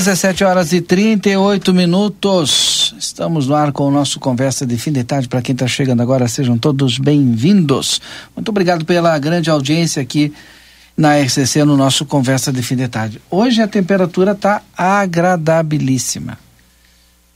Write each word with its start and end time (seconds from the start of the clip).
Dezessete 0.00 0.42
horas 0.42 0.72
e 0.72 0.80
38 0.80 1.74
minutos. 1.74 2.94
Estamos 2.98 3.48
no 3.48 3.54
ar 3.54 3.70
com 3.70 3.86
o 3.86 3.90
nosso 3.90 4.18
conversa 4.18 4.64
de 4.64 4.78
fim 4.78 4.90
de 4.90 5.04
tarde. 5.04 5.28
Para 5.28 5.42
quem 5.42 5.52
está 5.52 5.68
chegando 5.68 6.00
agora, 6.00 6.26
sejam 6.26 6.56
todos 6.56 6.96
bem-vindos. 6.96 8.00
Muito 8.34 8.48
obrigado 8.48 8.82
pela 8.86 9.18
grande 9.18 9.50
audiência 9.50 10.00
aqui 10.00 10.32
na 10.96 11.18
RCC 11.18 11.66
no 11.66 11.76
nosso 11.76 12.06
conversa 12.06 12.50
de 12.50 12.62
fim 12.62 12.76
de 12.76 12.88
tarde. 12.88 13.20
Hoje 13.30 13.60
a 13.60 13.68
temperatura 13.68 14.32
está 14.32 14.62
agradabilíssima. 14.74 16.38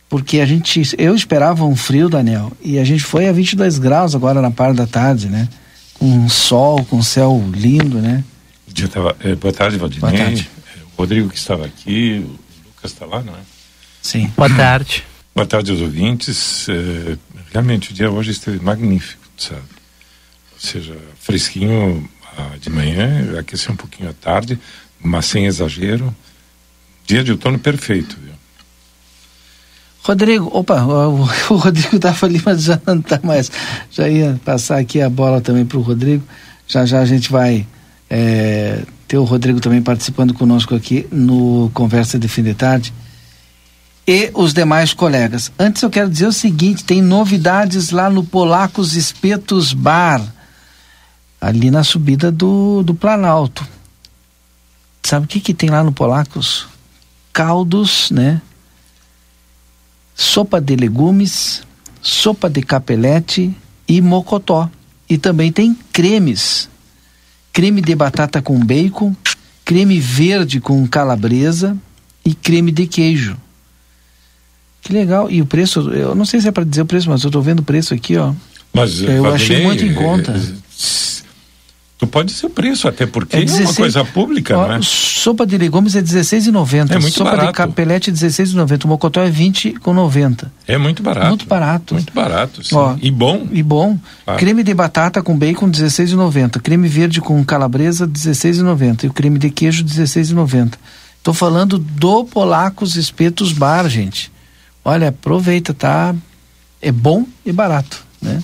Porque 0.09 0.41
a 0.41 0.47
gente, 0.47 0.95
eu 0.97 1.15
esperava 1.15 1.67
um 1.67 1.77
frio, 1.77 2.09
Daniel, 2.09 2.51
e 2.63 2.79
a 2.79 2.85
gente 2.85 3.03
foi 3.03 3.29
a 3.29 3.33
22 3.33 3.79
graus 3.79 4.15
agora 4.15 4.41
na 4.41 4.51
parte 4.51 4.79
da 4.79 4.87
tarde, 4.87 5.29
né? 5.29 5.51
Com 5.99 6.27
sol, 6.31 6.83
com 6.87 7.03
céu 7.03 7.45
lindo, 7.55 7.99
né? 7.99 8.25
tava, 8.89 9.15
é, 9.21 9.35
boa 9.35 9.53
tarde, 9.53 9.77
Valdinei. 9.77 10.11
Boa 10.11 10.25
tarde. 10.25 10.51
O 10.97 11.03
Rodrigo 11.03 11.29
que 11.29 11.37
estava 11.37 11.67
aqui, 11.67 12.25
está 12.87 13.07
lá, 13.07 13.23
não 13.23 13.35
é? 13.35 13.41
Sim. 14.03 14.33
Boa 14.37 14.51
tarde. 14.51 15.05
Boa 15.35 15.47
tarde 15.47 15.71
aos 15.71 15.81
ouvintes. 15.81 16.69
É, 16.69 17.17
realmente 17.53 17.91
o 17.91 17.95
dia 17.95 18.11
hoje 18.11 18.31
esteve 18.31 18.63
magnífico, 18.63 19.23
sabe? 19.37 19.63
Ou 20.53 20.59
seja, 20.59 20.97
fresquinho 21.19 22.09
ah, 22.37 22.57
de 22.61 22.71
manhã, 22.71 23.39
aqueceu 23.39 23.73
um 23.73 23.77
pouquinho 23.77 24.11
à 24.11 24.13
tarde, 24.13 24.59
mas 25.01 25.27
sem 25.27 25.47
exagero. 25.47 26.15
Dia 27.07 27.23
de 27.23 27.33
outono 27.33 27.59
perfeito, 27.59 28.17
viu? 28.23 28.35
Rodrigo, 30.03 30.51
opa, 30.53 30.83
o, 30.85 31.23
o 31.23 31.25
Rodrigo 31.57 31.97
estava 31.97 32.27
ali, 32.27 32.41
mas 32.45 32.65
já 32.65 32.81
não 32.87 33.01
está 33.01 33.19
mais. 33.23 33.51
Já 33.91 34.09
ia 34.09 34.39
passar 34.45 34.79
aqui 34.79 35.01
a 35.01 35.09
bola 35.09 35.41
também 35.41 35.65
para 35.65 35.79
o 35.79 35.83
Rodrigo. 35.83 36.25
Já 36.67 36.85
já 36.85 37.01
a 37.01 37.07
gente 37.07 37.31
vai 37.31 37.67
é, 38.09 38.83
ter 39.15 39.19
o 39.19 39.25
Rodrigo 39.25 39.61
também 39.61 39.81
participando 39.81 40.35
conosco 40.35 40.75
aqui 40.75 41.07
no 41.13 41.71
Conversa 41.73 42.19
de 42.19 42.27
Fim 42.27 42.43
de 42.43 42.53
Tarde. 42.53 42.93
E 44.05 44.33
os 44.35 44.53
demais 44.53 44.93
colegas. 44.93 45.53
Antes 45.57 45.83
eu 45.83 45.89
quero 45.89 46.11
dizer 46.11 46.27
o 46.27 46.33
seguinte: 46.33 46.83
tem 46.83 47.01
novidades 47.01 47.91
lá 47.91 48.11
no 48.11 48.25
Polacos 48.25 48.97
Espetos 48.97 49.73
Bar, 49.73 50.21
ali 51.41 51.71
na 51.71 51.85
subida 51.85 52.33
do, 52.33 52.83
do 52.83 52.93
Planalto. 52.93 53.65
Sabe 55.01 55.27
o 55.27 55.29
que, 55.29 55.39
que 55.39 55.55
tem 55.55 55.71
lá 55.71 55.85
no 55.85 55.93
Polacos? 55.93 56.67
Caldos, 57.33 58.11
né? 58.11 58.43
sopa 60.15 60.61
de 60.61 60.75
legumes, 60.77 61.63
sopa 62.01 62.49
de 62.51 62.63
capelete 62.63 63.55
e 63.87 64.01
mocotó. 64.01 64.69
E 65.09 65.19
também 65.19 65.53
tem 65.53 65.77
cremes. 65.93 66.69
Creme 67.55 67.81
de 67.81 67.95
batata 67.95 68.43
com 68.43 68.59
bacon, 68.59 69.15
creme 69.65 69.99
verde 69.99 70.61
com 70.61 70.87
calabresa 70.87 71.75
e 72.27 72.35
creme 72.35 72.71
de 72.71 72.87
queijo. 72.87 73.37
Que 74.83 74.93
legal. 74.93 75.31
E 75.31 75.41
o 75.41 75.47
preço, 75.47 75.89
eu 75.93 76.15
não 76.15 76.27
sei 76.27 76.41
se 76.41 76.49
é 76.49 76.51
para 76.51 76.65
dizer 76.65 76.83
o 76.83 76.87
preço, 76.87 77.09
mas 77.09 77.23
eu 77.23 77.29
estou 77.29 77.41
vendo 77.41 77.61
o 77.61 77.63
preço 77.63 77.95
aqui, 77.95 78.17
ó. 78.19 78.35
Mas 78.73 79.01
Eu 79.01 79.25
achei 79.33 79.63
muito 79.63 79.85
em 79.85 79.95
conta. 79.95 80.33
é, 80.33 80.43
pode 82.07 82.33
ser 82.33 82.47
o 82.47 82.51
preço, 82.51 82.89
até 82.89 83.07
porque 83.07 83.37
é, 83.37 83.41
uma 83.41 83.47
16 83.47 83.77
coisa 83.77 84.05
pública, 84.05 84.57
Ó, 84.57 84.67
não 84.67 84.75
é? 84.75 84.81
Sopa 84.83 85.47
de 85.47 85.57
legumes 85.59 85.95
é 85.95 86.01
R$16,90. 86.01 86.91
É 86.91 86.99
muito 86.99 87.17
sopa 87.17 87.31
de 87.31 87.37
barato. 87.37 87.53
capelete 87.53 88.11
é 88.11 88.13
R$16,90. 88.13 88.85
O 88.85 88.89
mocotó 88.89 89.21
é 89.21 89.27
R$20,90. 89.27 90.47
É 90.67 90.79
muito 90.79 91.03
barato. 91.03 91.29
Muito 91.29 91.47
barato. 91.47 91.95
Muito 91.95 92.13
barato, 92.13 92.65
sim. 92.65 92.75
Ó, 92.75 92.97
e 93.01 93.11
bom. 93.11 93.47
E 93.53 93.63
bom. 93.63 93.99
Claro. 94.25 94.41
Creme 94.41 94.63
de 94.63 94.75
batata 94.75 95.23
com 95.23 95.37
bacon, 95.37 95.67
R$16,90. 95.67 96.61
Creme 96.61 96.89
verde 96.89 97.21
com 97.21 97.45
calabresa, 97.45 98.05
R$16,90. 98.07 99.05
E 99.05 99.07
o 99.09 99.13
creme 99.13 99.39
de 99.39 99.51
queijo, 99.51 99.85
R$16,90. 99.85 100.75
Tô 101.23 101.33
falando 101.33 101.79
do 101.79 102.25
Polacos 102.25 102.97
Espetos 102.97 103.53
Bar, 103.53 103.89
gente. 103.89 104.31
Olha, 104.85 105.09
aproveita, 105.09 105.73
tá? 105.73 106.15
É 106.83 106.93
bom 106.93 107.25
e 107.47 107.51
barato, 107.51 108.05
né? 108.21 108.43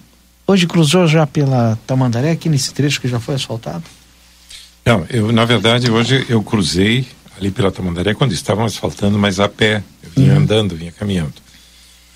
hoje 0.47 0.65
cruzou 0.67 1.05
já 1.07 1.27
pela 1.27 1.77
Tamandaré, 1.85 2.31
aqui 2.31 2.47
nesse 2.47 2.73
trecho 2.73 3.01
que 3.01 3.09
já 3.09 3.19
foi 3.19 3.35
asfaltado? 3.35 3.83
Não, 4.85 5.05
eu, 5.09 5.31
na 5.31 5.45
verdade, 5.45 5.89
hoje 5.91 6.25
eu 6.29 6.43
cruzei 6.43 7.07
ali 7.37 7.51
pela 7.51 7.71
Tamandaré 7.71 8.13
quando 8.13 8.31
estavam 8.31 8.65
asfaltando, 8.65 9.17
mas 9.17 9.39
a 9.39 9.49
pé. 9.49 9.83
Eu 10.01 10.09
vinha 10.15 10.33
uhum. 10.33 10.39
andando, 10.39 10.75
vinha 10.75 10.91
caminhando. 10.91 11.33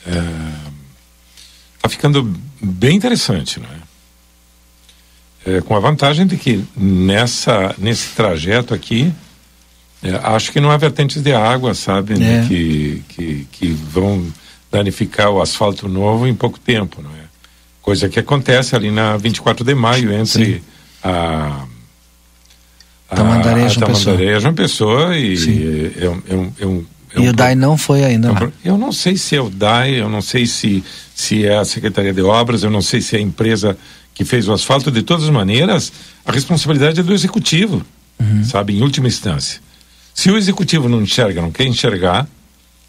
É, 0.05 0.21
tá 1.81 1.89
ficando 1.89 2.33
bem 2.61 2.95
interessante, 2.95 3.59
não 3.59 3.69
é? 5.45 5.57
é? 5.57 5.61
com 5.61 5.75
a 5.75 5.79
vantagem 5.79 6.25
de 6.25 6.37
que 6.37 6.63
nessa 6.75 7.75
nesse 7.77 8.09
trajeto 8.09 8.73
aqui 8.73 9.13
é, 10.03 10.11
acho 10.23 10.51
que 10.51 10.59
não 10.59 10.69
há 10.69 10.77
vertentes 10.77 11.21
de 11.21 11.33
água, 11.33 11.73
sabe, 11.73 12.17
né, 12.17 12.43
é. 12.43 12.47
que, 12.47 13.03
que 13.09 13.47
que 13.51 13.67
vão 13.67 14.25
danificar 14.71 15.29
o 15.29 15.41
asfalto 15.41 15.87
novo 15.87 16.27
em 16.27 16.35
pouco 16.35 16.59
tempo, 16.59 17.01
não 17.01 17.09
é? 17.11 17.27
Coisa 17.81 18.09
que 18.09 18.19
acontece 18.19 18.75
ali 18.75 18.91
na 18.91 19.15
24 19.15 19.63
de 19.63 19.73
maio 19.73 20.11
entre 20.11 20.55
Sim. 20.55 20.61
a 21.03 21.65
Tamandaré, 23.09 23.63
a, 23.63 23.67
João 23.69 23.87
Tamandaré 23.87 24.39
João 24.39 24.53
Pessoa 24.53 25.17
e 25.17 25.93
é, 25.97 26.05
é, 26.05 26.09
um, 26.09 26.53
é, 26.59 26.65
um, 26.65 26.85
é 27.13 27.19
um 27.19 27.23
e 27.23 27.29
o 27.29 27.33
DAI 27.33 27.55
não 27.55 27.77
foi 27.77 28.03
ainda 28.03 28.31
lá. 28.31 28.51
Eu 28.63 28.77
não 28.77 28.91
sei 28.91 29.17
se 29.17 29.35
é 29.35 29.41
o 29.41 29.49
DAI, 29.49 30.01
eu 30.01 30.09
não 30.09 30.21
sei 30.21 30.45
se, 30.45 30.83
se 31.15 31.45
é 31.45 31.57
a 31.57 31.65
Secretaria 31.65 32.13
de 32.13 32.21
Obras, 32.21 32.63
eu 32.63 32.69
não 32.69 32.81
sei 32.81 33.01
se 33.01 33.15
é 33.15 33.19
a 33.19 33.21
empresa 33.21 33.77
que 34.13 34.25
fez 34.25 34.47
o 34.47 34.53
asfalto. 34.53 34.91
De 34.91 35.01
todas 35.01 35.23
as 35.23 35.29
maneiras, 35.29 35.91
a 36.25 36.31
responsabilidade 36.31 36.99
é 36.99 37.03
do 37.03 37.13
executivo, 37.13 37.85
uhum. 38.19 38.43
sabe, 38.43 38.77
em 38.77 38.81
última 38.81 39.07
instância. 39.07 39.61
Se 40.13 40.31
o 40.31 40.37
executivo 40.37 40.89
não 40.89 41.01
enxerga, 41.01 41.41
não 41.41 41.51
quer 41.51 41.65
enxergar, 41.65 42.27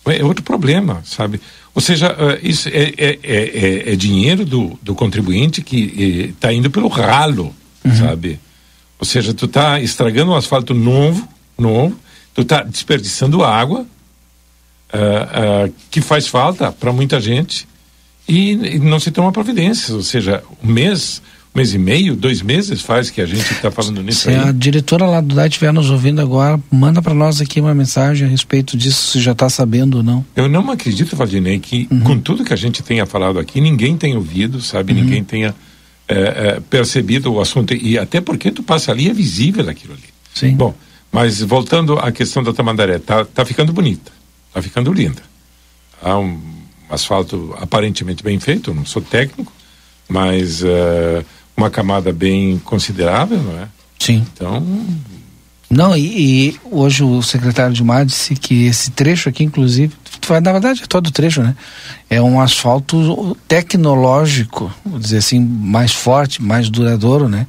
é 0.06 0.24
outro 0.24 0.42
problema, 0.42 1.02
sabe? 1.04 1.40
Ou 1.74 1.82
seja, 1.82 2.12
uh, 2.12 2.38
isso 2.42 2.68
é, 2.68 2.94
é, 2.96 3.18
é, 3.22 3.92
é, 3.92 3.96
dinheiro 3.96 4.44
do, 4.44 4.78
do 4.82 4.94
contribuinte 4.94 5.62
que 5.62 6.32
está 6.34 6.52
indo 6.52 6.70
pelo 6.70 6.88
ralo, 6.88 7.54
uhum. 7.84 7.96
sabe? 7.96 8.40
Ou 8.98 9.06
seja, 9.06 9.32
tu 9.32 9.44
está 9.44 9.80
estragando 9.80 10.32
um 10.32 10.34
asfalto 10.34 10.74
novo, 10.74 11.28
novo, 11.56 11.96
tu 12.34 12.42
está 12.42 12.62
desperdiçando 12.62 13.44
água, 13.44 13.86
uh, 14.92 15.68
uh, 15.68 15.74
que 15.90 16.00
faz 16.00 16.26
falta 16.26 16.72
para 16.72 16.92
muita 16.92 17.20
gente 17.20 17.66
e, 18.28 18.52
e, 18.52 18.78
não 18.78 19.00
se 19.00 19.10
toma 19.10 19.32
providências, 19.32 19.90
ou 19.90 20.02
seja, 20.02 20.42
um 20.62 20.70
mês, 20.70 21.22
um 21.54 21.58
mês 21.58 21.72
e 21.72 21.78
meio, 21.78 22.14
dois 22.14 22.42
meses 22.42 22.82
faz 22.82 23.08
que 23.10 23.22
a 23.22 23.26
gente 23.26 23.50
está 23.50 23.70
falando 23.70 24.02
nisso 24.02 24.22
se 24.22 24.28
aí. 24.28 24.36
a 24.36 24.52
diretora 24.52 25.06
lá 25.06 25.20
do 25.22 25.34
DAI 25.34 25.48
estiver 25.48 25.72
nos 25.72 25.90
ouvindo 25.90 26.20
agora, 26.20 26.60
manda 26.70 27.00
para 27.00 27.14
nós 27.14 27.40
aqui 27.40 27.58
uma 27.58 27.74
mensagem 27.74 28.28
a 28.28 28.30
respeito 28.30 28.76
disso, 28.76 29.12
se 29.12 29.20
já 29.20 29.32
está 29.32 29.48
sabendo 29.48 29.98
ou 29.98 30.02
não. 30.02 30.24
Eu 30.36 30.46
não 30.46 30.70
acredito, 30.70 31.16
Valdinei, 31.16 31.58
que 31.58 31.88
uhum. 31.90 32.00
com 32.00 32.18
tudo 32.18 32.44
que 32.44 32.52
a 32.52 32.56
gente 32.56 32.82
tenha 32.82 33.06
falado 33.06 33.38
aqui, 33.38 33.62
ninguém 33.62 33.96
tenha 33.96 34.16
ouvido, 34.16 34.60
sabe, 34.60 34.92
uhum. 34.92 35.00
ninguém 35.00 35.24
tenha 35.24 35.54
é, 36.06 36.14
é, 36.14 36.60
percebido 36.68 37.32
o 37.32 37.40
assunto, 37.40 37.72
e 37.74 37.98
até 37.98 38.20
porque 38.20 38.50
tu 38.50 38.62
passa 38.62 38.92
ali, 38.92 39.08
é 39.08 39.14
visível 39.14 39.68
aquilo 39.70 39.94
ali. 39.94 40.02
Sim. 40.34 40.54
Bom, 40.54 40.74
mas 41.10 41.40
voltando 41.40 41.98
à 41.98 42.12
questão 42.12 42.42
da 42.42 42.52
Tamandaré, 42.52 42.98
tá, 42.98 43.24
tá 43.24 43.42
ficando 43.44 43.72
bonita. 43.72 44.17
Está 44.58 44.62
ficando 44.62 44.92
linda. 44.92 45.22
Há 46.02 46.18
um 46.18 46.40
asfalto 46.90 47.54
aparentemente 47.60 48.24
bem 48.24 48.40
feito, 48.40 48.74
não 48.74 48.84
sou 48.84 49.00
técnico, 49.00 49.52
mas 50.08 50.62
uh, 50.62 51.24
uma 51.56 51.70
camada 51.70 52.12
bem 52.12 52.58
considerável, 52.64 53.38
não 53.38 53.56
é? 53.60 53.68
Sim. 54.00 54.26
Então. 54.32 54.64
Não, 55.70 55.96
e, 55.96 56.48
e 56.48 56.60
hoje 56.72 57.04
o 57.04 57.22
secretário 57.22 57.72
de 57.72 57.84
Mar 57.84 58.04
disse 58.04 58.34
que 58.34 58.66
esse 58.66 58.90
trecho 58.90 59.28
aqui, 59.28 59.44
inclusive, 59.44 59.94
na 60.42 60.52
verdade 60.52 60.82
é 60.82 60.86
todo 60.86 61.06
o 61.06 61.12
trecho, 61.12 61.40
né? 61.40 61.54
É 62.10 62.20
um 62.20 62.40
asfalto 62.40 63.36
tecnológico, 63.46 64.72
vou 64.84 64.98
dizer 64.98 65.18
assim, 65.18 65.38
mais 65.38 65.92
forte, 65.92 66.42
mais 66.42 66.68
duradouro, 66.68 67.28
né? 67.28 67.46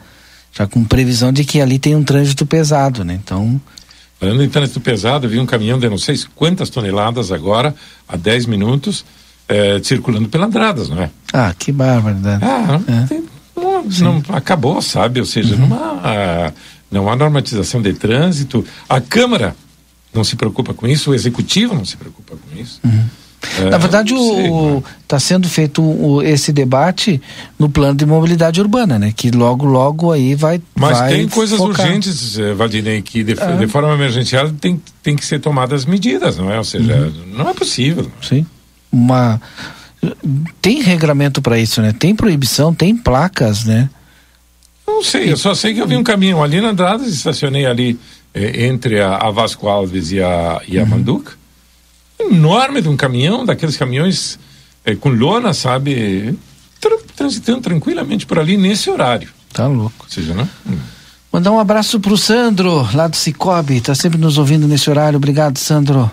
Já 0.53 0.67
com 0.67 0.83
previsão 0.83 1.33
de 1.33 1.43
que 1.43 1.59
ali 1.59 1.79
tem 1.79 1.95
um 1.95 2.03
trânsito 2.03 2.45
pesado, 2.45 3.03
né? 3.03 3.19
Então, 3.23 3.59
Falando 4.19 4.43
em 4.43 4.49
trânsito 4.49 4.81
pesado, 4.81 5.29
vi 5.29 5.39
um 5.39 5.45
caminhão 5.45 5.79
de 5.79 5.89
não 5.89 5.97
sei 5.97 6.19
quantas 6.35 6.69
toneladas 6.69 7.31
agora, 7.31 7.73
há 8.07 8.17
10 8.17 8.47
minutos, 8.47 9.05
é, 9.47 9.79
circulando 9.81 10.27
pela 10.27 10.45
Andradas, 10.45 10.89
não 10.89 11.01
é? 11.01 11.09
Ah, 11.31 11.53
que 11.57 11.71
barbaridade. 11.71 12.43
Ah, 12.43 12.67
não, 12.67 12.95
é. 12.95 13.07
tem, 13.07 13.23
não, 13.55 13.83
não, 13.83 14.35
acabou, 14.35 14.81
sabe? 14.81 15.21
Ou 15.21 15.25
seja, 15.25 15.55
uhum. 15.55 15.67
não, 15.67 15.77
há, 16.03 16.53
não 16.91 17.09
há 17.09 17.15
normatização 17.15 17.81
de 17.81 17.93
trânsito. 17.93 18.65
A 18.89 18.99
Câmara 18.99 19.55
não 20.13 20.23
se 20.23 20.35
preocupa 20.35 20.73
com 20.73 20.85
isso, 20.85 21.11
o 21.11 21.15
Executivo 21.15 21.73
não 21.73 21.85
se 21.85 21.95
preocupa 21.95 22.35
com 22.35 22.59
isso. 22.59 22.81
Uhum. 22.83 23.05
É, 23.57 23.69
Na 23.69 23.77
verdade, 23.77 24.13
está 25.01 25.19
sendo 25.19 25.47
feito 25.47 25.81
o, 25.81 26.21
esse 26.21 26.51
debate 26.51 27.21
no 27.57 27.69
plano 27.69 27.95
de 27.95 28.05
mobilidade 28.05 28.59
urbana, 28.59 28.99
né? 28.99 29.13
Que 29.15 29.31
logo, 29.31 29.65
logo 29.65 30.11
aí 30.11 30.35
vai. 30.35 30.61
Mas 30.75 30.97
vai 30.97 31.13
tem 31.13 31.27
coisas 31.27 31.57
focar. 31.57 31.85
urgentes, 31.85 32.37
eh, 32.37 32.53
Valdinei, 32.53 33.01
que 33.01 33.23
de, 33.23 33.39
é. 33.39 33.57
de, 33.57 33.67
forma 33.67 33.93
emergencial 33.93 34.51
tem, 34.51 34.81
tem 35.01 35.15
que 35.15 35.25
ser 35.25 35.39
tomadas 35.39 35.85
medidas, 35.85 36.37
não 36.37 36.51
é? 36.51 36.57
Ou 36.57 36.63
seja, 36.63 36.95
uhum. 36.95 37.37
não 37.37 37.49
é 37.49 37.53
possível. 37.53 38.11
Sim. 38.21 38.45
Uma. 38.91 39.41
Tem 40.61 40.81
regramento 40.81 41.41
para 41.41 41.57
isso, 41.57 41.81
né? 41.81 41.93
Tem 41.97 42.15
proibição, 42.15 42.73
tem 42.73 42.95
placas, 42.95 43.63
né? 43.63 43.89
Não 44.85 45.03
sei, 45.03 45.31
eu 45.31 45.37
só 45.37 45.53
sei 45.53 45.73
que 45.73 45.79
eu 45.79 45.87
vi 45.87 45.95
um 45.95 46.03
caminhão 46.03 46.43
ali 46.43 46.59
na 46.59 46.69
Andradas, 46.69 47.07
estacionei 47.07 47.65
ali 47.65 47.97
eh, 48.33 48.65
entre 48.65 48.99
a, 48.99 49.15
a, 49.15 49.31
Vasco 49.31 49.67
Alves 49.67 50.11
e 50.11 50.21
a, 50.21 50.61
e 50.67 50.77
a 50.77 50.83
uhum. 50.83 50.89
Manduca 50.89 51.39
enorme 52.19 52.81
de 52.81 52.89
um 52.89 52.97
caminhão, 52.97 53.45
daqueles 53.45 53.77
caminhões 53.77 54.39
é, 54.83 54.95
com 54.95 55.09
lona, 55.09 55.53
sabe? 55.53 56.37
Tra 56.79 56.97
transitando 57.15 57.61
tranquilamente 57.61 58.25
por 58.25 58.39
ali 58.39 58.57
nesse 58.57 58.89
horário. 58.89 59.29
Tá 59.53 59.67
louco. 59.67 60.05
Ou 60.05 60.09
seja, 60.09 60.33
né? 60.33 60.47
Hum. 60.67 60.77
Mandar 61.31 61.51
um 61.51 61.59
abraço 61.59 61.99
pro 61.99 62.17
Sandro, 62.17 62.87
lá 62.93 63.07
do 63.07 63.15
Cicobi, 63.15 63.81
tá 63.81 63.93
sempre 63.93 64.17
nos 64.17 64.37
ouvindo 64.37 64.67
nesse 64.67 64.89
horário. 64.89 65.17
Obrigado, 65.17 65.57
Sandro. 65.57 66.09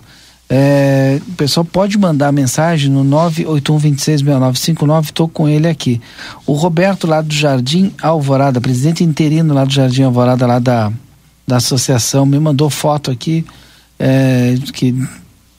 É, 0.49 1.21
o 1.27 1.33
pessoal 1.33 1.65
pode 1.65 1.99
mandar 1.99 2.31
mensagem 2.33 2.91
no 2.91 3.05
981266959, 3.05 5.05
estou 5.05 5.29
com 5.29 5.49
ele 5.49 5.67
aqui. 5.67 6.01
O 6.47 6.53
Roberto, 6.53 7.07
lá 7.07 7.21
do 7.21 7.35
Jardim 7.35 7.93
Alvorada, 8.01 8.61
presidente 8.61 9.03
interino 9.03 9.55
lá 9.55 9.65
do 9.65 9.73
Jardim 9.73 10.03
Alvorada, 10.03 10.47
lá 10.47 10.59
da, 10.59 10.93
da 11.47 11.57
associação, 11.57 12.27
me 12.27 12.39
mandou 12.39 12.71
foto 12.71 13.11
aqui, 13.11 13.45
é, 13.99 14.55
que 14.73 14.95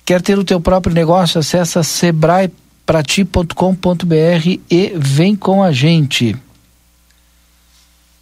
Quer 0.05 0.21
ter 0.21 0.39
o 0.39 0.43
teu 0.43 0.59
próprio 0.59 0.95
negócio? 0.95 1.39
Acesse 1.39 1.83
sebraeprati.com.br 1.83 4.59
e 4.69 4.93
vem 4.95 5.35
com 5.35 5.61
a 5.61 5.71
gente. 5.71 6.35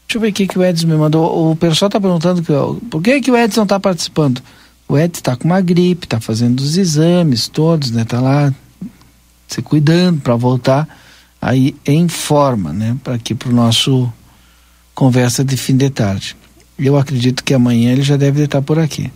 Deixa 0.09 0.17
eu 0.17 0.21
ver 0.21 0.29
o 0.29 0.33
que, 0.33 0.57
o 0.57 0.63
Edson 0.63 0.87
me 0.87 0.95
mandou. 0.95 1.51
O 1.51 1.55
pessoal 1.55 1.87
está 1.87 2.01
perguntando 2.01 2.41
que, 2.41 2.51
por 2.89 2.99
que, 2.99 3.21
que 3.21 3.29
o 3.29 3.37
Edson 3.37 3.61
está 3.61 3.79
participando. 3.79 4.41
O 4.89 4.97
Edson 4.97 5.19
está 5.19 5.35
com 5.35 5.45
uma 5.45 5.61
gripe, 5.61 6.07
está 6.07 6.19
fazendo 6.19 6.61
os 6.61 6.75
exames 6.75 7.47
todos, 7.47 7.91
né? 7.91 8.01
Está 8.01 8.19
lá 8.19 8.51
se 9.47 9.61
cuidando 9.61 10.19
para 10.19 10.35
voltar 10.35 10.89
aí 11.39 11.75
em 11.85 12.07
forma, 12.07 12.73
né? 12.73 12.97
Para 13.03 13.13
aqui 13.13 13.35
para 13.35 13.49
o 13.49 13.53
nosso 13.53 14.11
conversa 14.95 15.45
de 15.45 15.55
fim 15.55 15.77
de 15.77 15.91
tarde. 15.91 16.35
Eu 16.77 16.97
acredito 16.97 17.43
que 17.43 17.53
amanhã 17.53 17.91
ele 17.91 18.01
já 18.01 18.17
deve 18.17 18.43
estar 18.43 18.63
por 18.63 18.79
aqui. 18.79 19.11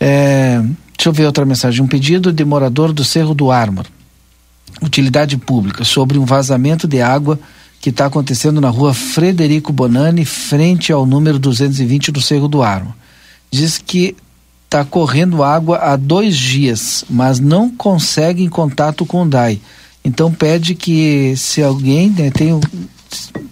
É, 0.00 0.60
deixa 0.96 1.08
eu 1.08 1.12
ver 1.12 1.26
outra 1.26 1.44
mensagem. 1.44 1.80
Um 1.80 1.86
pedido 1.86 2.32
de 2.32 2.44
morador 2.44 2.92
do 2.92 3.04
Cerro 3.04 3.34
do 3.34 3.52
Ármor, 3.52 3.86
utilidade 4.82 5.36
pública, 5.36 5.84
sobre 5.84 6.18
um 6.18 6.24
vazamento 6.24 6.88
de 6.88 7.00
água 7.00 7.38
que 7.80 7.90
está 7.90 8.06
acontecendo 8.06 8.60
na 8.60 8.68
rua 8.68 8.92
Frederico 8.92 9.72
Bonani, 9.72 10.24
frente 10.24 10.92
ao 10.92 11.06
número 11.06 11.38
220 11.38 12.10
do 12.10 12.20
Cerro 12.20 12.48
do 12.48 12.64
Ármor. 12.64 12.94
Diz 13.48 13.78
que 13.78 14.16
está 14.72 14.84
correndo 14.84 15.42
água 15.42 15.78
há 15.78 15.96
dois 15.96 16.36
dias, 16.36 17.04
mas 17.10 17.38
não 17.38 17.68
consegue 17.68 18.42
em 18.42 18.48
contato 18.48 19.04
com 19.04 19.22
o 19.22 19.28
DAI. 19.28 19.60
Então 20.02 20.32
pede 20.32 20.74
que 20.74 21.34
se 21.36 21.62
alguém 21.62 22.08
né, 22.08 22.30
tem 22.30 22.58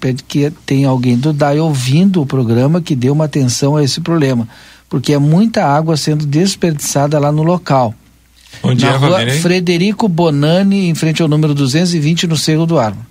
pede 0.01 0.23
que 0.23 0.51
tem 0.65 0.87
alguém 0.87 1.19
do 1.19 1.35
DAI 1.35 1.61
ouvindo 1.61 2.23
o 2.23 2.27
programa 2.27 2.81
que 2.81 2.97
dê 2.97 3.11
uma 3.11 3.27
atenção 3.27 3.77
a 3.77 3.85
esse 3.85 4.01
problema 4.01 4.49
porque 4.91 5.13
é 5.13 5.19
muita 5.19 5.65
água 5.65 5.97
sendo 5.97 6.27
desperdiçada 6.27 7.19
lá 7.19 7.31
no 7.31 7.45
local. 7.45 7.95
Onde 8.61 8.85
Na 8.85 8.93
é, 8.93 8.97
rua? 8.97 9.31
Frederico 9.41 10.09
Bonani, 10.09 10.89
em 10.89 10.95
frente 10.97 11.23
ao 11.23 11.29
número 11.29 11.55
220, 11.55 12.27
no 12.27 12.37
Cerro 12.37 12.67
do 12.67 12.79
Árvore. 12.79 13.07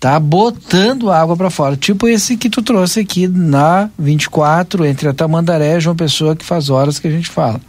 Tá 0.00 0.20
botando 0.20 1.10
água 1.10 1.36
para 1.36 1.50
fora. 1.50 1.76
Tipo 1.76 2.06
esse 2.06 2.36
que 2.36 2.50
tu 2.50 2.62
trouxe 2.62 3.00
aqui 3.00 3.26
na 3.26 3.88
24, 3.98 4.84
entre 4.84 5.08
a 5.08 5.14
Tamandaré 5.14 5.76
e 5.76 5.80
João 5.80 5.96
Pessoa, 5.96 6.36
que 6.36 6.44
faz 6.44 6.68
horas 6.68 6.98
que 6.98 7.08
a 7.08 7.10
gente 7.10 7.30
fala. 7.30 7.60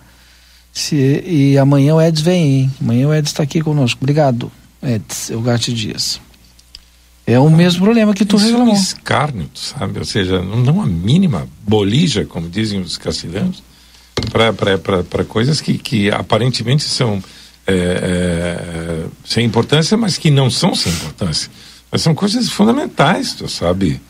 Se, 0.74 0.96
e 1.26 1.58
amanhã 1.58 1.96
o 1.96 2.02
Eds 2.02 2.22
vem, 2.22 2.44
hein? 2.44 2.72
Amanhã 2.82 3.08
o 3.08 3.14
Eds 3.14 3.32
está 3.32 3.44
aqui 3.44 3.62
conosco. 3.62 4.00
Obrigado, 4.02 4.52
Eds, 4.84 5.30
eu 5.30 5.42
Garte 5.42 5.74
Dias. 5.74 6.20
É 7.28 7.40
o 7.40 7.50
mesmo 7.50 7.84
problema 7.84 8.14
que 8.14 8.24
tu 8.24 8.36
Isso 8.36 8.46
é 8.46 8.50
um 8.50 8.52
reclamou. 8.52 8.76
escárnio, 8.76 9.50
sabe? 9.56 9.98
Ou 9.98 10.06
seja, 10.06 10.42
não, 10.42 10.58
não 10.58 10.82
a 10.82 10.86
mínima 10.86 11.48
bolija, 11.66 12.26
como 12.26 12.48
dizem 12.48 12.82
os 12.82 12.98
castelhanos, 12.98 13.64
para 14.32 15.24
coisas 15.24 15.60
que, 15.60 15.78
que 15.78 16.12
aparentemente 16.12 16.84
são 16.84 17.24
é, 17.66 17.74
é, 17.74 19.06
sem 19.26 19.44
importância, 19.44 19.98
mas 19.98 20.18
que 20.18 20.30
não 20.30 20.52
são 20.52 20.76
sem 20.76 20.92
importância. 20.94 21.50
Mas 21.96 22.02
são 22.02 22.14
coisas 22.14 22.50
fundamentais, 22.50 23.36
tu 23.36 23.48
sabe? 23.48 24.02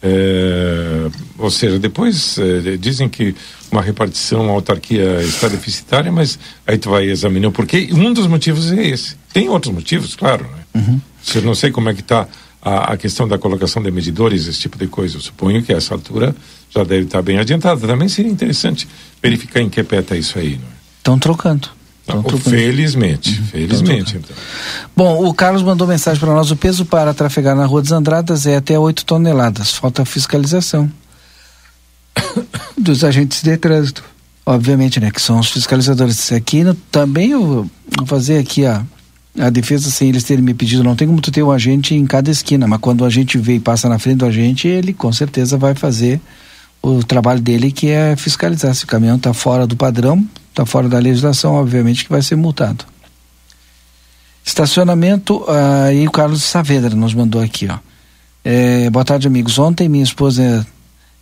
É, 0.00 1.10
ou 1.36 1.50
seja, 1.50 1.76
depois 1.76 2.38
é, 2.38 2.76
dizem 2.76 3.08
que 3.08 3.34
uma 3.68 3.82
repartição, 3.82 4.42
uma 4.44 4.52
autarquia 4.52 5.20
está 5.22 5.48
deficitária, 5.48 6.12
mas 6.12 6.38
aí 6.64 6.78
tu 6.78 6.88
vai 6.88 7.06
examinar 7.06 7.48
o 7.48 7.50
porquê. 7.50 7.88
E 7.90 7.94
um 7.94 8.12
dos 8.12 8.28
motivos 8.28 8.70
é 8.70 8.80
esse. 8.80 9.16
Tem 9.32 9.48
outros 9.48 9.74
motivos, 9.74 10.14
claro. 10.14 10.44
Né? 10.72 10.80
Uhum. 10.80 11.00
Eu 11.34 11.42
não 11.42 11.56
sei 11.56 11.72
como 11.72 11.88
é 11.88 11.94
que 11.94 12.00
está 12.00 12.28
a, 12.62 12.92
a, 12.92 12.96
questão 12.96 13.26
da 13.26 13.36
colocação 13.38 13.82
de 13.82 13.90
medidores, 13.90 14.46
esse 14.46 14.60
tipo 14.60 14.78
de 14.78 14.86
coisa. 14.86 15.16
Eu 15.16 15.20
suponho 15.20 15.60
que 15.64 15.74
a 15.74 15.78
essa 15.78 15.94
altura 15.94 16.32
já 16.70 16.84
deve 16.84 17.06
estar 17.06 17.22
bem 17.22 17.38
adiantada. 17.38 17.88
Também 17.88 18.08
seria 18.08 18.30
interessante 18.30 18.86
verificar 19.20 19.60
em 19.60 19.68
que 19.68 19.82
pé 19.82 19.98
está 19.98 20.14
isso 20.14 20.38
aí. 20.38 20.60
Estão 20.98 21.18
trocando. 21.18 21.70
Não, 22.08 22.22
felizmente, 22.38 23.40
uhum. 23.40 23.46
felizmente. 23.46 24.16
Então. 24.16 24.36
Bom, 24.96 25.26
o 25.26 25.34
Carlos 25.34 25.62
mandou 25.62 25.86
mensagem 25.88 26.20
para 26.20 26.32
nós: 26.32 26.50
o 26.50 26.56
peso 26.56 26.84
para 26.84 27.12
trafegar 27.12 27.56
na 27.56 27.66
Rua 27.66 27.82
dos 27.82 27.92
Andradas 27.92 28.46
é 28.46 28.56
até 28.56 28.78
8 28.78 29.04
toneladas. 29.04 29.72
Falta 29.72 30.04
fiscalização 30.04 30.90
dos 32.78 33.02
agentes 33.02 33.42
de 33.42 33.56
trânsito. 33.56 34.04
Obviamente, 34.44 35.00
né? 35.00 35.10
Que 35.10 35.20
são 35.20 35.40
os 35.40 35.50
fiscalizadores. 35.50 36.30
Aqui 36.30 36.62
no, 36.62 36.74
também 36.74 37.30
eu 37.30 37.68
vou 37.96 38.06
fazer 38.06 38.38
aqui 38.38 38.64
a, 38.64 38.84
a 39.36 39.50
defesa 39.50 39.90
sem 39.90 40.08
eles 40.08 40.22
terem 40.22 40.44
me 40.44 40.54
pedido. 40.54 40.84
Não 40.84 40.94
tem 40.94 41.08
como 41.08 41.20
tu 41.20 41.32
ter 41.32 41.42
um 41.42 41.50
agente 41.50 41.94
em 41.94 42.06
cada 42.06 42.30
esquina, 42.30 42.68
mas 42.68 42.78
quando 42.80 43.00
o 43.00 43.04
agente 43.04 43.36
vê 43.36 43.56
e 43.56 43.60
passa 43.60 43.88
na 43.88 43.98
frente 43.98 44.18
do 44.18 44.26
agente, 44.26 44.68
ele 44.68 44.92
com 44.92 45.12
certeza 45.12 45.58
vai 45.58 45.74
fazer 45.74 46.20
o 46.80 47.02
trabalho 47.02 47.40
dele 47.40 47.72
que 47.72 47.88
é 47.88 48.14
fiscalizar 48.14 48.72
se 48.74 48.84
o 48.84 48.86
caminhão 48.86 49.16
está 49.16 49.34
fora 49.34 49.66
do 49.66 49.76
padrão, 49.76 50.24
está 50.56 50.64
fora 50.64 50.88
da 50.88 50.98
legislação, 50.98 51.54
obviamente 51.54 52.04
que 52.04 52.10
vai 52.10 52.22
ser 52.22 52.34
multado. 52.34 52.86
Estacionamento, 54.42 55.44
aí 55.86 56.06
uh, 56.06 56.08
o 56.08 56.10
Carlos 56.10 56.42
Saavedra 56.42 56.94
nos 56.94 57.12
mandou 57.12 57.42
aqui, 57.42 57.68
ó. 57.68 57.78
É, 58.42 58.88
boa 58.90 59.04
tarde, 59.04 59.26
amigos. 59.26 59.58
Ontem 59.58 59.88
minha 59.88 60.04
esposa 60.04 60.64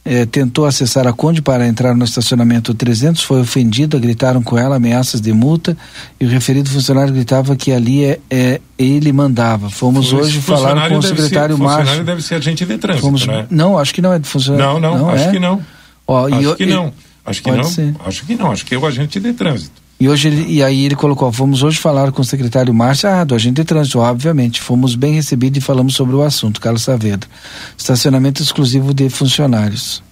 é, 0.04 0.26
tentou 0.26 0.66
acessar 0.66 1.06
a 1.06 1.12
Conde 1.12 1.40
para 1.40 1.66
entrar 1.66 1.96
no 1.96 2.04
estacionamento 2.04 2.74
300, 2.74 3.22
foi 3.22 3.40
ofendida, 3.40 3.98
gritaram 3.98 4.42
com 4.42 4.58
ela 4.58 4.76
ameaças 4.76 5.22
de 5.22 5.32
multa 5.32 5.76
e 6.20 6.26
o 6.26 6.28
referido 6.28 6.68
funcionário 6.68 7.12
gritava 7.12 7.56
que 7.56 7.72
ali 7.72 8.04
é, 8.04 8.20
é 8.30 8.60
ele 8.78 9.10
mandava. 9.10 9.70
Fomos 9.70 10.06
Esse 10.06 10.14
hoje 10.14 10.40
falar 10.42 10.88
com 10.90 10.98
o 10.98 11.02
secretário 11.02 11.56
Márcio. 11.56 11.78
funcionário 11.78 12.04
deve 12.04 12.22
ser 12.22 12.34
agente 12.36 12.66
de 12.66 12.78
trânsito, 12.78 13.06
Fomos, 13.06 13.26
né? 13.26 13.46
Não, 13.50 13.78
acho 13.78 13.94
que 13.94 14.02
não 14.02 14.12
é 14.12 14.18
de 14.18 14.28
funcionário. 14.28 14.80
Não, 14.80 14.80
não, 14.80 14.98
não 14.98 15.10
acho 15.10 15.24
é? 15.24 15.30
que 15.32 15.38
não. 15.40 15.64
Ó, 16.06 16.26
acho 16.26 16.40
eu, 16.40 16.56
que 16.56 16.66
não. 16.66 16.92
Acho 17.24 17.42
que 17.42 17.48
pode 17.48 17.62
não. 17.62 17.70
Ser. 17.70 17.94
Acho 18.04 18.26
que 18.26 18.34
não. 18.34 18.50
Acho 18.50 18.66
que 18.66 18.74
é 18.74 18.78
o 18.78 18.86
agente 18.86 19.18
de 19.18 19.32
trânsito. 19.32 19.82
E 19.98 20.08
hoje 20.08 20.28
ele, 20.28 20.52
e 20.52 20.62
aí 20.62 20.84
ele 20.84 20.96
colocou, 20.96 21.30
vamos 21.30 21.62
hoje 21.62 21.78
falar 21.78 22.10
com 22.10 22.20
o 22.20 22.24
secretário 22.24 22.74
Márcio, 22.74 23.08
ah, 23.08 23.22
do 23.22 23.34
agente 23.34 23.54
de 23.54 23.64
trânsito, 23.64 24.00
obviamente, 24.00 24.60
fomos 24.60 24.96
bem 24.96 25.14
recebidos 25.14 25.58
e 25.58 25.60
falamos 25.60 25.94
sobre 25.94 26.16
o 26.16 26.22
assunto, 26.22 26.60
Carlos 26.60 26.82
Saavedra. 26.82 27.28
Estacionamento 27.78 28.42
exclusivo 28.42 28.92
de 28.92 29.08
funcionários. 29.08 30.02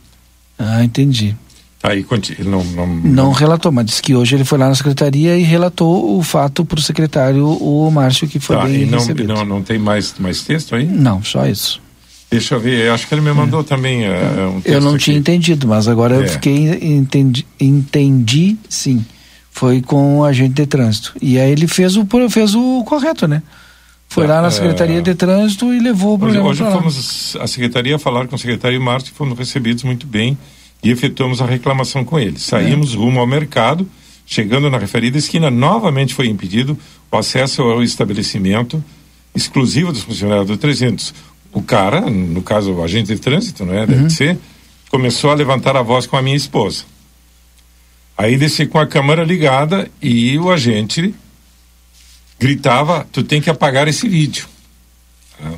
Ah, 0.59 0.85
entendi. 0.85 1.37
Aí 1.83 2.07
ele 2.39 2.49
não, 2.49 2.63
não, 2.63 2.87
não 2.87 3.33
relatou, 3.33 3.73
mas 3.73 3.87
disse 3.87 4.01
que 4.01 4.15
hoje 4.15 4.37
ele 4.37 4.45
foi 4.45 4.57
lá 4.57 4.69
na 4.69 4.75
secretaria 4.75 5.37
e 5.37 5.43
relatou 5.43 6.17
o 6.17 6.23
fato 6.23 6.65
para 6.65 6.79
o 6.79 6.83
secretário, 6.83 7.45
o 7.45 7.91
Márcio, 7.91 8.29
que 8.29 8.39
foi 8.39 8.57
tá, 8.57 8.65
bem 8.65 8.87
não, 8.87 8.99
recebido. 9.01 9.35
Não, 9.35 9.45
não 9.45 9.63
tem 9.63 9.81
mais, 9.81 10.15
mais 10.17 10.43
texto 10.43 10.77
aí? 10.77 10.87
Não, 10.87 11.25
só 11.25 11.45
isso. 11.45 11.83
Deixa 12.33 12.55
eu 12.55 12.61
ver, 12.61 12.91
acho 12.91 13.07
que 13.07 13.15
ele 13.15 13.21
me 13.21 13.33
mandou 13.33 13.61
é. 13.61 13.63
também 13.63 14.09
uh, 14.09 14.57
um 14.57 14.61
texto 14.63 14.75
Eu 14.75 14.81
não 14.81 14.95
aqui. 14.95 15.05
tinha 15.05 15.19
entendido, 15.19 15.69
mas 15.69 15.87
agora 15.87 16.17
é. 16.17 16.19
eu 16.19 16.29
fiquei, 16.29 16.67
entendi, 16.83 17.47
entendi 17.61 18.57
sim. 18.71 19.05
Foi 19.51 19.83
com 19.83 20.21
o 20.21 20.25
agente 20.25 20.55
de 20.55 20.67
trânsito. 20.67 21.13
E 21.21 21.39
aí 21.39 21.53
ele 21.53 21.67
fez 21.67 21.95
o, 21.95 22.07
fez 22.31 22.55
o 22.55 22.83
correto, 22.85 23.29
né? 23.29 23.43
Foi 24.09 24.27
lá 24.27 24.41
na 24.41 24.51
Secretaria 24.51 25.03
de 25.03 25.15
Trânsito 25.15 25.73
e 25.73 25.79
levou 25.79 26.15
o 26.15 26.19
problema 26.19 26.47
Hoje, 26.47 26.63
hoje 26.63 26.73
fomos 26.73 27.37
à 27.39 27.47
Secretaria 27.47 27.99
falar 27.99 28.27
com 28.27 28.37
o 28.37 28.39
secretário 28.39 28.81
Márcio 28.81 29.11
e 29.11 29.15
fomos 29.15 29.39
recebidos 29.39 29.85
muito 29.85 30.07
bem 30.07 30.37
e 30.83 30.91
efetuamos 30.91 31.41
a 31.41 31.47
reclamação 31.47 32.05
com 32.05 32.19
ele. 32.19 32.39
Saímos 32.39 32.95
é. 32.95 32.97
rumo 32.97 33.21
ao 33.21 33.27
mercado, 33.27 33.87
chegando 34.27 34.71
na 34.71 34.79
referida 34.79 35.17
esquina, 35.17 35.51
novamente 35.51 36.15
foi 36.15 36.29
impedido 36.29 36.79
o 37.11 37.17
acesso 37.17 37.63
ao 37.63 37.83
estabelecimento 37.83 38.83
exclusivo 39.35 39.93
dos 39.93 40.03
funcionários 40.03 40.47
do 40.47 40.57
300. 40.57 41.15
O 41.53 41.63
cara, 41.63 42.01
no 42.01 42.43
caso 42.43 42.73
o 42.73 42.83
agente 42.83 43.15
de 43.15 43.21
trânsito, 43.21 43.65
não 43.65 43.75
é? 43.75 43.87
Deve 43.87 44.05
uhum. 44.05 44.11
ser, 44.11 44.39
começou 44.91 45.31
a 45.31 45.35
levantar 45.35 45.77
a 45.77 45.83
voz 45.83 46.07
com 46.07 46.17
a 46.17 46.23
minha 46.23 46.37
esposa. 46.37 46.85
Aí 48.17 48.37
desci 48.37 48.67
com 48.67 48.79
a 48.79 48.87
câmera 48.87 49.25
ligada 49.25 49.91
e 50.01 50.39
o 50.39 50.51
agente 50.51 51.15
gritava: 52.39 53.07
tu 53.13 53.23
tem 53.23 53.41
que 53.41 53.51
apagar 53.51 53.89
esse 53.89 54.09
vídeo. 54.09 54.47
Tá? 55.39 55.51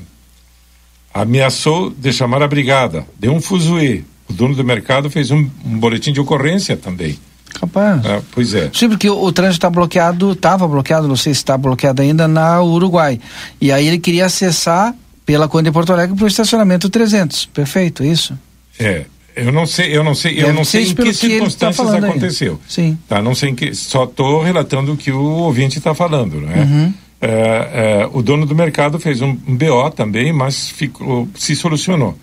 Ameaçou 1.12 1.90
de 1.90 2.12
chamar 2.12 2.42
a 2.42 2.48
brigada, 2.48 3.06
deu 3.18 3.32
um 3.32 3.40
fuzuê. 3.40 4.02
O 4.28 4.32
dono 4.32 4.54
do 4.54 4.64
mercado 4.64 5.10
fez 5.10 5.30
um, 5.30 5.48
um 5.64 5.78
boletim 5.78 6.12
de 6.12 6.20
ocorrência 6.20 6.76
também. 6.76 7.18
Capaz. 7.52 8.04
Ah, 8.04 8.20
pois 8.32 8.52
é. 8.52 8.70
Sim, 8.72 8.88
porque 8.88 9.08
o, 9.08 9.22
o 9.22 9.32
trânsito 9.32 9.58
está 9.58 9.70
bloqueado, 9.70 10.32
estava 10.32 10.66
bloqueado, 10.66 11.06
não 11.06 11.16
sei 11.16 11.32
se 11.34 11.40
está 11.40 11.56
bloqueado 11.56 12.02
ainda, 12.02 12.26
na 12.26 12.60
Uruguai. 12.62 13.20
E 13.60 13.70
aí 13.70 13.86
ele 13.86 13.98
queria 13.98 14.26
acessar 14.26 14.94
pela 15.24 15.48
Conde 15.48 15.70
de 15.70 15.72
Porto 15.72 15.92
Alegre 15.92 16.14
para 16.16 16.24
o 16.24 16.28
estacionamento 16.28 16.88
300. 16.88 17.46
Perfeito, 17.46 18.02
é 18.02 18.06
isso? 18.06 18.38
É. 18.78 19.06
Eu 19.36 19.50
não 19.50 19.66
sei, 19.66 19.96
eu 19.96 20.04
não 20.04 20.14
sei, 20.14 20.36
Deve 20.36 20.48
eu 20.48 20.54
não 20.54 20.64
sei 20.64 20.82
em 20.84 20.94
que 20.94 20.94
que 20.94 21.08
tá 21.08 21.12
circunstâncias 21.12 21.76
falando 21.76 22.04
aí. 22.04 22.10
aconteceu. 22.10 22.60
Sim. 22.68 22.96
Tá, 23.08 23.20
não 23.20 23.34
sei 23.34 23.50
em 23.50 23.54
que, 23.54 23.74
só 23.74 24.04
estou 24.04 24.40
relatando 24.40 24.92
o 24.92 24.96
que 24.96 25.10
o 25.10 25.20
ouvinte 25.20 25.76
está 25.76 25.92
falando, 25.92 26.40
né? 26.40 26.62
Uhum. 26.62 26.94
É, 27.20 27.30
é, 28.02 28.10
o 28.12 28.22
dono 28.22 28.46
do 28.46 28.54
mercado 28.54 29.00
fez 29.00 29.22
um, 29.22 29.36
um 29.48 29.56
BO 29.56 29.90
também, 29.90 30.32
mas 30.32 30.68
ficou, 30.68 31.28
se 31.34 31.56
solucionou. 31.56 32.16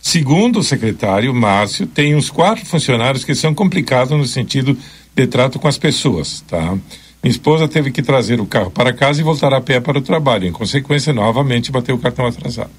Segundo 0.00 0.60
o 0.60 0.64
secretário 0.64 1.32
Márcio, 1.34 1.86
tem 1.86 2.16
uns 2.16 2.30
quatro 2.30 2.64
funcionários 2.64 3.24
que 3.24 3.34
são 3.34 3.54
complicados 3.54 4.16
no 4.16 4.26
sentido 4.26 4.76
de 5.14 5.26
trato 5.26 5.58
com 5.58 5.68
as 5.68 5.78
pessoas, 5.78 6.42
tá? 6.48 6.76
Minha 7.22 7.30
esposa 7.32 7.66
teve 7.66 7.90
que 7.90 8.00
trazer 8.02 8.40
o 8.40 8.46
carro 8.46 8.70
para 8.70 8.92
casa 8.92 9.20
e 9.20 9.24
voltar 9.24 9.52
a 9.52 9.60
pé 9.60 9.80
para 9.80 9.98
o 9.98 10.02
trabalho. 10.02 10.46
Em 10.46 10.52
consequência, 10.52 11.12
novamente 11.12 11.72
bateu 11.72 11.94
o 11.96 11.98
cartão 11.98 12.26
atrasado. 12.26 12.70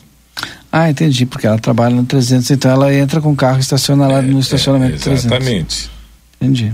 Ah, 0.72 0.90
entendi, 0.90 1.26
porque 1.26 1.46
ela 1.48 1.58
trabalha 1.60 1.96
no 1.96 2.06
300, 2.06 2.50
então 2.52 2.72
ela 2.72 2.94
entra 2.94 3.20
com 3.20 3.32
o 3.32 3.36
carro 3.36 3.58
e 3.58 3.62
estaciona 3.62 4.08
lá 4.08 4.22
no 4.22 4.40
estacionamento 4.40 4.96
É, 4.96 5.00
300. 5.00 5.26
exatamente. 5.26 5.90
Entendi. 6.40 6.72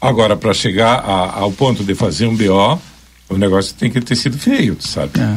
Agora, 0.00 0.36
para 0.36 0.54
chegar 0.54 0.94
a- 1.00 1.38
ao 1.40 1.50
ponto 1.52 1.82
de 1.84 1.94
fazer 1.94 2.26
um 2.26 2.36
BO, 2.36 2.80
o 3.28 3.36
negócio 3.36 3.74
tem 3.74 3.90
que 3.90 4.00
ter 4.00 4.14
sido 4.16 4.38
feio, 4.38 4.76
sabe? 4.80 5.20
É. 5.20 5.36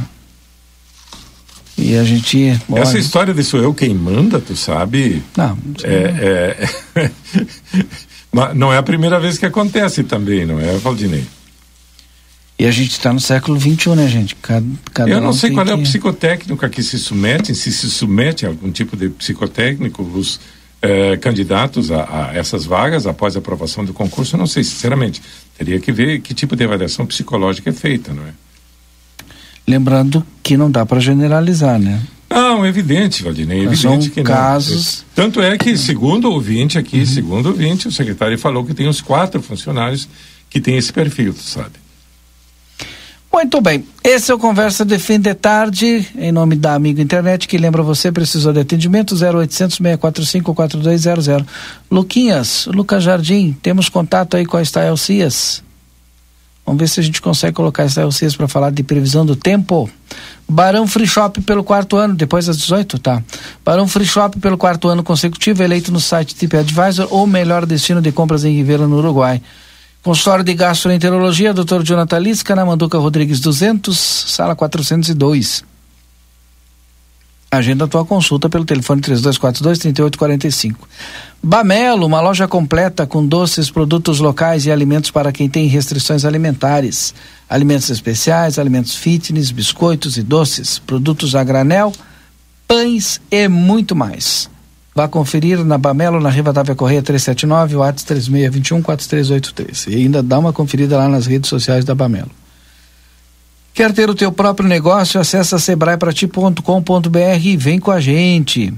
E 1.77 1.97
a 1.97 2.03
gente. 2.03 2.47
Essa 2.75 2.91
olha, 2.91 2.99
história 2.99 3.33
de 3.33 3.43
sou 3.43 3.59
eu 3.59 3.73
quem 3.73 3.93
manda, 3.95 4.39
tu 4.39 4.55
sabe? 4.55 5.23
Não, 5.35 5.57
É, 5.83 6.59
é... 6.95 7.09
Mas 8.31 8.55
não 8.55 8.71
é 8.71 8.77
a 8.77 8.83
primeira 8.83 9.19
vez 9.19 9.37
que 9.37 9.45
acontece 9.45 10.03
também, 10.03 10.45
não 10.45 10.59
é, 10.59 10.77
Valdinei? 10.77 11.25
E 12.57 12.65
a 12.65 12.71
gente 12.71 12.91
está 12.91 13.11
no 13.11 13.19
século 13.19 13.59
XXI, 13.59 13.95
né, 13.95 14.07
gente? 14.07 14.35
Cada, 14.35 14.65
cada 14.93 15.09
Eu 15.09 15.19
não 15.19 15.33
sei 15.33 15.51
qual 15.51 15.67
é 15.67 15.73
o 15.73 15.77
que- 15.77 15.83
psicotécnico 15.83 16.63
a 16.65 16.69
que 16.69 16.83
se 16.83 16.99
submete, 16.99 17.55
se 17.55 17.71
se 17.71 17.89
submete 17.89 18.45
a 18.45 18.49
algum 18.49 18.71
tipo 18.71 18.95
de 18.95 19.09
psicotécnico 19.09 20.03
os 20.03 20.39
eh, 20.83 21.17
candidatos 21.17 21.91
a, 21.91 22.29
a 22.29 22.35
essas 22.35 22.63
vagas 22.65 23.07
após 23.07 23.35
a 23.35 23.39
aprovação 23.39 23.83
do 23.83 23.93
concurso, 23.93 24.35
eu 24.35 24.39
não 24.39 24.47
sei, 24.47 24.63
sinceramente. 24.63 25.21
Teria 25.57 25.79
que 25.79 25.91
ver 25.91 26.21
que 26.21 26.33
tipo 26.35 26.55
de 26.55 26.63
avaliação 26.63 27.05
psicológica 27.05 27.69
é 27.71 27.73
feita, 27.73 28.13
não 28.13 28.23
é? 28.23 28.31
Lembrando 29.67 30.25
que 30.43 30.55
não 30.57 30.69
dá 30.71 30.85
para 30.85 30.99
generalizar, 30.99 31.79
né? 31.79 32.01
Não, 32.31 32.63
é 32.65 32.69
evidente, 32.69 33.23
Valdinei, 33.23 33.59
é 33.59 33.63
evidente 33.63 33.81
são 33.81 33.99
que 33.99 34.23
não. 34.23 34.31
casos- 34.31 35.05
Tanto 35.13 35.41
é 35.41 35.57
que, 35.57 35.77
segundo 35.77 36.29
o 36.29 36.33
ouvinte 36.33 36.77
aqui, 36.77 37.05
segundo 37.05 37.47
o 37.47 37.49
ouvinte, 37.49 37.87
o 37.87 37.91
secretário 37.91 38.37
falou 38.39 38.63
que 38.65 38.73
tem 38.73 38.87
uns 38.87 39.01
quatro 39.01 39.41
funcionários 39.41 40.07
que 40.49 40.59
têm 40.61 40.77
esse 40.77 40.91
perfil, 40.93 41.33
tu 41.33 41.43
sabe? 41.43 41.71
Muito 43.33 43.61
bem, 43.61 43.85
esse 44.03 44.29
é 44.29 44.35
o 44.35 44.37
Conversa 44.37 44.83
de 44.83 44.99
Fim 44.99 45.17
de 45.17 45.33
Tarde, 45.33 46.05
em 46.17 46.33
nome 46.33 46.53
da 46.55 46.73
Amigo 46.75 46.99
Internet, 46.99 47.47
que 47.47 47.57
lembra 47.57 47.81
você, 47.81 48.11
precisou 48.11 48.51
de 48.51 48.59
atendimento, 48.59 49.15
0800 49.15 49.77
645 49.77 50.53
4200. 50.53 51.27
Luquinhas, 51.89 52.65
Lucas 52.67 53.03
Jardim, 53.03 53.55
temos 53.61 53.87
contato 53.87 54.35
aí 54.35 54.45
com 54.45 54.57
a 54.57 54.61
Estael 54.61 54.97
Cias. 54.97 55.63
Vamos 56.65 56.79
ver 56.79 56.87
se 56.87 56.99
a 56.99 57.03
gente 57.03 57.21
consegue 57.21 57.53
colocar 57.53 57.83
a 57.83 57.85
Estael 57.87 58.11
Cias 58.11 58.35
para 58.35 58.47
falar 58.47 58.71
de 58.71 58.83
previsão 58.83 59.25
do 59.25 59.35
tempo. 59.35 59.89
Barão 60.47 60.85
Free 60.85 61.07
Shop 61.07 61.41
pelo 61.41 61.63
quarto 61.63 61.97
ano, 61.97 62.13
depois 62.13 62.45
das 62.45 62.57
18, 62.57 62.99
tá? 62.99 63.23
Barão 63.65 63.87
Free 63.87 64.05
Shop 64.05 64.39
pelo 64.39 64.57
quarto 64.57 64.87
ano 64.87 65.01
consecutivo, 65.01 65.63
eleito 65.63 65.91
no 65.91 65.99
site 65.99 66.35
TripAdvisor, 66.35 67.07
ou 67.09 67.25
melhor 67.25 67.65
destino 67.65 68.01
de 68.01 68.11
compras 68.11 68.43
em 68.43 68.55
Ribeira, 68.55 68.87
no 68.87 68.97
Uruguai. 68.97 69.41
Consultório 70.03 70.43
de 70.43 70.53
Gastroenterologia, 70.53 71.53
Dr. 71.53 71.83
Jonathan 71.83 72.19
Lisca, 72.19 72.55
na 72.55 72.65
Manduca 72.65 72.97
Rodrigues 72.97 73.39
200, 73.39 73.97
sala 73.97 74.55
402. 74.55 75.63
Agenda 77.53 77.83
a 77.83 77.87
tua 77.87 78.05
consulta 78.05 78.47
pelo 78.47 78.63
telefone 78.63 79.01
3242-3845. 79.01 80.75
Bamelo, 81.43 82.05
uma 82.05 82.21
loja 82.21 82.47
completa 82.47 83.05
com 83.05 83.25
doces, 83.25 83.69
produtos 83.69 84.19
locais 84.19 84.65
e 84.65 84.71
alimentos 84.71 85.11
para 85.11 85.33
quem 85.33 85.49
tem 85.49 85.67
restrições 85.67 86.23
alimentares. 86.23 87.13
Alimentos 87.49 87.89
especiais, 87.89 88.57
alimentos 88.57 88.95
fitness, 88.95 89.51
biscoitos 89.51 90.15
e 90.15 90.23
doces, 90.23 90.79
produtos 90.79 91.35
a 91.35 91.43
granel, 91.43 91.91
pães 92.65 93.19
e 93.29 93.49
muito 93.49 93.97
mais. 93.97 94.49
Vá 94.95 95.09
conferir 95.09 95.61
na 95.65 95.77
Bamelo, 95.77 96.21
na 96.21 96.29
Rivadavia 96.29 96.73
Correia 96.73 97.01
379, 97.01 97.75
WhatsApp 97.75 98.13
3621-4383. 98.21 99.91
E 99.91 99.95
ainda 99.95 100.23
dá 100.23 100.39
uma 100.39 100.53
conferida 100.53 100.97
lá 100.97 101.09
nas 101.09 101.25
redes 101.25 101.49
sociais 101.49 101.83
da 101.83 101.93
Bamelo. 101.93 102.31
Quer 103.73 103.93
ter 103.93 104.09
o 104.09 104.15
teu 104.15 104.31
próprio 104.31 104.67
negócio? 104.67 105.19
Acesse 105.19 105.57
sebraeprati.com.br 105.59 107.39
e 107.41 107.55
vem 107.55 107.79
com 107.79 107.91
a 107.91 107.99
gente. 107.99 108.73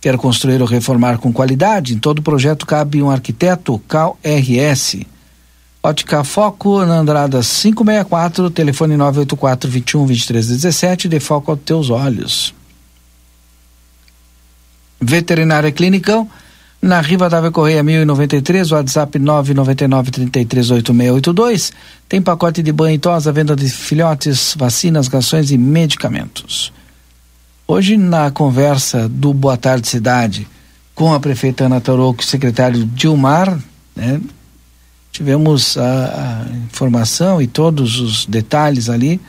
Quer 0.00 0.16
construir 0.18 0.60
ou 0.60 0.66
reformar 0.66 1.18
com 1.18 1.32
qualidade? 1.32 1.94
Em 1.94 1.98
todo 1.98 2.22
projeto 2.22 2.66
cabe 2.66 3.02
um 3.02 3.10
arquiteto 3.10 3.78
Cal 3.88 4.18
RS. 4.22 4.98
Ótica 5.82 6.22
Foco 6.22 6.84
na 6.84 6.98
Andrada 6.98 7.40
564, 7.40 8.50
telefone 8.50 8.96
984 8.96 9.70
21 9.70 10.06
23 10.06 10.46
17, 10.46 11.08
de 11.08 11.18
foco 11.18 11.50
aos 11.50 11.60
teus 11.60 11.90
olhos. 11.90 12.54
Veterinária 15.00 15.72
Clinicão, 15.72 16.30
na 16.82 17.00
Rivadavia 17.00 17.50
Correia 17.52 17.82
1093, 17.84 18.72
WhatsApp 18.72 19.16
999-338682. 19.20 21.72
Tem 22.08 22.20
pacote 22.20 22.60
de 22.60 22.72
banho 22.72 22.96
e 22.96 22.98
tosa, 22.98 23.30
venda 23.30 23.54
de 23.54 23.70
filhotes, 23.70 24.56
vacinas, 24.58 25.06
rações 25.06 25.52
e 25.52 25.58
medicamentos. 25.58 26.72
Hoje, 27.68 27.96
na 27.96 28.32
conversa 28.32 29.08
do 29.08 29.32
Boa 29.32 29.56
Tarde 29.56 29.86
Cidade 29.86 30.48
com 30.92 31.14
a 31.14 31.20
prefeita 31.20 31.66
Ana 31.66 31.80
Tarouco 31.80 32.20
e 32.20 32.24
o 32.24 32.28
secretário 32.28 32.84
Dilmar, 32.84 33.56
né, 33.94 34.20
tivemos 35.12 35.78
a, 35.78 35.84
a 35.84 36.46
informação 36.66 37.40
e 37.40 37.46
todos 37.46 38.00
os 38.00 38.26
detalhes 38.26 38.90
ali 38.90 39.20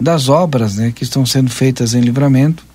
das 0.00 0.28
obras 0.28 0.76
né, 0.76 0.92
que 0.94 1.02
estão 1.02 1.26
sendo 1.26 1.50
feitas 1.50 1.92
em 1.92 2.00
livramento 2.00 2.67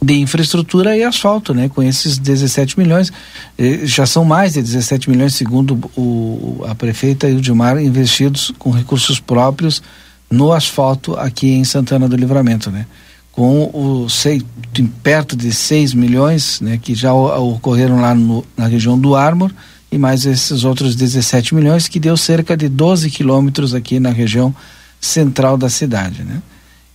de 0.00 0.14
infraestrutura 0.14 0.96
e 0.96 1.02
asfalto, 1.02 1.54
né? 1.54 1.68
Com 1.68 1.82
esses 1.82 2.18
17 2.18 2.78
milhões, 2.78 3.12
eh, 3.58 3.80
já 3.84 4.06
são 4.06 4.24
mais 4.24 4.52
de 4.52 4.62
17 4.62 5.08
milhões, 5.08 5.34
segundo 5.34 5.74
o, 5.96 6.64
a 6.68 6.74
prefeita 6.74 7.28
e 7.28 7.34
o 7.34 7.40
Dilmar, 7.40 7.78
investidos 7.78 8.52
com 8.58 8.70
recursos 8.70 9.18
próprios 9.18 9.82
no 10.30 10.52
asfalto 10.52 11.14
aqui 11.16 11.52
em 11.52 11.64
Santana 11.64 12.08
do 12.08 12.16
Livramento, 12.16 12.70
né? 12.70 12.86
Com 13.32 13.70
o 13.72 14.08
sei, 14.08 14.42
perto 15.02 15.36
de 15.36 15.52
6 15.52 15.94
milhões, 15.94 16.60
né? 16.60 16.78
Que 16.80 16.94
já 16.94 17.12
ocorreram 17.12 18.00
lá 18.00 18.14
no, 18.14 18.44
na 18.56 18.66
região 18.66 18.98
do 18.98 19.14
Ármor 19.14 19.52
e 19.90 19.98
mais 19.98 20.26
esses 20.26 20.64
outros 20.64 20.94
17 20.94 21.54
milhões 21.54 21.88
que 21.88 21.98
deu 21.98 22.16
cerca 22.16 22.56
de 22.56 22.68
12 22.68 23.10
quilômetros 23.10 23.74
aqui 23.74 23.98
na 23.98 24.10
região 24.10 24.54
central 25.00 25.56
da 25.56 25.70
cidade, 25.70 26.22
né? 26.22 26.42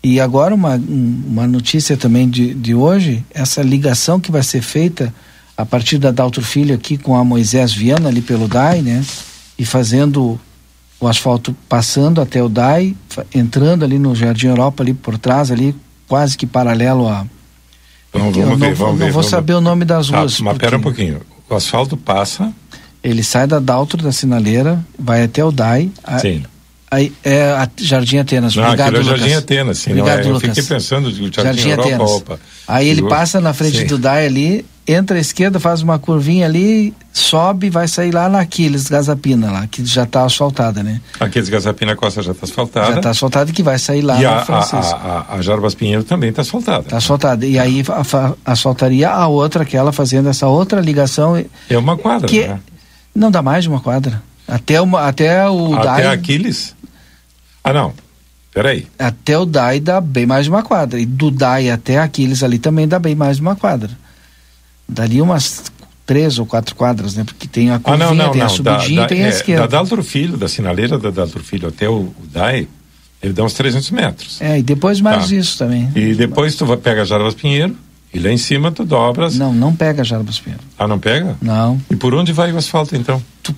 E 0.04 0.20
agora 0.20 0.54
uma, 0.56 0.76
um- 0.76 1.24
uma 1.28 1.48
notícia 1.48 1.96
também 1.96 2.30
de, 2.30 2.54
de 2.54 2.74
hoje, 2.74 3.24
essa 3.32 3.62
ligação 3.62 4.20
que 4.20 4.32
vai 4.32 4.42
ser 4.44 4.62
feita 4.62 5.14
a 5.56 5.66
partir 5.66 5.98
da 6.00 6.10
Daltro 6.12 6.42
Filho 6.44 6.74
aqui 6.74 6.98
com 6.98 7.16
a 7.16 7.24
Moisés 7.24 7.72
Viana 7.74 8.10
ali 8.10 8.22
pelo 8.22 8.48
DAI, 8.48 8.82
né? 8.82 9.04
E 9.60 9.64
fazendo 9.66 10.40
o 11.00 11.08
asfalto 11.08 11.56
passando 11.70 12.20
até 12.20 12.42
o 12.42 12.50
DAI, 12.50 12.96
entrando 13.34 13.84
ali 13.86 14.00
no 14.00 14.16
Jardim 14.16 14.48
Europa 14.48 14.82
ali 14.82 14.94
por 14.94 15.18
trás 15.20 15.52
ali, 15.52 15.76
quase 16.08 16.36
que 16.38 16.48
paralelo 16.48 17.08
a 17.08 17.26
Então 18.10 18.28
Eu 18.28 18.32
vamos 18.34 18.50
não 18.50 18.58
ver, 18.58 18.74
vou- 18.74 18.88
vamos 18.88 19.00
não 19.00 19.06
ver. 19.08 19.12
vou 19.14 19.22
vamos 19.22 19.30
saber 19.30 19.54
ver. 19.54 19.58
o 19.60 19.62
nome 19.62 19.86
das 19.86 20.10
Tá, 20.10 20.20
ruas, 20.20 20.40
mas 20.40 20.54
porque- 20.54 20.66
pera 20.66 20.78
um 20.78 20.82
pouquinho. 20.82 21.22
O 21.50 21.56
asfalto 21.56 21.96
passa, 21.96 22.52
ele 23.04 23.24
sai 23.24 23.46
da 23.48 23.60
Daltro 23.60 24.02
da 24.02 24.12
sinaleira, 24.12 24.84
vai 24.98 25.24
até 25.24 25.44
o 25.46 25.52
DAI, 25.52 25.92
a- 26.04 26.18
sim. 26.20 26.44
Aí 26.91 27.12
é 27.23 27.43
a 27.43 27.67
Jardim 27.77 28.17
Atenas. 28.17 28.56
Não, 28.56 28.63
Obrigado, 28.65 28.97
é. 28.97 29.04
Jardim 29.04 29.34
Atenas, 29.34 29.77
sim. 29.80 29.93
Não 29.93 30.01
Obrigado, 30.01 30.27
é, 30.27 30.32
eu 30.32 30.39
fiquei 30.39 30.63
pensando, 30.63 31.10
Jardim, 31.12 31.32
Jardim 31.34 31.69
Europa, 31.69 31.88
Atenas. 31.89 32.12
opa. 32.12 32.39
Aí 32.67 32.88
ele 32.89 33.01
passa 33.04 33.39
na 33.41 33.54
frente 33.54 33.80
sim. 33.80 33.86
do 33.88 33.97
DAI 33.97 34.25
ali, 34.27 34.65
entra 34.88 35.17
à 35.17 35.19
esquerda, 35.19 35.60
faz 35.60 35.82
uma 35.82 35.97
curvinha 35.99 36.45
ali, 36.45 36.93
sobe 37.13 37.67
e 37.67 37.69
vai 37.69 37.88
sair 37.88 38.12
lá 38.13 38.27
na 38.30 38.39
Aquiles, 38.41 38.88
Gazapina, 38.88 39.51
lá, 39.51 39.67
que 39.67 39.86
já 39.86 40.04
está 40.04 40.23
asfaltada, 40.25 40.82
né? 40.84 40.99
Aqueles 41.19 41.49
Gazapina 41.49 41.95
Costa 41.95 42.21
já 42.21 42.32
está 42.32 42.45
asfaltada. 42.45 42.91
Já 42.91 42.97
está 42.97 43.10
asfaltada 43.12 43.49
e 43.49 43.54
que 43.54 43.63
vai 43.63 43.77
sair 43.80 44.01
lá 44.01 44.19
e 44.19 44.23
na 44.23 44.38
a, 44.38 44.45
Francisco. 44.45 44.95
a, 44.95 45.25
a, 45.30 45.36
a 45.36 45.41
Jarbas 45.41 45.75
Pinheiro 45.75 46.04
também 46.04 46.30
está 46.30 46.41
asfaltada. 46.41 46.84
Está 46.84 46.97
asfaltada. 46.97 47.45
E 47.45 47.58
aí 47.60 47.84
a- 47.89 48.04
fa- 48.04 48.36
asfaltaria 48.45 49.10
a 49.10 49.27
outra, 49.27 49.63
aquela 49.63 49.91
fazendo 49.91 50.30
essa 50.30 50.47
outra 50.47 50.80
ligação, 50.82 51.41
É 51.69 51.77
uma 51.77 51.97
quadra, 51.97 52.27
que 52.27 52.47
né? 52.47 52.60
não 53.13 53.30
dá 53.32 53.41
mais 53.41 53.63
de 53.63 53.69
uma 53.69 53.80
quadra. 53.82 54.21
Até, 54.47 54.82
uma, 54.82 55.08
até 55.08 55.47
o 55.49 55.73
Até 55.75 55.86
DAI. 56.04 56.06
Aquiles? 56.08 56.75
Ah, 57.63 57.74
não. 57.74 57.93
Peraí. 58.54 58.86
Até 59.00 59.38
o 59.38 59.45
DAI 59.45 59.80
dá 59.80 60.02
bem 60.02 60.26
mais 60.26 60.45
de 60.45 60.50
uma 60.50 60.63
quadra. 60.63 61.00
E 61.00 61.06
do 61.06 61.32
DAI 61.32 61.69
até 61.69 61.97
Aquiles 61.97 62.43
ali 62.43 62.60
também 62.60 62.88
dá 62.88 63.00
bem 63.00 63.15
mais 63.15 63.38
de 63.38 63.41
uma 63.41 63.56
quadra. 63.56 63.89
Dali 64.88 65.21
umas 65.21 65.71
três 66.06 66.38
ou 66.38 66.45
quatro 66.45 66.76
quadras, 66.76 67.15
né? 67.15 67.24
Porque 67.24 67.47
tem 67.47 67.71
a 67.71 67.80
curvinha, 67.80 68.08
ah, 68.08 68.13
não, 68.13 68.26
não, 68.26 68.32
tem 68.32 68.39
não. 68.39 68.47
a 68.47 68.50
subidinha 68.50 68.95
da, 68.97 69.02
da, 69.04 69.08
tem 69.08 69.24
a 69.24 69.28
é, 69.28 69.30
esquerda. 69.30 69.62
Da 69.62 69.78
Daltro 69.78 70.04
Filho, 70.04 70.36
da 70.36 70.50
sinaleira 70.50 71.00
da 71.00 71.10
Daltro 71.10 71.41
Filho 71.41 71.69
até 71.69 71.88
o, 71.88 71.93
o 71.93 72.15
DAI, 72.30 72.67
ele 73.24 73.32
dá 73.32 73.43
uns 73.43 73.54
300 73.54 73.91
metros. 73.91 74.41
É, 74.41 74.60
e 74.60 74.63
depois 74.63 75.00
mais 75.00 75.30
tá. 75.30 75.36
isso 75.36 75.58
também. 75.58 75.89
E 75.95 76.13
depois 76.13 76.56
tu 76.56 76.65
pega 76.78 77.06
Jarbas 77.06 77.36
Pinheiro 77.36 77.78
e 78.13 78.19
lá 78.19 78.30
em 78.30 78.38
cima 78.38 78.71
tu 78.71 78.84
dobras. 78.84 79.38
Não, 79.38 79.54
não 79.54 79.74
pega 79.74 80.04
Jarbas 80.04 80.39
Pinheiro. 80.39 80.63
Ah, 80.78 80.88
não 80.88 81.00
pega? 81.00 81.38
Não. 81.41 81.80
E 81.89 81.95
por 81.95 82.13
onde 82.13 82.34
vai 82.34 82.52
o 82.52 82.58
asfalto 82.58 82.95
então? 82.95 83.24
Tu, 83.41 83.56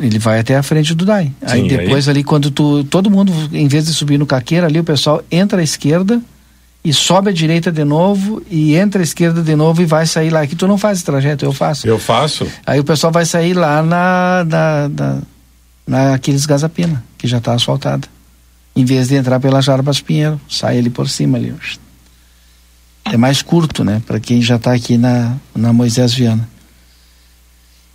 ele 0.00 0.18
vai 0.18 0.40
até 0.40 0.56
a 0.56 0.62
frente 0.62 0.94
do 0.94 1.04
DAI. 1.04 1.24
Sim, 1.24 1.32
aí 1.46 1.68
depois 1.68 2.08
aí... 2.08 2.12
ali 2.12 2.24
quando 2.24 2.50
tu, 2.50 2.84
todo 2.84 3.10
mundo, 3.10 3.32
em 3.52 3.68
vez 3.68 3.86
de 3.86 3.94
subir 3.94 4.18
no 4.18 4.26
caqueiro 4.26 4.66
ali, 4.66 4.78
o 4.78 4.84
pessoal 4.84 5.22
entra 5.30 5.60
à 5.60 5.64
esquerda 5.64 6.20
e 6.84 6.92
sobe 6.92 7.30
à 7.30 7.32
direita 7.32 7.72
de 7.72 7.84
novo 7.84 8.42
e 8.50 8.76
entra 8.76 9.02
à 9.02 9.04
esquerda 9.04 9.42
de 9.42 9.56
novo 9.56 9.82
e 9.82 9.84
vai 9.84 10.06
sair 10.06 10.30
lá. 10.30 10.42
Aqui 10.42 10.54
tu 10.54 10.66
não 10.66 10.78
faz 10.78 10.98
esse 10.98 11.04
trajeto, 11.04 11.44
eu 11.44 11.52
faço. 11.52 11.86
Eu 11.86 11.98
faço. 11.98 12.46
Aí 12.66 12.78
o 12.80 12.84
pessoal 12.84 13.12
vai 13.12 13.26
sair 13.26 13.54
lá 13.54 13.82
na, 13.82 14.44
na, 14.44 14.88
na, 14.88 15.22
naqueles 15.86 16.46
Gazapina, 16.46 17.04
que 17.16 17.26
já 17.26 17.38
está 17.38 17.52
asfaltada 17.52 18.08
em 18.78 18.84
vez 18.84 19.08
de 19.08 19.16
entrar 19.16 19.40
pela 19.40 19.60
Jarbas 19.60 20.00
Pinheiro, 20.00 20.40
sai 20.48 20.78
ali 20.78 20.88
por 20.88 21.08
cima 21.08 21.36
ali. 21.36 21.52
É 23.04 23.16
mais 23.16 23.42
curto, 23.42 23.82
né? 23.82 24.00
Para 24.06 24.20
quem 24.20 24.40
já 24.40 24.54
está 24.54 24.72
aqui 24.72 24.96
na, 24.96 25.34
na 25.52 25.72
Moisés 25.72 26.14
Viana. 26.14 26.48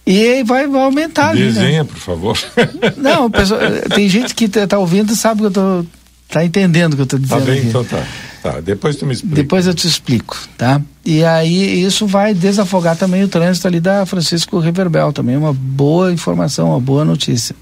E 0.05 0.43
vai, 0.43 0.67
vai 0.67 0.81
aumentar 0.81 1.29
ali, 1.29 1.43
Desenha, 1.43 1.83
né? 1.83 1.89
por 1.89 1.97
favor. 1.97 2.37
Não, 2.97 3.31
pessoal, 3.31 3.61
tem 3.95 4.09
gente 4.09 4.35
que 4.35 4.45
está 4.45 4.77
ouvindo 4.77 5.13
e 5.13 5.15
sabe 5.15 5.41
que 5.41 5.47
eu 5.47 5.51
tô 5.51 5.85
tá 6.27 6.43
entendendo 6.43 6.93
o 6.93 6.95
que 6.95 7.01
eu 7.01 7.05
estou 7.05 7.19
dizendo. 7.19 7.39
Tá 7.39 7.45
bem, 7.45 7.59
aqui. 7.59 7.67
então 7.67 7.85
tá. 7.85 8.03
Tá, 8.41 8.59
depois 8.59 8.97
tu 8.97 9.05
me 9.05 9.13
explica. 9.13 9.35
Depois 9.35 9.67
eu 9.67 9.73
te 9.73 9.87
explico, 9.87 10.37
tá? 10.57 10.81
E 11.05 11.23
aí 11.23 11.81
isso 11.81 12.05
vai 12.05 12.33
desafogar 12.33 12.97
também 12.97 13.23
o 13.23 13.27
trânsito 13.29 13.67
ali 13.67 13.79
da 13.79 14.05
Francisco 14.05 14.59
Reverbel, 14.59 15.13
também 15.13 15.37
uma 15.37 15.53
boa 15.53 16.11
informação, 16.11 16.69
uma 16.71 16.79
boa 16.79 17.05
notícia. 17.05 17.55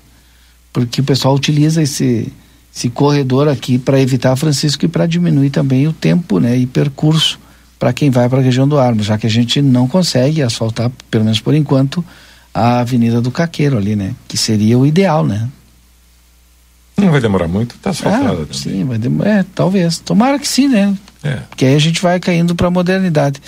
Porque 0.74 1.02
o 1.02 1.04
pessoal 1.04 1.36
utiliza 1.36 1.84
esse 1.84 2.32
esse 2.74 2.90
corredor 2.90 3.50
aqui 3.50 3.78
para 3.78 4.00
evitar 4.00 4.36
Francisco 4.38 4.86
e 4.86 4.88
para 4.88 5.06
diminuir 5.06 5.50
também 5.50 5.88
o 5.88 5.94
tempo 5.94 6.40
né, 6.40 6.58
e 6.58 6.66
percurso 6.66 7.38
para 7.78 7.92
quem 7.92 8.10
vai 8.10 8.30
para 8.30 8.40
a 8.40 8.42
região 8.42 8.68
do 8.68 8.80
Armo, 8.80 9.04
já 9.04 9.18
que 9.18 9.28
a 9.28 9.30
gente 9.30 9.62
não 9.62 9.88
consegue 9.88 10.42
asfaltar, 10.42 10.90
pelo 11.10 11.26
menos 11.26 11.40
por 11.40 11.54
enquanto, 11.54 12.06
a 12.54 12.80
Avenida 12.80 13.22
do 13.22 13.32
Caqueiro 13.32 13.78
ali, 13.78 13.96
né? 13.96 14.14
Que 14.28 14.38
seria 14.38 14.78
o 14.78 14.86
ideal, 14.86 15.26
né? 15.26 15.50
Não 16.98 17.10
vai 17.10 17.22
demorar 17.22 17.48
muito, 17.48 17.76
está 17.76 17.90
asfaltada 17.90 18.48
ah, 18.50 18.54
Sim, 18.54 18.86
vai 18.86 18.98
demorar, 18.98 19.30
é, 19.30 19.46
talvez. 19.56 19.98
Tomara 19.98 20.38
que 20.38 20.48
sim, 20.48 20.68
né? 20.68 20.96
É. 21.24 21.38
Porque 21.50 21.66
aí 21.66 21.76
a 21.76 21.80
gente 21.80 22.02
vai 22.02 22.20
caindo 22.20 22.54
para 22.54 22.68
a 22.68 22.72
modernidade. 22.72 23.42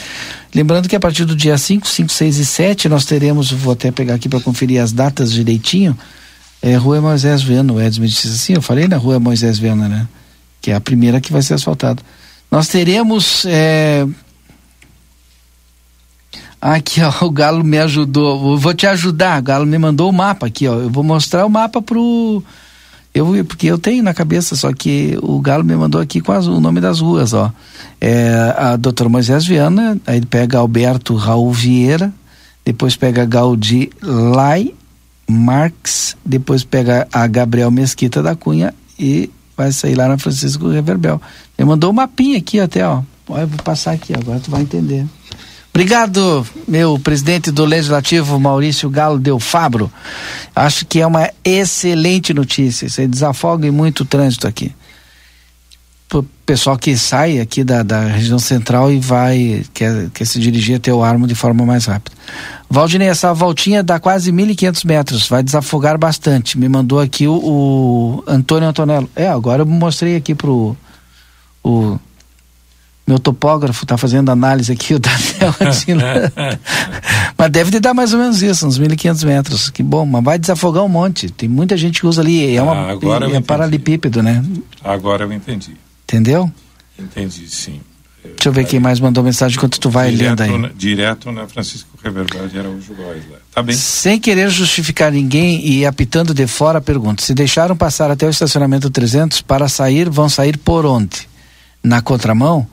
Lembrando 0.55 0.87
que 0.87 0.95
a 0.95 0.99
partir 0.99 1.25
do 1.25 1.35
dia 1.35 1.57
5, 1.57 1.87
5, 1.87 2.09
6 2.09 2.37
e 2.37 2.45
7 2.45 2.89
nós 2.89 3.05
teremos, 3.05 3.51
vou 3.51 3.73
até 3.73 3.91
pegar 3.91 4.15
aqui 4.15 4.29
para 4.29 4.39
conferir 4.39 4.81
as 4.81 4.91
datas 4.91 5.31
direitinho, 5.31 5.97
é 6.61 6.75
Rua 6.75 7.01
Moisés 7.01 7.43
Viana. 7.43 7.73
O 7.73 7.81
Edson 7.81 8.01
me 8.01 8.07
disse 8.07 8.27
assim, 8.27 8.53
eu 8.53 8.61
falei 8.61 8.87
na 8.87 8.97
Rua 8.97 9.19
Moisés 9.19 9.59
Viana, 9.59 9.87
né? 9.87 10.07
Que 10.61 10.71
é 10.71 10.75
a 10.75 10.81
primeira 10.81 11.19
que 11.19 11.31
vai 11.31 11.41
ser 11.41 11.55
asfaltada. 11.55 12.01
Nós 12.49 12.67
teremos. 12.67 13.45
É... 13.45 14.07
Aqui, 16.63 17.01
ó, 17.01 17.11
o 17.27 17.29
Galo 17.29 17.61
me 17.61 17.77
ajudou. 17.77 18.53
Eu 18.53 18.57
vou 18.57 18.73
te 18.73 18.87
ajudar. 18.87 19.37
O 19.41 19.43
Galo 19.43 19.65
me 19.65 19.77
mandou 19.77 20.09
o 20.09 20.13
mapa 20.13 20.47
aqui, 20.47 20.65
ó. 20.65 20.75
Eu 20.75 20.89
vou 20.89 21.03
mostrar 21.03 21.45
o 21.45 21.49
mapa 21.49 21.81
pro. 21.81 22.41
Eu, 23.13 23.27
porque 23.45 23.67
eu 23.67 23.77
tenho 23.77 24.01
na 24.01 24.13
cabeça, 24.13 24.55
só 24.55 24.71
que 24.71 25.19
o 25.21 25.39
Galo 25.39 25.63
me 25.63 25.75
mandou 25.75 25.99
aqui 25.99 26.21
com 26.21 26.31
as, 26.31 26.47
o 26.47 26.61
nome 26.61 26.79
das 26.79 27.01
ruas, 27.01 27.33
ó. 27.33 27.51
É, 27.99 28.55
a 28.57 28.75
doutora 28.77 29.09
Moisés 29.09 29.45
Viana, 29.45 29.99
aí 30.07 30.25
pega 30.25 30.57
Alberto 30.57 31.15
Raul 31.15 31.51
Vieira, 31.51 32.11
depois 32.65 32.95
pega 32.95 33.25
Gaudi 33.25 33.91
Lai, 34.01 34.73
Marx, 35.29 36.15
depois 36.25 36.63
pega 36.63 37.07
a 37.13 37.27
Gabriel 37.27 37.69
Mesquita 37.69 38.23
da 38.23 38.35
Cunha 38.35 38.73
e 38.97 39.29
vai 39.55 39.71
sair 39.71 39.95
lá 39.95 40.07
na 40.07 40.17
Francisco 40.17 40.69
Reverbel. 40.69 41.21
Ele 41.55 41.67
mandou 41.67 41.91
um 41.91 41.93
mapinha 41.93 42.39
aqui 42.39 42.59
até, 42.59 42.87
ó. 42.87 43.03
Eu 43.29 43.47
vou 43.47 43.59
passar 43.63 43.91
aqui, 43.91 44.13
agora 44.13 44.39
tu 44.39 44.49
vai 44.49 44.61
entender. 44.61 45.05
Obrigado, 45.73 46.45
meu 46.67 46.99
presidente 46.99 47.49
do 47.51 47.65
Legislativo, 47.65 48.39
Maurício 48.39 48.89
Galo 48.89 49.17
Del 49.17 49.39
Fabro. 49.39 49.91
Acho 50.55 50.85
que 50.85 51.01
é 51.01 51.07
uma 51.07 51.29
excelente 51.43 52.33
notícia. 52.33 52.87
Você 52.87 53.07
desafoga 53.07 53.71
muito 53.71 54.01
o 54.01 54.05
trânsito 54.05 54.47
aqui 54.47 54.71
pessoal 56.45 56.77
que 56.77 56.95
sai 56.97 57.39
aqui 57.39 57.63
da, 57.63 57.83
da 57.83 58.01
região 58.01 58.37
central 58.37 58.91
e 58.91 58.99
vai, 58.99 59.65
quer, 59.73 60.09
quer 60.11 60.25
se 60.25 60.39
dirigir 60.39 60.75
até 60.75 60.93
o 60.93 61.03
Armo 61.03 61.25
de 61.25 61.35
forma 61.35 61.65
mais 61.65 61.85
rápida. 61.85 62.15
Valdinei, 62.69 63.07
essa 63.07 63.33
voltinha 63.33 63.81
dá 63.83 63.99
quase 63.99 64.31
1.500 64.31 64.85
metros, 64.85 65.27
vai 65.27 65.41
desafogar 65.41 65.97
bastante. 65.97 66.57
Me 66.57 66.67
mandou 66.67 66.99
aqui 66.99 67.27
o, 67.27 67.33
o, 67.33 68.23
Antônio 68.27 68.67
Antonello. 68.67 69.09
É, 69.15 69.27
agora 69.27 69.61
eu 69.61 69.65
mostrei 69.65 70.15
aqui 70.15 70.35
pro 70.35 70.75
o 71.63 71.97
meu 73.05 73.19
topógrafo 73.19 73.85
tá 73.85 73.97
fazendo 73.97 74.29
análise 74.31 74.71
aqui, 74.71 74.93
o 74.93 74.99
Daniel 74.99 75.53
Mas 77.37 77.51
deve 77.51 77.71
te 77.71 77.79
dar 77.79 77.93
mais 77.93 78.13
ou 78.13 78.19
menos 78.19 78.41
isso, 78.41 78.65
uns 78.65 78.79
1.500 78.79 79.25
metros. 79.25 79.69
Que 79.69 79.83
bom, 79.83 80.05
mas 80.05 80.23
vai 80.23 80.39
desafogar 80.39 80.83
um 80.83 80.89
monte. 80.89 81.29
Tem 81.29 81.49
muita 81.49 81.75
gente 81.75 81.99
que 81.99 82.07
usa 82.07 82.21
ali, 82.21 82.55
é 82.55 82.61
uma 82.61 82.93
ah, 82.93 83.29
é, 83.31 83.35
é 83.37 83.41
paralipípedo, 83.41 84.23
né? 84.23 84.43
Agora 84.81 85.25
eu 85.25 85.33
entendi. 85.33 85.75
Entendeu? 86.05 86.49
Entendi, 86.97 87.49
sim. 87.49 87.81
Deixa 88.23 88.47
eu 88.47 88.53
ver 88.53 88.65
quem 88.65 88.79
mais 88.79 89.01
mandou 89.01 89.21
mensagem 89.21 89.57
enquanto 89.57 89.77
tu 89.77 89.89
vai 89.89 90.09
direto, 90.09 90.39
lendo 90.39 90.65
aí. 90.67 90.73
Direto 90.73 91.29
na 91.29 91.45
Francisco 91.45 91.89
Reverbal 92.01 92.47
de 92.47 92.57
Araújo 92.57 92.93
Góes. 92.93 93.21
Tá 93.53 93.61
bem. 93.61 93.75
Sem 93.75 94.17
querer 94.17 94.49
justificar 94.49 95.11
ninguém 95.11 95.65
e 95.65 95.85
apitando 95.85 96.33
de 96.33 96.47
fora, 96.47 96.79
pergunto: 96.79 97.21
se 97.21 97.33
deixaram 97.33 97.75
passar 97.75 98.09
até 98.09 98.25
o 98.25 98.29
estacionamento 98.29 98.89
300 98.89 99.41
para 99.41 99.67
sair, 99.67 100.09
vão 100.09 100.29
sair 100.29 100.57
por 100.57 100.85
onde? 100.85 101.27
Na 101.83 102.01
contramão? 102.01 102.65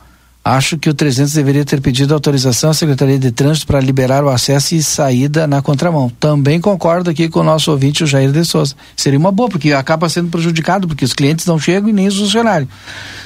Acho 0.42 0.78
que 0.78 0.88
o 0.88 0.94
300 0.94 1.34
deveria 1.34 1.66
ter 1.66 1.82
pedido 1.82 2.14
autorização 2.14 2.70
à 2.70 2.74
Secretaria 2.74 3.18
de 3.18 3.30
Trânsito 3.30 3.66
para 3.66 3.78
liberar 3.78 4.24
o 4.24 4.30
acesso 4.30 4.74
e 4.74 4.82
saída 4.82 5.46
na 5.46 5.60
contramão. 5.60 6.10
Também 6.18 6.58
concordo 6.58 7.10
aqui 7.10 7.28
com 7.28 7.40
o 7.40 7.44
nosso 7.44 7.70
ouvinte, 7.70 8.02
o 8.02 8.06
Jair 8.06 8.32
de 8.32 8.42
Souza. 8.46 8.74
Seria 8.96 9.18
uma 9.18 9.30
boa, 9.30 9.50
porque 9.50 9.74
acaba 9.74 10.08
sendo 10.08 10.30
prejudicado, 10.30 10.88
porque 10.88 11.04
os 11.04 11.12
clientes 11.12 11.44
não 11.44 11.58
chegam 11.58 11.90
e 11.90 11.92
nem 11.92 12.08
os 12.08 12.18
funcionários. 12.18 12.70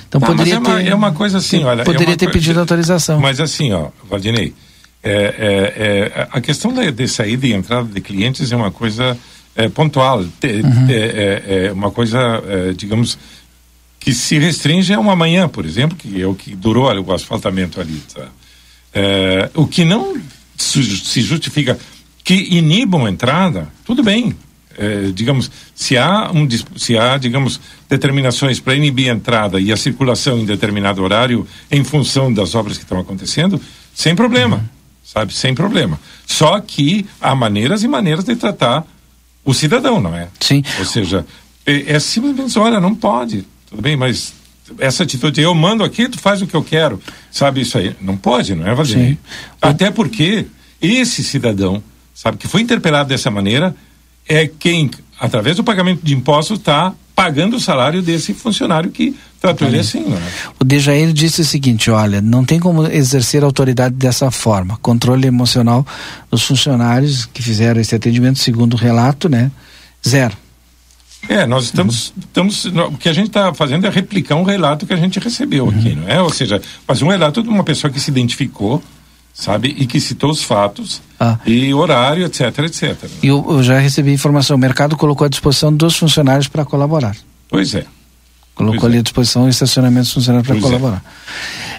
Então 0.09 0.21
tá, 0.21 0.27
poderia 0.27 0.55
é 0.55 0.59
uma, 0.59 0.77
ter. 0.77 0.87
É 0.89 0.95
uma 0.95 1.13
coisa 1.13 1.39
assim, 1.39 1.63
olha. 1.63 1.83
É 1.83 1.85
poderia 1.85 2.15
é 2.15 2.17
ter 2.17 2.33
pedido 2.33 2.59
autorização. 2.59 3.21
Mas 3.21 3.39
assim, 3.39 3.73
ó, 3.73 3.91
Valdinei, 4.11 4.53
é, 5.01 5.13
é, 5.13 6.19
é, 6.19 6.29
a 6.33 6.41
questão 6.41 6.73
de, 6.73 6.91
de 6.91 7.07
saída 7.07 7.47
e 7.47 7.53
entrada 7.53 7.87
de 7.87 8.01
clientes 8.01 8.51
é 8.51 8.57
uma 8.57 8.73
coisa 8.73 9.17
pontual, 9.73 10.19
uhum. 10.19 10.29
é, 10.89 11.71
uma 11.73 11.93
coisa, 11.93 12.19
digamos 12.77 13.17
que 14.05 14.13
se 14.13 14.39
restringe 14.39 14.93
a 14.93 15.01
uma 15.01 15.17
manhã, 15.17 15.49
por 15.49 15.65
exemplo, 15.65 15.97
que 15.97 16.21
é 16.21 16.27
o 16.27 16.35
que 16.35 16.55
durou 16.55 16.85
o 16.85 17.13
asfaltamento 17.13 17.81
ali. 17.81 18.03
Tá? 18.15 18.29
É, 18.93 19.51
o 19.55 19.67
que 19.67 19.83
não 19.83 20.15
se 20.59 21.23
justifica 21.23 21.79
que 22.23 22.35
inibam 22.55 23.07
a 23.07 23.11
entrada, 23.11 23.67
tudo 23.83 24.03
bem. 24.03 24.37
É, 24.77 25.11
digamos, 25.15 25.51
se 25.75 25.97
há, 25.97 26.31
um, 26.33 26.47
se 26.77 26.99
há, 26.99 27.17
digamos, 27.17 27.59
determinações 27.89 28.61
para 28.61 28.75
inibir 28.75 29.11
a 29.11 29.15
entrada 29.15 29.59
e 29.59 29.73
a 29.73 29.77
circulação 29.77 30.39
em 30.39 30.45
determinado 30.45 31.03
horário 31.03 31.47
em 31.71 31.83
função 31.83 32.31
das 32.31 32.55
obras 32.55 32.77
que 32.77 32.85
estão 32.85 32.99
acontecendo, 32.99 33.59
sem 33.95 34.15
problema, 34.15 34.57
uhum. 34.57 34.65
sabe? 35.03 35.33
Sem 35.33 35.55
problema. 35.55 35.99
Só 36.27 36.61
que 36.61 37.07
há 37.23 37.35
maneiras 37.35 37.83
e 37.83 37.89
maneiras 37.89 38.25
de 38.25 38.37
tratar 38.37 38.87
o 39.43 39.55
cidadão, 39.55 39.99
não 39.99 40.15
é? 40.15 40.29
Sim. 40.41 40.63
Ou 40.79 40.85
seja, 40.85 41.25
é, 41.65 41.95
é 41.95 41.99
simplesmente, 41.99 42.59
olha, 42.59 42.81
não 42.81 42.95
pode, 42.95 43.47
tudo 43.75 43.83
bem, 43.83 43.97
mas 43.97 44.33
essa 44.79 45.03
atitude, 45.03 45.41
eu 45.41 45.55
mando 45.55 45.83
aqui, 45.83 46.09
tu 46.09 46.19
faz 46.19 46.41
o 46.41 46.47
que 46.47 46.55
eu 46.55 46.63
quero, 46.63 47.01
sabe 47.31 47.61
isso 47.61 47.77
aí? 47.77 47.95
Não 48.01 48.17
pode, 48.17 48.55
não 48.55 48.67
é, 48.67 48.75
Valdinei? 48.75 49.19
Até 49.61 49.91
porque 49.91 50.47
esse 50.81 51.25
cidadão, 51.25 51.83
sabe, 52.15 52.39
que 52.39 52.47
foi 52.47 52.61
interpelado 52.61 53.09
dessa 53.09 53.31
maneira, 53.31 53.75
é 54.29 54.47
quem, 54.47 54.91
através 55.19 55.57
do 55.57 55.65
pagamento 55.65 56.01
de 56.03 56.15
impostos, 56.15 56.59
está 56.59 56.95
pagando 57.15 57.57
o 57.57 57.61
salário 57.61 58.01
desse 58.01 58.33
funcionário 58.33 58.91
que 58.91 59.15
tratou 59.41 59.69
ele 59.69 59.79
assim, 59.79 60.01
não 60.01 60.17
é? 60.17 60.23
O 60.59 60.65
Dejair 60.65 61.13
disse 61.13 61.43
o 61.43 61.45
seguinte, 61.45 61.91
olha, 61.91 62.21
não 62.21 62.45
tem 62.45 62.59
como 62.59 62.87
exercer 62.87 63.45
autoridade 63.45 63.95
dessa 63.95 64.31
forma. 64.31 64.79
Controle 64.79 65.27
emocional 65.27 65.87
dos 66.31 66.43
funcionários 66.43 67.27
que 67.27 67.43
fizeram 67.43 67.81
esse 67.81 67.95
atendimento, 67.95 68.39
segundo 68.39 68.75
o 68.75 68.77
relato, 68.77 69.29
né? 69.29 69.51
Zero. 70.07 70.44
É, 71.29 71.47
nós 71.47 71.65
estamos, 71.65 72.09
uhum. 72.09 72.23
estamos 72.27 72.65
o 72.67 72.99
que 72.99 73.09
a 73.09 73.13
gente 73.13 73.29
está 73.29 73.53
fazendo 73.55 73.87
é 73.87 73.91
replicar 73.91 74.37
um 74.37 74.43
relato 74.43 74.87
que 74.87 74.93
a 74.93 74.97
gente 74.97 75.19
recebeu 75.19 75.65
uhum. 75.65 75.71
aqui, 75.71 75.95
não 75.95 76.09
é? 76.09 76.21
Ou 76.21 76.31
seja, 76.31 76.61
fazer 76.87 77.05
um 77.05 77.09
relato 77.09 77.43
de 77.43 77.49
uma 77.49 77.65
pessoa 77.65 77.91
que 77.91 78.01
se 78.01 78.11
identificou, 78.11 78.83
sabe, 79.33 79.75
e 79.79 79.87
que 79.87 80.01
citou 80.01 80.31
os 80.31 80.43
fatos 80.43 81.01
ah. 81.19 81.39
e 81.47 81.73
horário, 81.73 82.25
etc, 82.27 82.59
etc. 82.61 82.97
Eu, 83.23 83.45
eu 83.49 83.63
já 83.63 83.79
recebi 83.79 84.13
informação, 84.13 84.57
o 84.57 84.61
mercado 84.61 84.97
colocou 84.97 85.25
à 85.25 85.29
disposição 85.29 85.75
dos 85.75 85.97
funcionários 85.97 86.49
para 86.49 86.65
colaborar. 86.65 87.17
Pois 87.49 87.75
é. 87.75 87.85
Colocou 88.55 88.81
pois 88.81 88.91
ali 88.91 88.97
é. 88.99 89.01
à 89.01 89.03
disposição 89.03 89.49
estacionamentos 89.49 90.13
funcionários 90.13 90.47
para 90.47 90.59
é. 90.59 90.61
colaborar. 90.61 91.05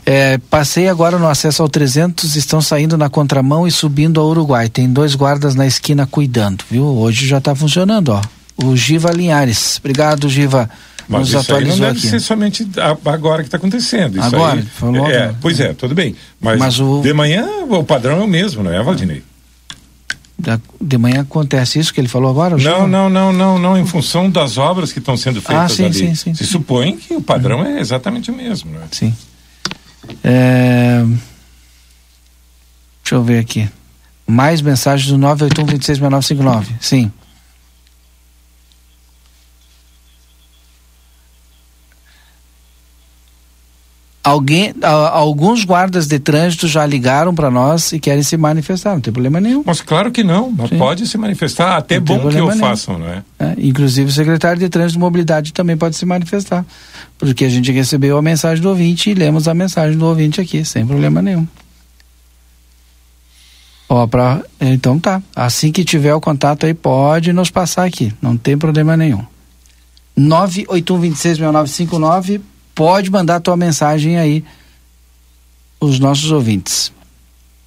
É, 0.06 0.38
passei 0.38 0.88
agora 0.88 1.18
no 1.18 1.28
acesso 1.28 1.64
ao 1.64 1.70
300, 1.70 2.36
estão 2.36 2.62
saindo 2.62 2.98
na 2.98 3.10
contramão 3.10 3.66
e 3.66 3.72
subindo 3.72 4.20
ao 4.20 4.28
Uruguai. 4.28 4.70
Tem 4.70 4.92
dois 4.92 5.16
guardas 5.16 5.56
na 5.56 5.66
esquina 5.66 6.06
cuidando, 6.06 6.64
viu? 6.70 6.84
Hoje 6.86 7.26
já 7.28 7.40
está 7.40 7.56
funcionando, 7.56 8.10
ó. 8.10 8.22
O 8.58 8.76
Giva 8.76 9.12
Linhares. 9.12 9.78
Obrigado, 9.80 10.30
Giva. 10.30 10.70
Mas 11.08 11.32
nos 11.32 11.44
isso 11.44 11.56
aí 11.56 11.66
não 11.66 11.78
deve 11.78 12.00
aqui. 12.00 12.08
ser 12.08 12.20
somente 12.20 12.68
agora 13.06 13.44
que 13.44 13.48
está 13.48 13.58
acontecendo. 13.58 14.18
Isso 14.18 14.36
agora? 14.36 14.60
Aí, 14.60 14.66
falou, 14.66 15.10
é, 15.10 15.36
pois 15.40 15.60
é, 15.60 15.74
tudo 15.74 15.94
bem. 15.94 16.16
Mas, 16.42 16.58
Mas 16.58 16.80
o... 16.80 17.02
de 17.02 17.14
manhã 17.14 17.46
o 17.70 17.84
padrão 17.84 18.22
é 18.22 18.24
o 18.24 18.28
mesmo, 18.28 18.64
não 18.64 18.72
é, 18.72 18.82
Valdinei? 18.82 19.22
de 20.82 20.98
manhã 20.98 21.22
acontece 21.22 21.80
isso 21.80 21.94
que 21.94 22.00
ele 22.00 22.08
falou 22.08 22.30
agora? 22.30 22.58
Não, 22.58 22.88
não, 22.88 23.10
não, 23.10 23.32
não, 23.32 23.58
não, 23.58 23.78
em 23.78 23.86
função 23.86 24.30
das 24.30 24.58
obras 24.58 24.92
que 24.92 25.00
estão 25.00 25.16
sendo 25.16 25.42
feitas 25.42 25.72
ah, 25.72 25.76
sim, 25.76 25.86
ali. 25.86 25.94
Sim, 25.94 26.16
sim, 26.16 26.34
Se 26.34 26.46
supõe 26.46 26.98
que 26.98 27.14
o 27.14 27.22
padrão 27.22 27.66
é 27.66 27.80
exatamente 27.80 28.30
o 28.30 28.34
mesmo, 28.34 28.72
né? 28.72 28.82
Sim. 28.92 29.16
É... 30.24 31.04
Deixa 33.02 33.16
eu 33.16 33.24
ver 33.24 33.40
aqui. 33.40 33.68
Mais 34.28 34.62
mensagens 34.62 35.10
do 35.10 35.18
981 35.18 36.64
Sim. 36.82 37.12
Alguém, 44.26 44.74
alguns 44.82 45.64
guardas 45.64 46.08
de 46.08 46.18
trânsito 46.18 46.68
já 46.68 46.84
ligaram 46.84 47.36
para 47.36 47.52
nós 47.52 47.92
e 47.92 48.00
querem 48.00 48.24
se 48.24 48.36
manifestar, 48.36 48.96
não 48.96 49.00
tem 49.00 49.14
problema 49.14 49.40
nenhum. 49.40 49.62
Mas 49.64 49.82
claro 49.82 50.12
que 50.12 50.24
não, 50.24 50.50
mas 50.50 50.72
pode 50.72 51.06
se 51.06 51.16
manifestar, 51.16 51.78
até 51.78 52.00
não 52.00 52.06
bom 52.06 52.28
que 52.28 52.42
o 52.42 52.50
façam, 52.58 52.98
não 52.98 53.08
é? 53.08 53.22
é? 53.38 53.54
Inclusive 53.60 54.10
o 54.10 54.12
secretário 54.12 54.60
de 54.60 54.68
Trânsito 54.68 54.98
e 54.98 55.00
Mobilidade 55.00 55.54
também 55.54 55.78
pode 55.78 55.96
se 55.96 56.08
manifestar, 56.08 56.66
porque 57.20 57.46
a 57.46 57.50
gente 57.50 57.72
recebeu 57.72 58.18
a 58.18 58.22
mensagem 58.24 58.64
do 58.64 58.70
ouvinte 58.70 59.12
e 59.12 59.14
lemos 59.14 59.48
a 59.48 59.54
mensagem 59.54 59.96
do 59.96 60.08
ouvinte 60.08 60.42
aqui, 60.42 60.66
sem 60.66 60.88
problema 60.88 61.22
nenhum. 61.22 61.48
Ó, 63.88 64.08
pra, 64.08 64.42
então 64.60 65.00
tá, 65.00 65.22
assim 65.36 65.72
que 65.72 65.86
tiver 65.86 66.16
o 66.16 66.20
contato 66.20 66.66
aí, 66.66 66.74
pode 66.74 67.32
nos 67.32 67.52
passar 67.52 67.86
aqui, 67.86 68.12
não 68.20 68.36
tem 68.36 68.58
problema 68.58 68.98
nenhum. 68.98 69.24
981266959 70.18 72.55
pode 72.76 73.10
mandar 73.10 73.38
a 73.38 73.40
tua 73.40 73.58
mensagem 73.58 74.18
aí, 74.18 74.44
os 75.80 75.98
nossos 75.98 76.30
ouvintes. 76.32 76.92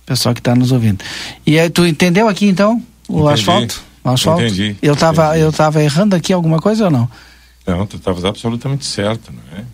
Pessoal 0.06 0.34
que 0.34 0.40
está 0.40 0.54
nos 0.54 0.70
ouvindo. 0.70 1.02
E 1.46 1.58
aí, 1.58 1.68
tu 1.68 1.86
entendeu 1.86 2.28
aqui 2.28 2.46
então 2.46 2.82
o 3.08 3.20
Entendi. 3.20 3.32
asfalto? 3.32 3.82
O 4.04 4.08
asfalto? 4.10 4.42
Entendi. 4.42 4.76
Eu 4.80 4.94
estava 4.94 5.38
eu 5.38 5.52
tava 5.52 5.82
errando 5.82 6.14
aqui 6.14 6.32
alguma 6.32 6.60
coisa 6.60 6.84
ou 6.84 6.90
não? 6.90 7.10
Não, 7.66 7.86
tu 7.86 7.96
estavas 7.96 8.24
absolutamente 8.24 8.86
certo, 8.86 9.32
não 9.32 9.58
é? 9.58 9.64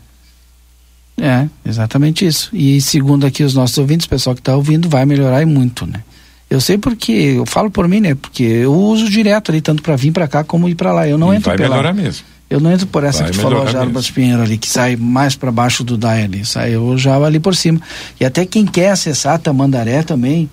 É, 1.16 1.48
exatamente 1.64 2.26
isso. 2.26 2.50
E 2.52 2.80
segundo 2.80 3.24
aqui 3.24 3.44
os 3.44 3.54
nossos 3.54 3.78
ouvintes, 3.78 4.06
o 4.06 4.08
pessoal 4.10 4.34
que 4.34 4.40
está 4.40 4.56
ouvindo, 4.56 4.88
vai 4.88 5.06
melhorar 5.06 5.42
e 5.42 5.46
muito, 5.46 5.86
né? 5.86 6.02
Eu 6.50 6.60
sei 6.60 6.76
porque, 6.76 7.12
eu 7.12 7.46
falo 7.46 7.70
por 7.70 7.86
mim, 7.86 8.00
né? 8.00 8.14
Porque 8.14 8.42
eu 8.42 8.74
uso 8.74 9.08
direto 9.08 9.50
ali, 9.50 9.60
tanto 9.60 9.82
para 9.82 9.96
vir 9.96 10.12
para 10.12 10.26
cá 10.26 10.42
como 10.42 10.68
ir 10.68 10.74
para 10.74 10.92
lá. 10.92 11.08
Eu 11.08 11.16
não 11.16 11.32
e 11.32 11.36
entro 11.36 11.50
vai 11.50 11.56
pela... 11.56 11.70
melhorar 11.70 11.92
mesmo. 11.92 12.26
Eu 12.48 12.60
não 12.60 12.70
entro 12.70 12.86
por 12.86 13.02
essa 13.04 13.20
Vai 13.20 13.30
que 13.30 13.38
tu 13.38 13.42
falou, 13.42 13.66
Jarbas 13.66 14.10
Pinheiro 14.10 14.42
ali, 14.42 14.58
que 14.58 14.68
sai 14.68 14.96
mais 14.96 15.34
para 15.34 15.50
baixo 15.50 15.82
do 15.82 15.96
DAI 15.96 16.24
ali, 16.24 16.44
sai 16.44 16.74
eu 16.74 16.96
já 16.98 17.16
ali 17.16 17.40
por 17.40 17.56
cima. 17.56 17.80
E 18.20 18.24
até 18.24 18.44
quem 18.44 18.66
quer 18.66 18.90
acessar 18.90 19.34
a 19.34 19.38
Tamandaré 19.38 20.02
também, 20.02 20.48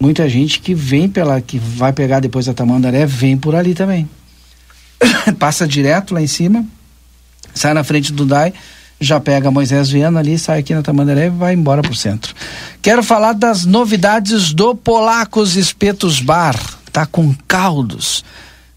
muita 0.00 0.28
gente 0.28 0.60
que 0.60 0.74
vem 0.74 1.08
pela, 1.08 1.40
que 1.40 1.58
vai 1.58 1.92
pegar 1.92 2.20
depois 2.20 2.48
a 2.48 2.54
Tamandaré, 2.54 3.04
vem 3.04 3.36
por 3.36 3.54
ali 3.54 3.74
também. 3.74 4.08
Passa 5.38 5.68
direto 5.68 6.14
lá 6.14 6.22
em 6.22 6.26
cima, 6.26 6.64
sai 7.54 7.74
na 7.74 7.84
frente 7.84 8.12
do 8.12 8.24
DAI, 8.24 8.54
já 8.98 9.20
pega 9.20 9.50
Moisés 9.50 9.90
Viana 9.90 10.20
ali, 10.20 10.38
sai 10.38 10.60
aqui 10.60 10.74
na 10.74 10.82
Tamandaré 10.82 11.26
e 11.26 11.30
vai 11.30 11.52
embora 11.52 11.82
pro 11.82 11.94
centro. 11.94 12.34
Quero 12.80 13.02
falar 13.02 13.34
das 13.34 13.66
novidades 13.66 14.54
do 14.54 14.74
Polacos 14.74 15.54
Espetos 15.54 16.18
Bar. 16.18 16.58
Tá 16.90 17.04
com 17.04 17.34
caldos 17.46 18.24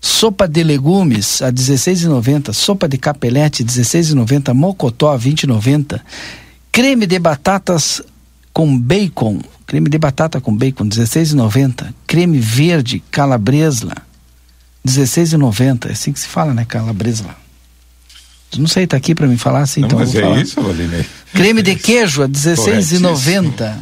Sopa 0.02 0.48
de 0.48 0.64
legumes 0.64 1.42
a 1.42 1.52
16,90, 1.52 2.54
sopa 2.54 2.88
de 2.88 2.98
capelete 2.98 3.64
16,90, 3.64 4.54
mocotó 4.54 5.18
20,90, 5.18 6.00
creme 6.72 7.06
de 7.06 7.20
batatas 7.20 8.02
com 8.54 8.80
bacon, 8.80 9.42
creme 9.66 9.90
de 9.90 9.98
batata 9.98 10.40
com 10.40 10.56
bacon 10.56 10.88
16,90, 10.88 11.94
creme 12.08 12.40
verde 12.40 13.04
calabresla 13.12 13.94
16,90, 14.88 15.90
é 15.90 15.92
assim 15.92 16.14
que 16.14 16.20
se 16.20 16.28
fala, 16.28 16.54
né, 16.54 16.66
calabresla. 16.66 17.36
Não 18.58 18.68
sei, 18.68 18.88
tá 18.88 18.98
aqui 18.98 19.14
para 19.14 19.28
me 19.28 19.38
falar 19.38 19.62
assim, 19.62 19.82
Não, 19.82 19.88
então 19.88 20.00
mas 20.00 20.16
é 20.16 20.22
falar. 20.22 20.42
isso, 20.42 20.62
Valinei. 20.62 21.06
Creme 21.34 21.62
de 21.62 21.76
queijo 21.76 22.24
a 22.24 22.28
16,90. 22.28 23.78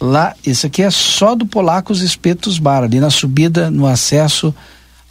Lá, 0.00 0.34
isso 0.46 0.66
aqui 0.66 0.82
é 0.82 0.90
só 0.90 1.34
do 1.34 1.44
Polacos 1.44 2.00
Espetos 2.00 2.58
Bar, 2.58 2.84
ali 2.84 3.00
na 3.00 3.10
subida, 3.10 3.70
no 3.70 3.86
acesso 3.86 4.54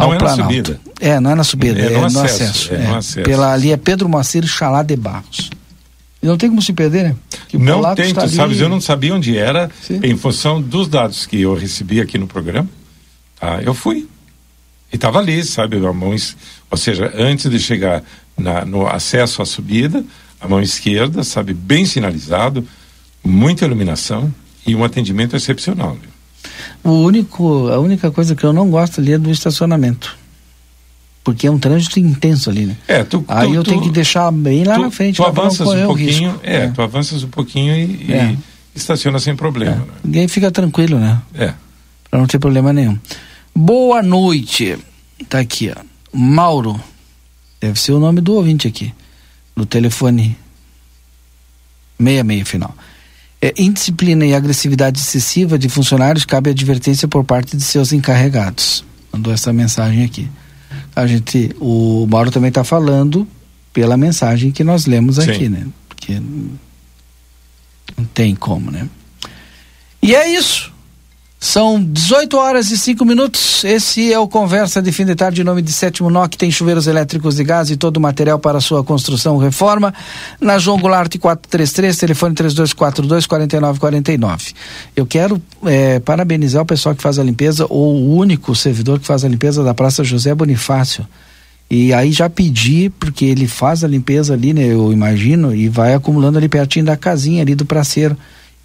não 0.05 0.13
é 0.13 0.17
Planalto. 0.17 0.41
na 0.41 0.47
subida. 0.47 0.81
É, 0.99 1.19
não 1.19 1.31
é 1.31 1.35
na 1.35 1.43
subida, 1.43 1.79
é, 1.79 1.85
é 1.85 1.97
no, 1.97 2.05
acesso, 2.05 2.43
acesso. 2.43 2.73
É, 2.73 2.77
é, 2.77 2.87
no 2.87 2.95
acesso. 2.95 3.23
Pela, 3.23 3.53
ali 3.53 3.71
é 3.71 3.77
Pedro 3.77 4.07
Moacir 4.07 4.45
Chalá 4.45 4.83
de 4.83 4.95
Barros. 4.95 5.49
E 6.21 6.25
não 6.25 6.37
tem 6.37 6.49
como 6.49 6.61
se 6.61 6.73
perder, 6.73 7.03
né? 7.03 7.15
Que 7.47 7.57
não 7.57 7.95
tem, 7.95 8.13
tu 8.13 8.19
ali... 8.19 8.29
sabes, 8.29 8.59
eu 8.59 8.69
não 8.69 8.81
sabia 8.81 9.13
onde 9.13 9.37
era, 9.37 9.69
Sim. 9.81 9.99
em 10.03 10.17
função 10.17 10.61
dos 10.61 10.87
dados 10.87 11.25
que 11.25 11.41
eu 11.41 11.53
recebi 11.55 12.01
aqui 12.01 12.17
no 12.17 12.27
programa, 12.27 12.67
tá? 13.39 13.61
eu 13.61 13.73
fui. 13.73 14.07
E 14.91 14.95
estava 14.95 15.19
ali, 15.19 15.43
sabe, 15.43 15.77
a 15.77 15.93
mão, 15.93 16.15
ou 16.71 16.77
seja, 16.77 17.11
antes 17.15 17.49
de 17.49 17.59
chegar 17.59 18.03
na, 18.37 18.65
no 18.65 18.87
acesso 18.87 19.41
à 19.41 19.45
subida, 19.45 20.03
a 20.39 20.47
mão 20.47 20.61
esquerda, 20.61 21.23
sabe, 21.23 21.53
bem 21.53 21.85
sinalizado, 21.85 22.67
muita 23.23 23.65
iluminação 23.65 24.33
e 24.65 24.75
um 24.75 24.83
atendimento 24.83 25.35
excepcional. 25.35 25.93
Né? 25.93 26.07
O 26.83 26.91
único, 26.91 27.67
a 27.69 27.79
única 27.79 28.11
coisa 28.11 28.35
que 28.35 28.43
eu 28.43 28.53
não 28.53 28.69
gosto 28.69 29.01
ali 29.01 29.13
é 29.13 29.17
do 29.17 29.29
estacionamento. 29.29 30.17
Porque 31.23 31.45
é 31.45 31.51
um 31.51 31.59
trânsito 31.59 31.99
intenso 31.99 32.49
ali, 32.49 32.65
né? 32.65 32.77
É, 32.87 33.03
tu, 33.03 33.25
Aí 33.27 33.49
tu, 33.49 33.55
eu 33.55 33.63
tenho 33.63 33.81
que 33.81 33.89
deixar 33.89 34.31
bem 34.31 34.63
lá 34.63 34.75
tu, 34.75 34.81
na 34.81 34.91
frente. 34.91 35.17
Tu 35.17 35.25
avanças 35.25 35.67
um 35.67 35.85
pouquinho, 35.85 36.39
é, 36.41 36.55
é, 36.55 36.67
tu 36.69 36.81
avanças 36.81 37.23
um 37.23 37.27
pouquinho 37.27 37.75
e, 37.75 38.13
é. 38.13 38.31
e 38.31 38.39
estaciona 38.73 39.19
sem 39.19 39.35
problema. 39.35 39.73
É. 39.73 39.79
Né? 39.79 39.85
Ninguém 40.05 40.27
fica 40.29 40.49
tranquilo, 40.49 40.97
né? 40.97 41.21
É. 41.33 41.53
Pra 42.09 42.19
não 42.19 42.27
ter 42.27 42.39
problema 42.39 42.71
nenhum. 42.71 42.97
Boa 43.53 44.01
noite. 44.01 44.77
Tá 45.27 45.39
aqui, 45.39 45.69
ó. 45.75 45.81
Mauro. 46.13 46.79
Deve 47.59 47.77
ser 47.77 47.91
o 47.91 47.99
nome 47.99 48.21
do 48.21 48.35
ouvinte 48.35 48.67
aqui. 48.67 48.93
No 49.53 49.65
telefone 49.65 50.37
66 51.99 52.47
final 52.47 52.73
é, 53.47 53.53
indisciplina 53.57 54.25
e 54.25 54.33
agressividade 54.33 54.99
excessiva 54.99 55.57
de 55.57 55.69
funcionários 55.69 56.25
cabe 56.25 56.49
advertência 56.49 57.07
por 57.07 57.23
parte 57.23 57.55
de 57.55 57.63
seus 57.63 57.93
encarregados. 57.93 58.83
Mandou 59.11 59.33
essa 59.33 59.53
mensagem 59.53 60.03
aqui. 60.03 60.27
A 60.95 61.07
gente, 61.07 61.55
o 61.59 62.05
Mauro 62.09 62.31
também 62.31 62.49
está 62.49 62.63
falando 62.63 63.27
pela 63.71 63.95
mensagem 63.95 64.51
que 64.51 64.63
nós 64.63 64.85
lemos 64.85 65.19
aqui, 65.19 65.45
Sim. 65.45 65.49
né? 65.49 65.67
Porque 65.87 66.19
não 67.95 68.05
tem 68.13 68.35
como, 68.35 68.71
né? 68.71 68.89
E 70.01 70.15
é 70.15 70.27
isso. 70.27 70.73
São 71.39 71.83
18 71.83 72.35
horas 72.35 72.71
e 72.71 72.77
5 72.77 73.05
minutos. 73.05 73.63
Esse 73.63 74.11
é 74.11 74.17
o 74.17 74.27
Conversa 74.27 74.81
de 74.81 74.91
Fim 74.91 75.05
de 75.05 75.13
Tarde, 75.13 75.41
em 75.41 75.43
nome 75.43 75.61
de 75.61 75.71
Sétimo 75.71 76.09
Nó, 76.09 76.27
que 76.27 76.35
tem 76.35 76.49
chuveiros 76.49 76.87
elétricos 76.87 77.35
de 77.35 77.43
gás 77.43 77.69
e 77.69 77.77
todo 77.77 77.97
o 77.97 78.01
material 78.01 78.39
para 78.39 78.59
sua 78.59 78.83
construção 78.83 79.35
ou 79.35 79.39
reforma. 79.39 79.93
Na 80.41 80.57
João 80.57 80.79
Goulart 80.79 81.15
433, 81.15 81.95
telefone 81.95 82.33
3242-4949. 82.33 84.55
Eu 84.95 85.05
quero 85.05 85.39
é, 85.63 85.99
parabenizar 85.99 86.63
o 86.63 86.65
pessoal 86.65 86.95
que 86.95 87.03
faz 87.03 87.19
a 87.19 87.23
limpeza, 87.23 87.67
ou 87.69 87.93
o 87.93 88.15
único 88.15 88.55
servidor 88.55 88.99
que 88.99 89.05
faz 89.05 89.23
a 89.23 89.29
limpeza 89.29 89.63
da 89.63 89.75
Praça 89.75 90.03
José 90.03 90.33
Bonifácio. 90.33 91.07
E 91.69 91.93
aí 91.93 92.11
já 92.11 92.27
pedi, 92.31 92.91
porque 92.99 93.25
ele 93.25 93.47
faz 93.47 93.83
a 93.83 93.87
limpeza 93.87 94.33
ali, 94.33 94.53
né? 94.53 94.63
Eu 94.63 94.91
imagino, 94.91 95.53
e 95.53 95.69
vai 95.69 95.93
acumulando 95.93 96.39
ali 96.39 96.49
pertinho 96.49 96.85
da 96.85 96.97
casinha 96.97 97.43
ali 97.43 97.53
do 97.53 97.65
praceiro. 97.65 98.17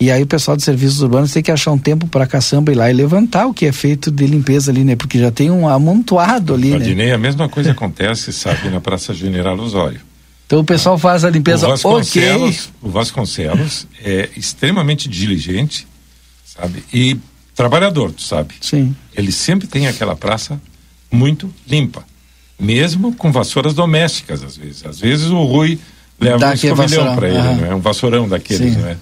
E 0.02 0.10
aí 0.10 0.24
o 0.24 0.26
pessoal 0.26 0.56
de 0.56 0.64
serviços 0.64 1.00
urbanos 1.00 1.30
tem 1.30 1.40
que 1.40 1.50
achar 1.52 1.70
um 1.70 1.78
tempo 1.78 2.08
para 2.08 2.26
caçamba 2.26 2.72
ir 2.72 2.74
lá 2.74 2.90
e 2.90 2.92
levantar 2.92 3.46
o 3.46 3.54
que 3.54 3.66
é 3.66 3.70
feito 3.70 4.10
de 4.10 4.26
limpeza 4.26 4.72
ali, 4.72 4.82
né? 4.82 4.96
Porque 4.96 5.16
já 5.16 5.30
tem 5.30 5.48
um 5.48 5.68
amontoado 5.68 6.54
ali, 6.54 6.70
Valdinei, 6.70 7.06
né? 7.06 7.14
a 7.14 7.18
mesma 7.18 7.48
coisa 7.48 7.70
acontece, 7.70 8.32
sabe, 8.32 8.68
na 8.68 8.80
Praça 8.80 9.14
General 9.14 9.56
Osório. 9.56 10.00
Então 10.44 10.58
o 10.58 10.64
pessoal 10.64 10.98
faz 10.98 11.24
a 11.24 11.30
limpeza, 11.30 11.66
o 11.66 11.70
Vasconcelos. 11.70 12.70
O 12.82 12.90
Vasconcelos 12.90 13.86
é 14.04 14.28
extremamente 14.36 15.08
diligente, 15.08 15.86
sabe? 16.44 16.82
E 16.92 17.16
trabalhador, 17.54 18.10
tu 18.10 18.22
sabe? 18.22 18.56
Sim. 18.60 18.96
Ele 19.16 19.30
sempre 19.30 19.68
tem 19.68 19.86
aquela 19.86 20.16
praça 20.16 20.60
muito 21.12 21.48
limpa. 21.64 22.04
Mesmo 22.58 23.14
com 23.14 23.30
vassouras 23.30 23.72
domésticas, 23.72 24.42
às 24.42 24.56
vezes. 24.56 24.84
Às 24.84 24.98
vezes 24.98 25.28
o 25.28 25.44
Rui 25.44 25.78
leva 26.18 26.38
Dá 26.38 26.50
um 26.50 26.54
escovilhão 26.54 27.14
para 27.14 27.28
ele, 27.28 27.38
não 27.38 27.66
é? 27.66 27.74
Um 27.76 27.80
vassourão 27.80 28.28
daqueles, 28.28 28.74
Sim. 28.74 28.80
não 28.80 28.88
é? 28.88 28.96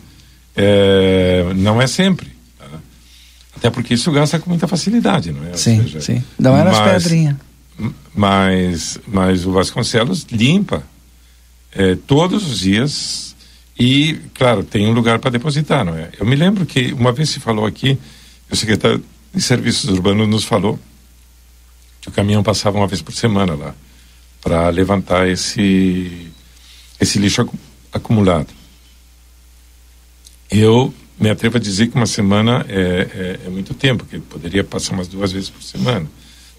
É, 0.56 1.52
não 1.56 1.80
é 1.80 1.86
sempre. 1.86 2.30
Tá? 2.58 2.66
Até 3.56 3.70
porque 3.70 3.94
isso 3.94 4.10
gasta 4.12 4.38
com 4.38 4.50
muita 4.50 4.66
facilidade, 4.66 5.32
não 5.32 5.46
é? 5.46 5.56
Sim, 5.56 5.82
seja, 5.82 6.00
sim. 6.00 6.24
Não 6.38 6.56
é, 6.56 6.60
é 6.60 6.64
nas 6.64 6.78
pedrinhas. 6.78 7.36
Mas, 8.14 8.98
mas, 9.06 9.46
o 9.46 9.52
Vasconcelos 9.52 10.26
limpa. 10.30 10.82
é, 11.72 11.94
todos 12.06 12.50
os 12.50 12.60
dias 12.60 13.34
e, 13.78 14.18
claro, 14.34 14.62
tem 14.62 14.86
um 14.86 14.92
lugar 14.92 15.18
para 15.18 15.30
depositar, 15.30 15.84
não 15.86 15.96
é? 15.96 16.10
Eu 16.18 16.26
me 16.26 16.36
lembro 16.36 16.66
que 16.66 16.92
uma 16.92 17.12
vez 17.12 17.30
se 17.30 17.40
falou 17.40 17.64
aqui, 17.64 17.98
o 18.50 18.54
secretário 18.54 19.02
de 19.34 19.40
Serviços 19.40 19.88
Urbanos 19.88 20.28
nos 20.28 20.44
falou 20.44 20.78
que 22.00 22.08
o 22.08 22.12
caminhão 22.12 22.42
passava 22.42 22.76
uma 22.76 22.86
vez 22.86 23.00
por 23.00 23.14
semana 23.14 23.54
lá 23.54 23.74
para 24.42 24.68
levantar 24.68 25.28
esse 25.28 26.30
esse 27.00 27.18
lixo 27.18 27.48
acumulado. 27.90 28.48
Eu 30.50 30.92
me 31.18 31.30
atrevo 31.30 31.58
a 31.58 31.60
dizer 31.60 31.88
que 31.88 31.96
uma 31.96 32.06
semana 32.06 32.64
é, 32.68 32.74
é, 32.74 33.40
é, 33.46 33.50
muito 33.50 33.74
tempo, 33.74 34.04
que 34.04 34.18
poderia 34.18 34.64
passar 34.64 34.94
umas 34.94 35.06
duas 35.06 35.30
vezes 35.30 35.50
por 35.50 35.62
semana. 35.62 36.06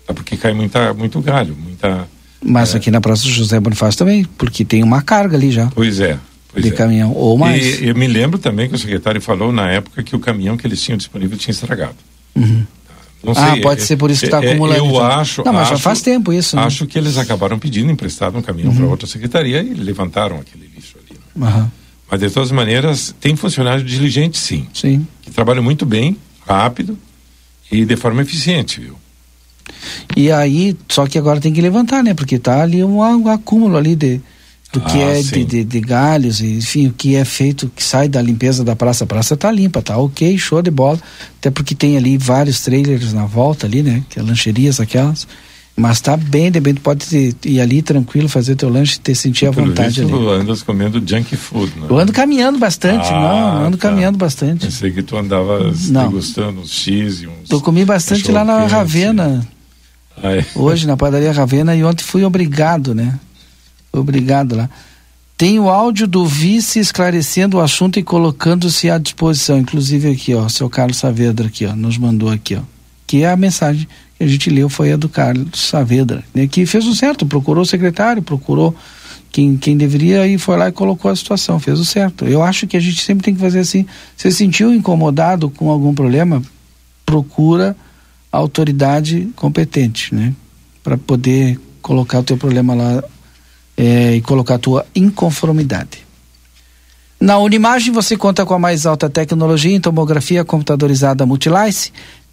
Tá? 0.06 0.14
Porque 0.14 0.38
cai 0.38 0.54
muita, 0.54 0.94
muito 0.94 1.20
galho, 1.20 1.56
muita. 1.56 2.08
Mas 2.44 2.74
é... 2.74 2.78
aqui 2.78 2.92
na 2.92 3.02
Praça 3.02 3.28
José 3.28 3.60
Bonifácio 3.60 3.98
também, 3.98 4.24
porque 4.38 4.64
tem 4.64 4.84
uma 4.84 5.02
carga 5.02 5.36
ali 5.36 5.52
já. 5.52 5.68
Pois 5.74 6.00
é. 6.00 6.18
Pois 6.52 6.66
de 6.66 6.72
é. 6.72 6.76
caminhão, 6.76 7.14
ou 7.14 7.38
mais. 7.38 7.80
E 7.80 7.88
eu 7.88 7.96
me 7.96 8.08
lembro 8.08 8.38
também 8.38 8.68
que 8.68 8.76
o 8.76 8.78
secretário 8.78 9.22
falou 9.22 9.52
na 9.52 9.70
época 9.70 10.04
que 10.04 10.16
o 10.16 10.20
caminhão 10.20 10.58
que 10.58 10.68
eles 10.68 10.82
tinham 10.82 10.98
disponível 10.98 11.38
tinha 11.38 11.52
estragado. 11.52 11.96
Uhum. 12.36 12.66
Não 13.24 13.36
sei, 13.36 13.44
ah, 13.44 13.58
pode 13.62 13.82
é, 13.82 13.86
ser 13.86 13.98
por 13.98 14.10
isso 14.10 14.22
que 14.22 14.26
está 14.28 14.44
é, 14.44 14.50
acumulando. 14.50 14.80
Eu 14.80 14.86
então. 14.88 15.06
acho. 15.06 15.44
Não, 15.46 15.54
mas 15.54 15.64
acho, 15.64 15.72
já 15.72 15.80
faz 15.80 16.02
tempo 16.02 16.34
isso. 16.34 16.56
Né? 16.56 16.64
Acho 16.64 16.88
que 16.88 16.98
eles 16.98 17.18
acabaram 17.18 17.58
pedindo 17.58 17.92
emprestado 17.92 18.38
um 18.38 18.42
caminhão 18.42 18.72
uhum. 18.72 18.78
para 18.78 18.86
outra 18.88 19.08
secretaria 19.08 19.62
e 19.62 19.74
levantaram 19.74 20.38
aquele 20.38 20.70
lixo 20.76 20.98
ali. 20.98 21.20
Né? 21.36 21.48
Uhum. 21.48 21.81
Mas 22.12 22.20
de 22.20 22.30
todas 22.30 22.52
maneiras, 22.52 23.16
tem 23.22 23.38
funcionário 23.38 23.86
diligente, 23.86 24.38
sim. 24.38 24.68
Sim. 24.74 25.08
Que 25.22 25.32
trabalham 25.32 25.64
muito 25.64 25.86
bem, 25.86 26.18
rápido 26.46 26.98
e 27.72 27.86
de 27.86 27.96
forma 27.96 28.22
eficiente, 28.22 28.82
viu? 28.82 28.98
E 30.18 30.30
aí, 30.30 30.76
só 30.90 31.08
que 31.08 31.18
agora 31.18 31.40
tem 31.40 31.54
que 31.54 31.62
levantar, 31.62 32.04
né? 32.04 32.14
Porque 32.14 32.38
tá 32.38 32.62
ali 32.62 32.84
um, 32.84 33.00
um 33.00 33.30
acúmulo 33.30 33.78
ali 33.78 33.96
de 33.96 34.20
do 34.74 34.80
que 34.80 35.02
ah, 35.02 35.18
é 35.18 35.22
de, 35.22 35.44
de, 35.44 35.64
de, 35.66 35.82
galhos, 35.82 36.40
enfim, 36.40 36.88
o 36.88 36.94
que 36.94 37.16
é 37.16 37.26
feito, 37.26 37.70
que 37.76 37.84
sai 37.84 38.08
da 38.08 38.22
limpeza 38.22 38.64
da 38.64 38.74
praça. 38.74 39.04
A 39.04 39.08
praça 39.08 39.36
tá 39.36 39.52
limpa, 39.52 39.82
tá 39.82 39.98
ok, 39.98 40.38
show 40.38 40.62
de 40.62 40.72
bola. 40.72 41.00
Até 41.40 41.52
porque 41.52 41.76
tem 41.76 41.98
ali 41.98 42.18
vários 42.18 42.62
trailers 42.62 43.12
na 43.12 43.26
volta 43.26 43.68
ali, 43.68 43.84
né? 43.84 44.04
Que 44.10 44.20
é 44.20 44.22
lancherias 44.22 44.80
aquelas. 44.80 45.28
Mas 45.76 46.02
tá 46.02 46.18
bem, 46.18 46.52
de 46.52 46.62
pode 46.76 47.36
ir 47.46 47.62
ali 47.62 47.82
tranquilo, 47.82 48.28
fazer 48.28 48.56
teu 48.56 48.70
lanche, 48.70 49.00
ter 49.00 49.16
sentir 49.16 49.48
a 49.48 49.52
vontade 49.52 50.02
visto, 50.02 50.14
ali. 50.14 50.24
Tu 50.24 50.30
andas 50.30 50.62
comendo 50.62 51.02
junk 51.06 51.36
food, 51.36 51.72
né? 51.80 51.88
Eu 51.90 51.98
ando 51.98 52.12
caminhando 52.12 52.60
bastante, 52.60 53.08
ah, 53.10 53.58
não, 53.60 53.66
ando 53.68 53.78
tá. 53.78 53.90
caminhando 53.90 54.18
bastante. 54.18 54.66
Pensei 54.66 54.92
que 54.92 55.02
tu 55.02 55.18
andavas 55.18 55.90
não. 55.90 56.08
degustando 56.08 56.62
uns 56.62 56.72
X 56.72 57.22
e 57.22 57.28
uns. 57.28 57.50
Eu 57.50 57.62
comi 57.62 57.86
bastante 57.86 58.32
lá 58.32 58.44
na 58.44 58.68
Ravena. 58.68 59.48
Ah, 60.22 60.36
é. 60.36 60.46
Hoje 60.56 60.86
na 60.86 60.98
padaria 60.98 61.32
Ravena 61.32 61.76
e 61.76 61.84
ontem 61.84 62.04
fui 62.04 62.24
obrigado, 62.24 62.94
né? 62.94 63.18
Obrigado 63.94 64.56
lá. 64.56 64.70
Tem 65.38 65.60
o 65.60 65.70
áudio 65.70 66.06
do 66.06 66.28
vice 66.28 66.80
esclarecendo 66.80 67.58
o 67.58 67.62
assunto 67.62 67.98
e 67.98 68.04
colocando-se 68.04 68.90
à 68.92 69.00
disposição. 69.00 69.58
Inclusive 69.58 70.12
aqui, 70.12 70.36
ó, 70.36 70.48
seu 70.48 70.70
Carlos 70.70 70.98
Saavedra 70.98 71.48
aqui, 71.48 71.66
ó, 71.66 71.76
nos 71.76 71.98
mandou 71.98 72.30
aqui, 72.30 72.56
ó. 72.56 72.62
Que 73.08 73.24
é 73.24 73.32
a 73.32 73.36
mensagem 73.36 73.88
que 74.22 74.26
a 74.26 74.28
gente 74.28 74.50
leu 74.52 74.70
foi 74.70 74.92
a 74.92 74.96
do 74.96 75.10
Carlos 75.10 75.60
Saavedra, 75.60 76.24
né, 76.34 76.46
que 76.46 76.66
fez 76.68 76.86
o 76.86 76.96
certo, 76.96 77.26
procurou 77.26 77.64
o 77.64 77.66
secretário, 77.66 78.22
procurou 78.22 78.76
quem, 79.32 79.58
quem 79.58 79.76
deveria 79.76 80.28
e 80.28 80.38
foi 80.38 80.58
lá 80.58 80.70
e 80.70 80.72
colocou 80.72 81.10
a 81.10 81.16
situação, 81.16 81.60
fez 81.60 81.80
o 81.80 81.86
certo. 81.86 82.26
Eu 82.26 82.44
acho 82.44 82.68
que 82.68 82.78
a 82.78 82.80
gente 82.80 83.02
sempre 83.02 83.24
tem 83.24 83.34
que 83.34 83.40
fazer 83.40 83.60
assim. 83.60 83.86
Se 84.16 84.32
sentiu 84.32 84.74
incomodado 84.74 85.50
com 85.50 85.72
algum 85.72 85.94
problema, 85.94 86.42
procura 87.06 87.76
a 88.32 88.38
autoridade 88.38 89.30
competente, 89.36 90.14
né? 90.14 90.34
Para 90.84 90.98
poder 90.98 91.60
colocar 91.82 92.20
o 92.20 92.24
teu 92.24 92.38
problema 92.38 92.76
lá 92.76 93.04
é, 93.76 94.16
e 94.16 94.22
colocar 94.22 94.56
a 94.56 94.60
tua 94.60 94.86
inconformidade. 94.94 96.06
Na 97.20 97.38
Unimagem 97.38 97.94
você 97.94 98.18
conta 98.18 98.46
com 98.46 98.54
a 98.54 98.60
mais 98.60 98.86
alta 98.86 99.08
tecnologia 99.10 99.76
em 99.76 99.80
tomografia 99.80 100.44
computadorizada 100.44 101.26
Multilice, 101.26 101.92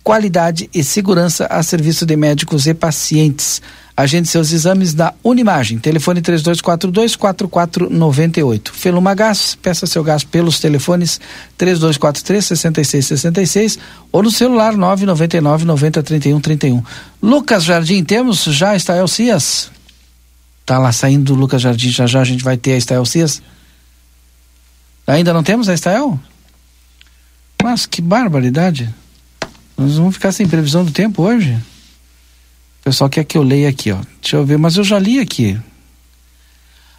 qualidade 0.09 0.71
e 0.73 0.83
segurança 0.83 1.44
a 1.51 1.62
serviço 1.62 2.07
de 2.07 2.16
médicos 2.16 2.66
e 2.66 2.73
pacientes. 2.73 3.61
Agende 3.94 4.27
seus 4.27 4.51
exames 4.53 4.94
na 4.94 5.12
Unimagem. 5.23 5.79
Telefone 5.79 6.23
3242-4498. 6.23 8.71
Feluma 8.73 9.14
Gás, 9.14 9.55
peça 9.61 9.87
seu 9.87 10.03
gás 10.03 10.25
pelos 10.25 10.61
telefones 10.61 11.21
3243-6666 11.59 13.79
ou 14.11 14.23
no 14.23 14.31
celular 14.31 14.75
999-903131. 14.77 16.83
Lucas 17.23 17.64
Jardim, 17.64 18.03
temos 18.03 18.44
já 18.44 18.75
está 18.75 18.97
Elcias? 18.97 19.71
Tá 20.64 20.79
lá 20.79 20.90
saindo 20.90 21.35
do 21.35 21.38
Lucas 21.38 21.61
Jardim, 21.61 21.90
já 21.90 22.07
já 22.07 22.23
a 22.23 22.25
gente 22.25 22.42
vai 22.42 22.57
ter 22.57 22.73
a 22.73 22.79
Estael 22.79 23.05
Cias. 23.05 23.42
Ainda 25.07 25.35
não 25.35 25.42
temos 25.42 25.68
a 25.68 25.75
Estael? 25.75 26.18
Mas 27.62 27.85
que 27.85 28.01
barbaridade. 28.01 28.88
Nós 29.79 29.97
vamos 29.97 30.17
ficar 30.17 30.33
sem 30.33 30.49
previsão 30.49 30.85
do 30.85 30.91
tempo 30.91 31.23
hoje. 31.23 31.53
O 32.81 32.85
pessoal 32.85 33.09
quer 33.09 33.23
que 33.23 33.38
eu 33.38 33.43
leia 33.45 33.69
aqui, 33.69 33.93
ó. 33.93 33.99
Deixa 34.21 34.37
eu 34.37 34.45
ver, 34.45 34.59
mas 34.59 34.77
eu 34.77 34.83
já 34.83 34.99
li 34.99 35.21
aqui. 35.21 35.57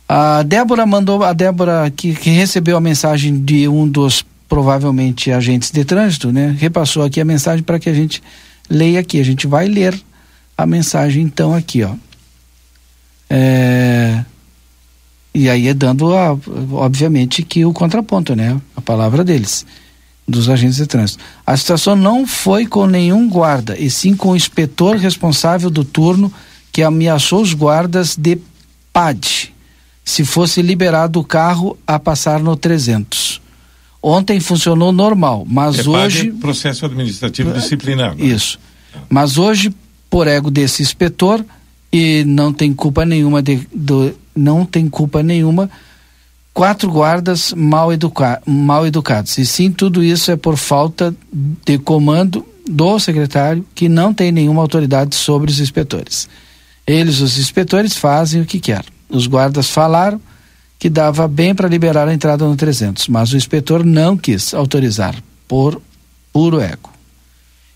A 0.08 0.42
Débora 0.44 0.86
mandou, 0.86 1.22
a 1.24 1.34
Débora 1.34 1.92
que, 1.92 2.16
que 2.16 2.30
recebeu 2.30 2.78
a 2.78 2.82
mensagem 2.82 3.44
de 3.44 3.68
um 3.68 3.86
dos 3.86 4.26
provavelmente 4.48 5.32
agentes 5.32 5.70
de 5.70 5.84
trânsito, 5.84 6.32
né? 6.32 6.56
Repassou 6.58 7.04
aqui 7.04 7.20
a 7.20 7.26
mensagem 7.26 7.64
para 7.64 7.78
que 7.78 7.90
a 7.90 7.94
gente 7.94 8.24
leia 8.70 9.02
aqui. 9.02 9.20
A 9.20 9.26
gente 9.26 9.46
vai 9.46 9.68
ler 9.68 10.00
a 10.58 10.66
mensagem 10.66 11.22
então 11.22 11.54
aqui, 11.54 11.84
ó. 11.84 11.94
É, 13.30 14.24
e 15.34 15.50
aí 15.50 15.68
é 15.68 15.74
dando, 15.74 16.16
a, 16.16 16.32
obviamente, 16.72 17.44
que 17.44 17.64
o 17.66 17.74
contraponto, 17.74 18.36
né? 18.36 18.60
A 18.76 18.82
palavra 18.82 19.24
deles, 19.24 19.66
dos 20.30 20.50
agentes 20.50 20.78
de 20.78 20.86
trânsito. 20.86 21.24
A 21.46 21.58
situação 21.58 21.96
não 21.96 22.28
foi 22.28 22.66
com 22.66 22.86
nenhum 22.86 23.28
guarda, 23.28 23.78
e 23.78 23.90
sim 23.90 24.16
com 24.16 24.30
o 24.30 24.36
inspetor 24.36 24.96
responsável 24.96 25.70
do 25.70 25.84
turno 25.84 26.32
que 26.72 26.84
ameaçou 26.84 27.42
os 27.42 27.54
guardas 27.54 28.16
de 28.16 28.38
PAD, 28.94 29.54
se 30.06 30.24
fosse 30.24 30.62
liberado 30.62 31.20
o 31.20 31.24
carro 31.24 31.78
a 31.86 32.00
passar 32.00 32.40
no 32.40 32.56
300. 32.56 33.42
Ontem 34.02 34.40
funcionou 34.40 34.92
normal, 34.92 35.46
mas 35.48 35.80
é 35.80 35.90
hoje. 35.90 36.30
É 36.30 36.40
processo 36.40 36.86
administrativo 36.86 37.52
disciplinar. 37.52 38.16
Né? 38.16 38.26
Isso. 38.26 38.60
Mas 39.10 39.38
hoje, 39.38 39.74
por 40.10 40.28
ego 40.28 40.50
desse 40.50 40.82
inspetor, 40.82 41.44
e 41.92 42.24
não 42.26 42.54
tem 42.54 42.74
culpa 42.74 43.06
nenhuma 43.06 43.42
de, 43.42 43.68
do, 43.74 44.16
não 44.36 44.66
tem 44.66 44.88
culpa 44.88 45.22
nenhuma 45.22 45.70
quatro 46.60 46.92
guardas 46.92 47.54
mal, 47.54 47.94
educa, 47.94 48.42
mal 48.46 48.86
educados. 48.86 49.38
E 49.38 49.46
sim, 49.46 49.72
tudo 49.72 50.04
isso 50.04 50.30
é 50.30 50.36
por 50.36 50.58
falta 50.58 51.16
de 51.66 51.78
comando 51.78 52.46
do 52.70 53.00
secretário, 53.00 53.66
que 53.74 53.88
não 53.88 54.14
tem 54.14 54.30
nenhuma 54.30 54.62
autoridade 54.62 55.16
sobre 55.16 55.50
os 55.50 55.62
inspetores. 55.62 56.28
Eles, 56.86 57.22
os 57.22 57.38
inspetores, 57.38 57.96
fazem 57.96 58.42
o 58.42 58.46
que 58.46 58.60
querem. 58.60 58.90
Os 59.10 59.26
guardas 59.26 59.70
falaram 59.70 60.20
que 60.78 60.90
dava 60.90 61.30
bem 61.30 61.56
para 61.56 61.70
liberar 61.70 62.10
a 62.10 62.14
entrada 62.14 62.46
no 62.46 62.58
300, 62.58 63.08
mas 63.08 63.32
o 63.32 63.38
inspetor 63.38 63.86
não 63.86 64.18
quis 64.18 64.54
autorizar, 64.54 65.16
por 65.48 65.82
puro 66.34 66.60
ego. 66.60 66.92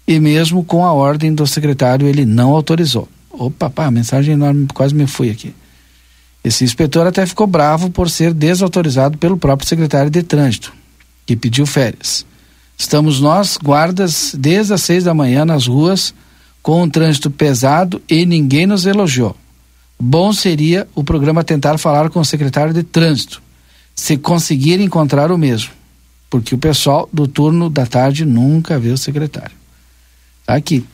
E 0.05 0.19
mesmo 0.19 0.61
com 0.61 0.83
a 0.83 0.91
ordem 0.91 1.33
do 1.33 1.47
secretário, 1.47 2.05
ele 2.05 2.25
não 2.25 2.51
autorizou. 2.51 3.07
Opa, 3.31 3.69
pá, 3.69 3.89
mensagem 3.89 4.33
enorme, 4.33 4.67
quase 4.73 4.93
me 4.93 5.07
fui 5.07 5.29
aqui. 5.29 5.53
Esse 6.43 6.63
inspetor 6.63 7.07
até 7.07 7.25
ficou 7.25 7.47
bravo 7.47 7.89
por 7.89 8.09
ser 8.09 8.33
desautorizado 8.33 9.17
pelo 9.17 9.37
próprio 9.37 9.67
secretário 9.67 10.11
de 10.11 10.21
trânsito, 10.21 10.73
que 11.25 11.35
pediu 11.35 11.65
férias. 11.65 12.25
Estamos 12.77 13.21
nós, 13.21 13.57
guardas, 13.57 14.35
desde 14.37 14.73
as 14.73 14.81
seis 14.81 15.05
da 15.05 15.13
manhã 15.13 15.45
nas 15.45 15.67
ruas, 15.67 16.13
com 16.61 16.83
um 16.83 16.89
trânsito 16.89 17.31
pesado 17.31 18.01
e 18.09 18.25
ninguém 18.25 18.65
nos 18.65 18.85
elogiou. 18.85 19.35
Bom 19.99 20.33
seria 20.33 20.87
o 20.93 21.03
programa 21.03 21.43
tentar 21.43 21.77
falar 21.77 22.09
com 22.09 22.19
o 22.19 22.25
secretário 22.25 22.73
de 22.73 22.83
trânsito, 22.83 23.41
se 23.95 24.17
conseguir 24.17 24.81
encontrar 24.81 25.31
o 25.31 25.37
mesmo, 25.37 25.71
porque 26.29 26.55
o 26.55 26.57
pessoal 26.57 27.07
do 27.13 27.27
turno 27.27 27.69
da 27.69 27.85
tarde 27.85 28.25
nunca 28.25 28.79
vê 28.79 28.89
o 28.89 28.97
secretário. 28.97 29.55
Tá 30.45 30.55
aqui. 30.55 30.85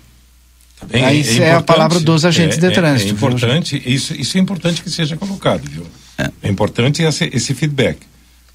Bem, 0.87 1.03
Aí 1.03 1.39
é, 1.39 1.43
é 1.43 1.53
a 1.53 1.61
palavra 1.61 1.99
dos 1.99 2.23
agentes 2.23 2.57
é, 2.57 2.67
de 2.67 2.73
trânsito. 2.73 3.09
É, 3.09 3.11
é 3.11 3.13
importante, 3.13 3.83
isso, 3.85 4.13
isso 4.13 4.37
é 4.37 4.41
importante 4.41 4.81
que 4.81 4.89
seja 4.89 5.17
colocado, 5.17 5.69
viu? 5.69 5.85
É, 6.17 6.31
é 6.43 6.49
importante 6.49 7.03
esse, 7.03 7.29
esse 7.33 7.53
feedback. 7.53 7.99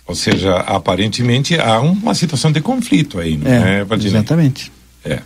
Ou 0.06 0.14
seja, 0.14 0.56
aparentemente 0.56 1.58
há 1.58 1.80
uma 1.80 2.14
situação 2.14 2.52
de 2.52 2.60
conflito 2.60 3.18
aí, 3.18 3.36
não 3.36 3.50
é, 3.50 3.80
é 3.80 4.06
Exatamente. 4.06 4.70
É. 5.04 5.20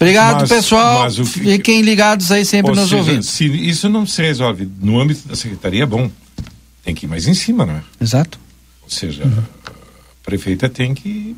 Obrigado, 0.00 0.40
mas, 0.40 0.48
pessoal. 0.48 1.00
Mas 1.00 1.16
que, 1.16 1.24
Fiquem 1.24 1.82
ligados 1.82 2.32
aí 2.32 2.44
sempre 2.44 2.72
nos 2.72 2.84
seja, 2.84 2.96
ouvindo. 2.96 3.22
Se 3.22 3.44
isso 3.44 3.88
não 3.88 4.06
se 4.06 4.22
resolve 4.22 4.68
no 4.80 4.98
âmbito 4.98 5.28
da 5.28 5.36
secretaria, 5.36 5.82
é 5.82 5.86
bom. 5.86 6.10
Tem 6.82 6.94
que 6.94 7.04
ir 7.04 7.08
mais 7.08 7.28
em 7.28 7.34
cima, 7.34 7.66
não 7.66 7.74
é? 7.74 7.82
Exato. 8.00 8.40
Ou 8.82 8.90
seja, 8.90 9.24
uhum. 9.24 9.42
a 9.66 9.70
prefeita 10.24 10.68
tem 10.68 10.94
que 10.94 11.36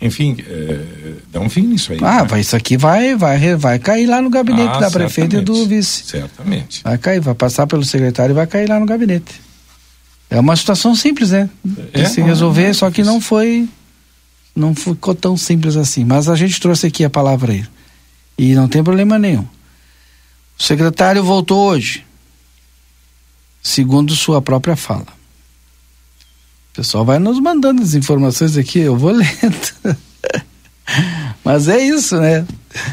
enfim, 0.00 0.36
é, 0.46 0.84
dá 1.32 1.40
um 1.40 1.48
fim 1.48 1.62
nisso 1.62 1.92
aí. 1.92 1.98
Ah, 2.00 2.22
né? 2.22 2.28
vai, 2.28 2.40
isso 2.40 2.54
aqui 2.54 2.76
vai, 2.76 3.16
vai, 3.16 3.56
vai 3.56 3.78
cair 3.78 4.06
lá 4.06 4.22
no 4.22 4.30
gabinete 4.30 4.76
ah, 4.76 4.80
da 4.80 4.90
prefeita 4.90 5.38
e 5.38 5.40
do 5.40 5.66
vice. 5.66 6.04
Certamente. 6.04 6.82
Vai 6.84 6.98
cair, 6.98 7.20
vai 7.20 7.34
passar 7.34 7.66
pelo 7.66 7.84
secretário 7.84 8.32
e 8.32 8.34
vai 8.34 8.46
cair 8.46 8.68
lá 8.68 8.78
no 8.78 8.86
gabinete. 8.86 9.40
É 10.30 10.38
uma 10.38 10.54
situação 10.54 10.94
simples, 10.94 11.30
né? 11.30 11.50
É, 11.92 12.04
se 12.04 12.20
resolver, 12.20 12.74
só 12.74 12.90
que 12.90 13.02
não 13.02 13.20
foi 13.20 13.68
não 14.54 14.74
ficou 14.74 15.14
tão 15.14 15.36
simples 15.36 15.76
assim. 15.76 16.04
Mas 16.04 16.28
a 16.28 16.36
gente 16.36 16.60
trouxe 16.60 16.86
aqui 16.86 17.04
a 17.04 17.10
palavra 17.10 17.52
aí. 17.52 17.64
E 18.36 18.54
não 18.54 18.68
tem 18.68 18.84
problema 18.84 19.18
nenhum. 19.18 19.46
O 20.58 20.62
secretário 20.62 21.22
voltou 21.22 21.66
hoje, 21.66 22.04
segundo 23.62 24.14
sua 24.14 24.42
própria 24.42 24.76
fala. 24.76 25.17
Pessoal 26.78 27.04
vai 27.04 27.18
nos 27.18 27.40
mandando 27.40 27.82
as 27.82 27.96
informações 27.96 28.56
aqui, 28.56 28.78
eu 28.78 28.96
vou 28.96 29.10
lendo. 29.10 29.96
Mas 31.44 31.66
é 31.66 31.76
isso, 31.76 32.20
né? 32.20 32.46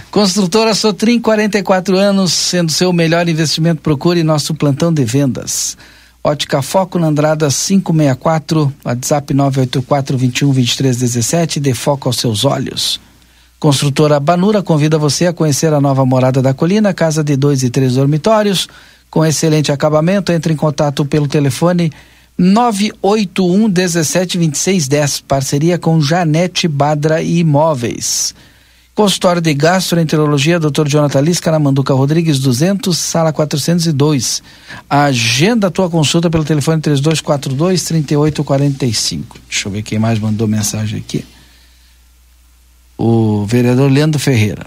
Construtora 0.10 0.74
Sotrim, 0.74 1.20
44 1.20 1.96
anos, 1.96 2.34
sendo 2.34 2.72
seu 2.72 2.92
melhor 2.92 3.30
investimento, 3.30 3.84
procure 3.84 4.24
nosso 4.24 4.56
plantão 4.56 4.92
de 4.92 5.06
vendas. 5.06 5.78
Ótica 6.24 6.64
Foco 6.64 6.98
na 6.98 7.10
Andrada 7.10 7.48
564, 7.48 8.74
WhatsApp 8.84 9.32
984 9.36 10.18
21 10.18 10.52
23 10.52 10.98
17, 10.98 11.60
dê 11.60 11.76
foco 11.76 12.10
aos 12.10 12.18
seus 12.18 12.44
olhos. 12.44 13.00
Construtora 13.60 14.20
Banura 14.20 14.64
convida 14.64 14.98
você 14.98 15.28
a 15.28 15.34
conhecer 15.34 15.72
a 15.72 15.80
nova 15.80 16.04
morada 16.08 16.42
da 16.42 16.56
colina, 16.56 16.92
casa 16.92 17.24
de 17.24 17.36
dois 17.36 17.62
e 17.62 17.70
três 17.70 17.94
dormitórios, 17.94 18.68
com 19.12 19.24
excelente 19.24 19.72
acabamento. 19.72 20.32
Entre 20.32 20.52
em 20.52 20.56
contato 20.56 21.06
pelo 21.06 21.28
telefone 21.28 21.92
981 22.38 23.70
17 23.70 24.38
26 24.38 24.88
10, 24.88 25.22
parceria 25.22 25.78
com 25.78 26.02
Janete 26.02 26.68
Badra 26.68 27.22
e 27.22 27.40
Imóveis. 27.40 28.36
Consultório 28.94 29.42
de 29.42 29.54
Gastroenterologia, 29.54 30.60
Dr. 30.60 30.88
Jonathan 30.88 31.20
Lisca, 31.22 31.52
na 31.52 31.60
Manduca 31.60 31.94
Rodrigues 31.94 32.40
200, 32.40 32.98
sala 32.98 33.34
402. 33.34 34.42
Agenda 34.90 35.68
a 35.68 35.72
tua 35.72 35.90
consulta 35.90 36.30
pelo 36.30 36.46
telefone 36.46 36.82
3242 36.82 37.84
3845. 37.84 39.38
Deixa 39.50 39.68
eu 39.68 39.72
ver 39.72 39.82
quem 39.82 40.00
mais 40.00 40.18
mandou 40.18 40.48
mensagem 40.48 41.00
aqui 41.00 41.26
o 42.98 43.46
vereador 43.46 43.92
Leandro 43.92 44.20
Ferreira. 44.20 44.66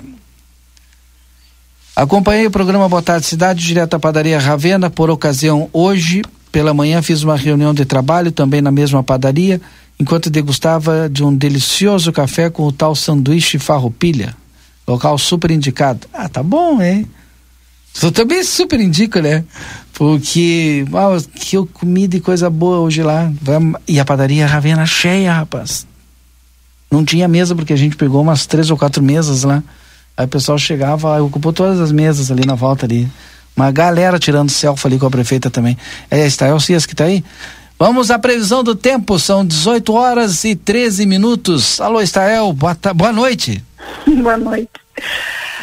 Acompanhei 1.97 2.47
o 2.47 2.51
programa 2.51 2.89
Boa 2.89 3.03
Tarde 3.03 3.27
Cidade, 3.27 3.65
direto 3.65 3.95
à 3.95 3.99
padaria 3.99 4.39
Ravena, 4.39 4.89
por 4.89 5.11
ocasião 5.11 5.69
hoje, 5.73 6.23
pela 6.59 6.75
manhã 6.75 7.01
fiz 7.01 7.23
uma 7.23 7.37
reunião 7.37 7.73
de 7.73 7.85
trabalho 7.85 8.33
também 8.33 8.61
na 8.61 8.73
mesma 8.73 9.01
padaria, 9.01 9.61
enquanto 9.97 10.29
degustava 10.29 11.09
de 11.09 11.23
um 11.23 11.33
delicioso 11.33 12.11
café 12.11 12.51
com 12.51 12.65
o 12.65 12.73
tal 12.73 12.97
sanduíche 12.97 13.61
farroupilha, 13.61 14.35
local 14.85 15.17
super 15.19 15.53
indicado. 15.53 16.09
Ah, 16.13 16.29
tá 16.29 16.43
bom, 16.43 16.83
hein? 16.83 17.07
Eu 18.03 18.11
também 18.11 18.43
super 18.43 18.81
indico, 18.81 19.21
né? 19.21 19.45
Porque, 19.93 20.85
uau, 20.91 21.17
que 21.33 21.65
comida 21.67 22.17
e 22.17 22.21
coisa 22.21 22.51
boa 22.51 22.79
hoje 22.79 23.05
lá. 23.05 23.33
E 23.87 24.01
a 24.01 24.05
padaria 24.05 24.45
Ravena 24.45 24.85
cheia, 24.85 25.33
rapaz. 25.33 25.87
Não 26.91 27.05
tinha 27.05 27.29
mesa 27.29 27.55
porque 27.55 27.73
a 27.73 27.77
gente 27.77 27.95
pegou 27.95 28.21
umas 28.21 28.47
três 28.47 28.69
ou 28.69 28.77
quatro 28.77 29.01
mesas 29.01 29.45
lá. 29.45 29.63
Aí 30.17 30.25
o 30.25 30.29
pessoal 30.29 30.59
chegava, 30.59 31.23
ocupou 31.23 31.53
todas 31.53 31.79
as 31.79 31.93
mesas 31.93 32.33
ali 32.33 32.45
na 32.45 32.57
volta 32.57 32.85
ali. 32.85 33.09
Uma 33.59 33.73
galera 33.73 34.21
tirando 34.21 34.51
selfie 34.51 34.87
ali 34.87 34.99
com 35.01 35.07
a 35.07 35.11
prefeita 35.11 35.51
também. 35.51 35.77
É, 36.09 36.25
Estael 36.25 36.61
Cias 36.61 36.87
que 36.87 36.95
tá 36.95 37.07
aí? 37.07 37.25
Vamos 37.77 38.09
à 38.09 38.17
previsão 38.17 38.63
do 38.63 38.73
tempo, 38.73 39.19
são 39.19 39.45
18 39.45 39.93
horas 39.95 40.45
e 40.45 40.55
13 40.55 41.05
minutos. 41.05 41.81
Alô, 41.81 42.01
Estael, 42.01 42.53
boa, 42.53 42.77
boa 42.95 43.13
noite. 43.13 43.61
boa 44.07 44.37
noite. 44.37 44.71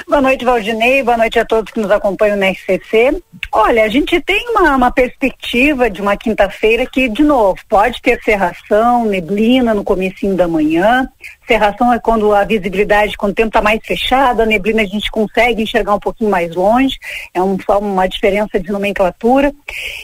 Boa 0.09 0.21
noite, 0.21 0.43
Valdinei. 0.43 1.03
Boa 1.03 1.17
noite 1.17 1.39
a 1.39 1.45
todos 1.45 1.71
que 1.71 1.79
nos 1.79 1.89
acompanham 1.89 2.35
na 2.35 2.49
RCC. 2.49 3.23
Olha, 3.49 3.85
a 3.85 3.87
gente 3.87 4.19
tem 4.21 4.45
uma, 4.49 4.75
uma 4.75 4.91
perspectiva 4.91 5.89
de 5.89 6.01
uma 6.01 6.17
quinta-feira 6.17 6.85
que, 6.85 7.07
de 7.07 7.23
novo, 7.23 7.59
pode 7.69 8.01
ter 8.01 8.21
cerração, 8.21 9.05
neblina 9.05 9.73
no 9.73 9.85
comecinho 9.85 10.35
da 10.35 10.49
manhã, 10.49 11.09
Cerração 11.47 11.93
é 11.93 11.99
quando 11.99 12.33
a 12.33 12.43
visibilidade, 12.43 13.17
quando 13.17 13.31
o 13.31 13.35
tempo 13.35 13.49
está 13.49 13.61
mais 13.61 13.79
fechado, 13.83 14.41
a 14.41 14.45
neblina 14.45 14.81
a 14.81 14.85
gente 14.85 15.09
consegue 15.11 15.61
enxergar 15.61 15.95
um 15.95 15.99
pouquinho 15.99 16.29
mais 16.29 16.55
longe, 16.55 16.97
é 17.33 17.41
um, 17.41 17.57
só 17.59 17.79
uma 17.79 18.07
diferença 18.07 18.59
de 18.59 18.71
nomenclatura. 18.71 19.53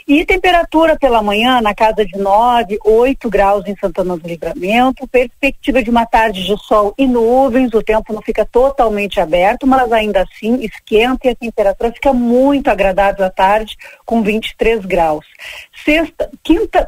E 0.08 0.26
temperatura 0.26 0.98
pela 0.98 1.22
manhã 1.22 1.62
na 1.62 1.74
casa 1.74 2.06
de 2.06 2.18
9, 2.18 2.78
8 2.84 3.30
graus 3.30 3.66
em 3.68 3.76
Santana 3.76 4.18
do 4.18 4.28
Livramento, 4.28 5.08
perspectiva 5.08 5.82
de 5.82 5.90
uma 5.90 6.06
tarde 6.06 6.44
de 6.44 6.56
sol 6.64 6.94
e 6.98 7.08
nuvens, 7.08 7.74
o 7.74 7.82
tempo 7.82 8.14
não 8.14 8.22
fica 8.22 8.46
totalmente 8.46 9.20
aberto, 9.20 9.66
mas 9.66 9.92
ainda 9.92 10.22
assim 10.22 10.64
esquenta 10.64 11.28
e 11.28 11.30
a 11.30 11.36
temperatura 11.36 11.92
fica 11.92 12.14
muito 12.14 12.68
agradável 12.70 13.26
à 13.26 13.30
tarde, 13.30 13.76
com 14.06 14.22
23 14.22 14.86
graus. 14.86 15.26
Sexta, 15.84 16.30
quinta, 16.44 16.88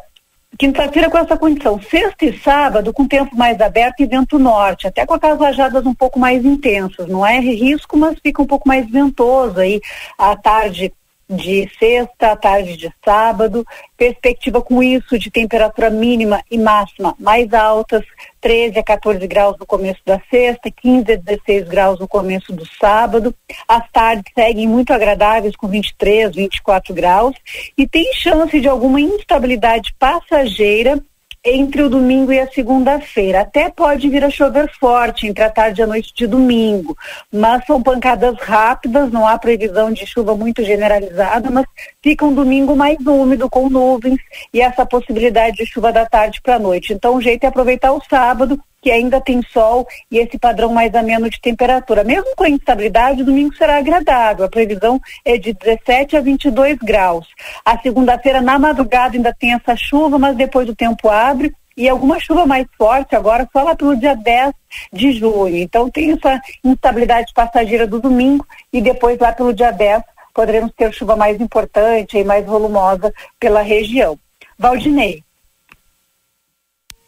Quinta-feira 0.57 1.09
com 1.09 1.17
essa 1.17 1.37
condição. 1.37 1.81
Sexta 1.81 2.25
e 2.25 2.39
sábado 2.39 2.93
com 2.93 3.07
tempo 3.07 3.35
mais 3.35 3.59
aberto 3.59 4.01
e 4.01 4.05
vento 4.05 4.37
norte, 4.37 4.87
até 4.87 5.05
com 5.05 5.13
aquelas 5.13 5.39
rajadas 5.39 5.85
um 5.85 5.93
pouco 5.93 6.19
mais 6.19 6.45
intensas. 6.45 7.07
Não 7.07 7.25
é 7.25 7.39
risco, 7.39 7.97
mas 7.97 8.19
fica 8.21 8.41
um 8.41 8.45
pouco 8.45 8.67
mais 8.67 8.89
ventoso 8.89 9.59
aí 9.59 9.81
à 10.17 10.35
tarde 10.35 10.93
de 11.29 11.69
sexta 11.79 12.31
à 12.31 12.35
tarde 12.35 12.77
de 12.77 12.93
sábado, 13.03 13.65
perspectiva 13.97 14.61
com 14.61 14.83
isso 14.83 15.17
de 15.17 15.31
temperatura 15.31 15.89
mínima 15.89 16.43
e 16.49 16.57
máxima 16.57 17.15
mais 17.19 17.53
altas, 17.53 18.03
13 18.41 18.79
a 18.79 18.83
14 18.83 19.25
graus 19.27 19.57
no 19.57 19.65
começo 19.65 20.01
da 20.05 20.21
sexta, 20.29 20.69
15 20.69 21.13
a 21.13 21.15
16 21.15 21.67
graus 21.67 21.99
no 21.99 22.07
começo 22.07 22.51
do 22.51 22.65
sábado. 22.79 23.33
As 23.67 23.89
tardes 23.91 24.31
seguem 24.35 24.67
muito 24.67 24.93
agradáveis 24.93 25.55
com 25.55 25.67
23, 25.67 26.35
24 26.35 26.93
graus 26.93 27.35
e 27.77 27.87
tem 27.87 28.13
chance 28.13 28.59
de 28.59 28.67
alguma 28.67 28.99
instabilidade 28.99 29.93
passageira 29.97 31.01
entre 31.45 31.81
o 31.81 31.89
domingo 31.89 32.31
e 32.31 32.39
a 32.39 32.49
segunda-feira. 32.51 33.41
Até 33.41 33.69
pode 33.69 34.07
vir 34.09 34.23
a 34.23 34.29
chover 34.29 34.71
forte 34.79 35.27
entre 35.27 35.43
a 35.43 35.49
tarde 35.49 35.81
e 35.81 35.83
a 35.83 35.87
noite 35.87 36.13
de 36.15 36.25
domingo, 36.25 36.97
mas 37.31 37.65
são 37.65 37.81
pancadas 37.83 38.35
rápidas, 38.39 39.11
não 39.11 39.27
há 39.27 39.37
previsão 39.37 39.91
de 39.91 40.05
chuva 40.05 40.35
muito 40.35 40.63
generalizada, 40.63 41.49
mas 41.49 41.65
fica 42.03 42.25
um 42.25 42.33
domingo 42.33 42.75
mais 42.75 42.97
úmido 43.07 43.49
com 43.49 43.69
nuvens 43.69 44.19
e 44.53 44.61
essa 44.61 44.85
possibilidade 44.85 45.57
de 45.57 45.65
chuva 45.65 45.91
da 45.91 46.05
tarde 46.05 46.41
para 46.43 46.55
a 46.55 46.59
noite. 46.59 46.93
Então 46.93 47.15
o 47.15 47.21
jeito 47.21 47.45
é 47.45 47.47
aproveitar 47.47 47.93
o 47.93 48.03
sábado 48.07 48.59
que 48.81 48.91
ainda 48.91 49.21
tem 49.21 49.41
sol 49.41 49.87
e 50.11 50.17
esse 50.19 50.37
padrão 50.37 50.73
mais 50.73 50.93
ameno 50.93 51.29
de 51.29 51.39
temperatura. 51.39 52.03
Mesmo 52.03 52.35
com 52.35 52.43
a 52.43 52.49
instabilidade, 52.49 53.23
domingo 53.23 53.55
será 53.55 53.77
agradável. 53.77 54.43
A 54.43 54.49
previsão 54.49 54.99
é 55.23 55.37
de 55.37 55.53
17 55.53 56.17
a 56.17 56.21
22 56.21 56.77
graus. 56.79 57.25
A 57.63 57.79
segunda-feira, 57.79 58.41
na 58.41 58.59
madrugada, 58.59 59.15
ainda 59.15 59.33
tem 59.33 59.53
essa 59.53 59.77
chuva, 59.77 60.19
mas 60.19 60.35
depois 60.35 60.67
o 60.67 60.75
tempo 60.75 61.07
abre 61.07 61.55
e 61.75 61.89
alguma 61.89 62.19
chuva 62.19 62.45
mais 62.45 62.67
forte 62.77 63.15
agora 63.15 63.47
só 63.51 63.63
lá 63.63 63.75
pelo 63.75 63.95
dia 63.95 64.15
10 64.15 64.51
de 64.91 65.11
junho. 65.13 65.55
Então 65.55 65.89
tem 65.89 66.11
essa 66.11 66.39
instabilidade 66.63 67.31
passageira 67.33 67.87
do 67.87 67.99
domingo 67.99 68.45
e 68.71 68.81
depois 68.81 69.17
lá 69.17 69.31
pelo 69.31 69.53
dia 69.53 69.71
10 69.71 70.03
poderemos 70.33 70.71
ter 70.75 70.93
chuva 70.93 71.15
mais 71.15 71.39
importante 71.39 72.17
e 72.17 72.23
mais 72.23 72.45
volumosa 72.45 73.13
pela 73.39 73.61
região. 73.61 74.17
Valdinei. 74.57 75.23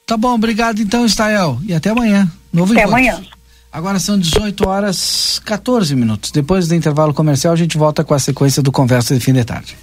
Tá 0.05 0.15
bom, 0.15 0.36
obrigado 0.36 0.80
então, 0.82 1.05
Estael. 1.05 1.57
E 1.63 1.73
até 1.73 1.89
amanhã. 1.89 2.30
Novo 2.53 2.73
até 2.73 2.84
encontro. 2.84 2.99
amanhã. 2.99 3.26
Agora 3.71 3.99
são 3.99 4.17
18 4.17 4.69
horas 4.69 5.41
14 5.43 5.95
minutos. 5.95 6.32
Depois 6.32 6.67
do 6.67 6.76
intervalo 6.76 7.13
comercial, 7.13 7.53
a 7.53 7.57
gente 7.57 7.78
volta 7.78 8.03
com 8.03 8.13
a 8.13 8.19
sequência 8.19 8.61
do 8.61 8.71
Conversa 8.71 9.13
de 9.13 9.19
Fim 9.19 9.34
de 9.34 9.43
Tarde. 9.43 9.76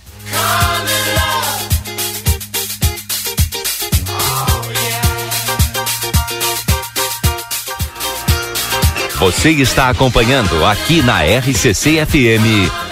Você 9.19 9.51
está 9.51 9.89
acompanhando 9.89 10.65
aqui 10.65 11.01
na 11.03 11.23
RCC 11.23 12.05
FM. 12.07 12.92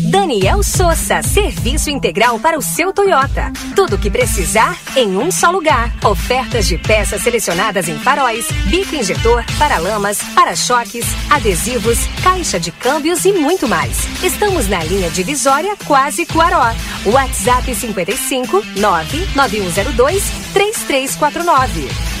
Daniel 0.11 0.61
Souza, 0.61 1.23
serviço 1.23 1.89
integral 1.89 2.37
para 2.37 2.59
o 2.59 2.61
seu 2.61 2.91
Toyota. 2.91 3.49
Tudo 3.73 3.95
o 3.95 3.97
que 3.97 4.11
precisar 4.11 4.77
em 4.93 5.15
um 5.15 5.31
só 5.31 5.49
lugar. 5.49 5.89
Ofertas 6.03 6.67
de 6.67 6.77
peças 6.77 7.21
selecionadas 7.21 7.87
em 7.87 7.97
faróis, 7.97 8.45
bico 8.65 8.93
injetor, 8.93 9.41
paralamas, 9.57 10.21
para-choques, 10.35 11.05
adesivos, 11.29 11.97
caixa 12.21 12.59
de 12.59 12.73
câmbios 12.73 13.23
e 13.23 13.31
muito 13.31 13.69
mais. 13.69 13.99
Estamos 14.21 14.67
na 14.67 14.83
linha 14.83 15.09
divisória 15.09 15.77
Quase 15.87 16.25
Cuaró. 16.25 16.75
WhatsApp 17.05 17.73
55 17.73 18.65
99102 18.75 20.23
3349. 20.53 22.20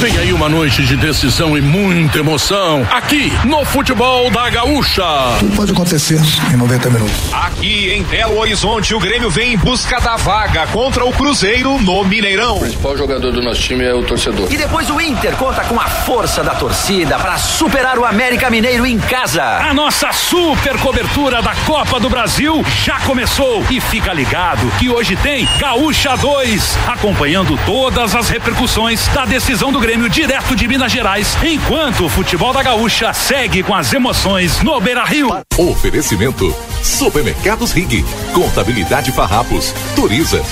Vem 0.00 0.18
aí 0.18 0.30
uma 0.30 0.46
noite 0.46 0.84
de 0.84 0.94
decisão 0.94 1.56
e 1.56 1.60
muita 1.62 2.18
emoção 2.18 2.86
aqui 2.90 3.32
no 3.44 3.64
Futebol 3.64 4.30
da 4.30 4.50
Gaúcha. 4.50 5.02
Tudo 5.38 5.56
pode 5.56 5.72
acontecer 5.72 6.20
em 6.52 6.56
90 6.56 6.90
minutos. 6.90 7.32
Aqui 7.32 7.90
em 7.94 8.02
Belo 8.02 8.38
Horizonte, 8.38 8.94
o 8.94 9.00
Grêmio 9.00 9.30
vem 9.30 9.54
em 9.54 9.56
busca 9.56 9.98
da 9.98 10.16
vaga 10.16 10.66
contra 10.66 11.02
o 11.02 11.12
Cruzeiro 11.12 11.78
no 11.80 12.04
Mineirão. 12.04 12.56
O 12.56 12.60
principal 12.60 12.94
jogador 12.98 13.32
do 13.32 13.40
nosso 13.40 13.62
time 13.62 13.84
é 13.84 13.94
o 13.94 14.02
torcedor. 14.02 14.52
E 14.52 14.56
depois 14.58 14.90
o 14.90 15.00
Inter 15.00 15.34
conta 15.36 15.64
com 15.64 15.80
a 15.80 15.86
força 15.88 16.44
da 16.44 16.54
torcida 16.54 17.18
para 17.18 17.38
superar 17.38 17.98
o 17.98 18.04
América 18.04 18.50
Mineiro 18.50 18.84
em 18.84 18.98
casa. 18.98 19.42
A 19.42 19.72
nossa 19.72 20.12
super 20.12 20.78
cobertura 20.78 21.40
da 21.40 21.54
Copa 21.64 21.98
do 21.98 22.10
Brasil 22.10 22.62
já 22.84 23.00
começou 23.00 23.64
e 23.70 23.80
fica 23.80 24.12
ligado 24.12 24.70
que 24.78 24.90
hoje 24.90 25.16
tem 25.16 25.48
Gaúcha 25.58 26.14
2, 26.18 26.76
acompanhando 26.86 27.58
todas 27.64 28.14
as 28.14 28.28
repercussões 28.28 29.08
da 29.08 29.24
decisão 29.24 29.72
do 29.72 29.75
Grêmio 29.80 30.08
direto 30.08 30.54
de 30.56 30.66
Minas 30.66 30.92
Gerais, 30.92 31.36
enquanto 31.42 32.04
o 32.04 32.08
futebol 32.08 32.52
da 32.52 32.62
Gaúcha 32.62 33.12
segue 33.12 33.62
com 33.62 33.74
as 33.74 33.92
emoções 33.92 34.62
no 34.62 34.80
Beira 34.80 35.04
Rio. 35.04 35.28
Oferecimento: 35.56 36.54
Supermercados 36.82 37.72
Rig, 37.72 38.04
Contabilidade 38.32 39.12
Farrapos, 39.12 39.72
Turiza. 39.94 40.42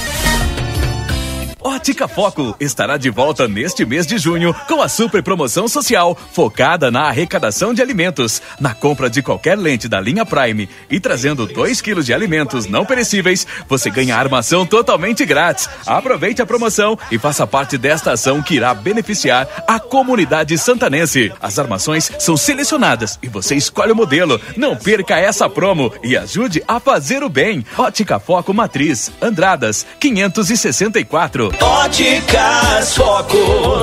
Ótica 1.67 2.07
Foco 2.07 2.55
estará 2.61 2.99
de 2.99 3.09
volta 3.09 3.49
neste 3.49 3.87
mês 3.87 4.07
de 4.07 4.19
junho 4.19 4.55
com 4.69 4.83
a 4.83 4.89
super 4.89 5.23
promoção 5.23 5.67
social 5.67 6.15
focada 6.31 6.91
na 6.91 7.05
arrecadação 7.05 7.73
de 7.73 7.81
alimentos. 7.81 8.43
Na 8.61 8.75
compra 8.75 9.09
de 9.09 9.23
qualquer 9.23 9.57
lente 9.57 9.89
da 9.89 9.99
linha 9.99 10.27
Prime 10.27 10.69
e 10.91 11.01
trazendo 11.01 11.47
2 11.47 11.81
quilos 11.81 12.05
de 12.05 12.13
alimentos 12.13 12.67
não 12.67 12.85
perecíveis, 12.85 13.47
você 13.67 13.89
ganha 13.89 14.15
armação 14.15 14.67
totalmente 14.67 15.25
grátis. 15.25 15.67
Aproveite 15.87 16.43
a 16.43 16.47
promoção 16.47 16.99
e 17.11 17.19
faça 17.19 17.47
parte 17.47 17.79
desta 17.79 18.13
ação 18.13 18.43
que 18.43 18.57
irá 18.57 18.75
beneficiar 18.75 19.49
a 19.67 19.81
comunidade 19.81 20.59
santanense. 20.59 21.33
As 21.41 21.59
armações 21.59 22.13
são 22.19 22.37
selecionadas 22.37 23.19
e 23.23 23.29
você 23.29 23.55
escolhe 23.55 23.93
o 23.93 23.97
modelo. 23.97 24.39
Não 24.55 24.77
perca 24.77 25.19
essa 25.19 25.49
promo 25.49 25.91
e 26.03 26.15
ajude 26.15 26.63
a 26.69 26.79
fazer 26.79 27.23
o 27.23 27.31
bem. 27.31 27.65
Ótica 27.79 28.21
Foco 28.21 28.53
Matriz, 28.53 29.11
Andradas, 29.23 29.87
564. 29.99 31.54
Óticas 31.63 32.95
Foco. 32.95 33.83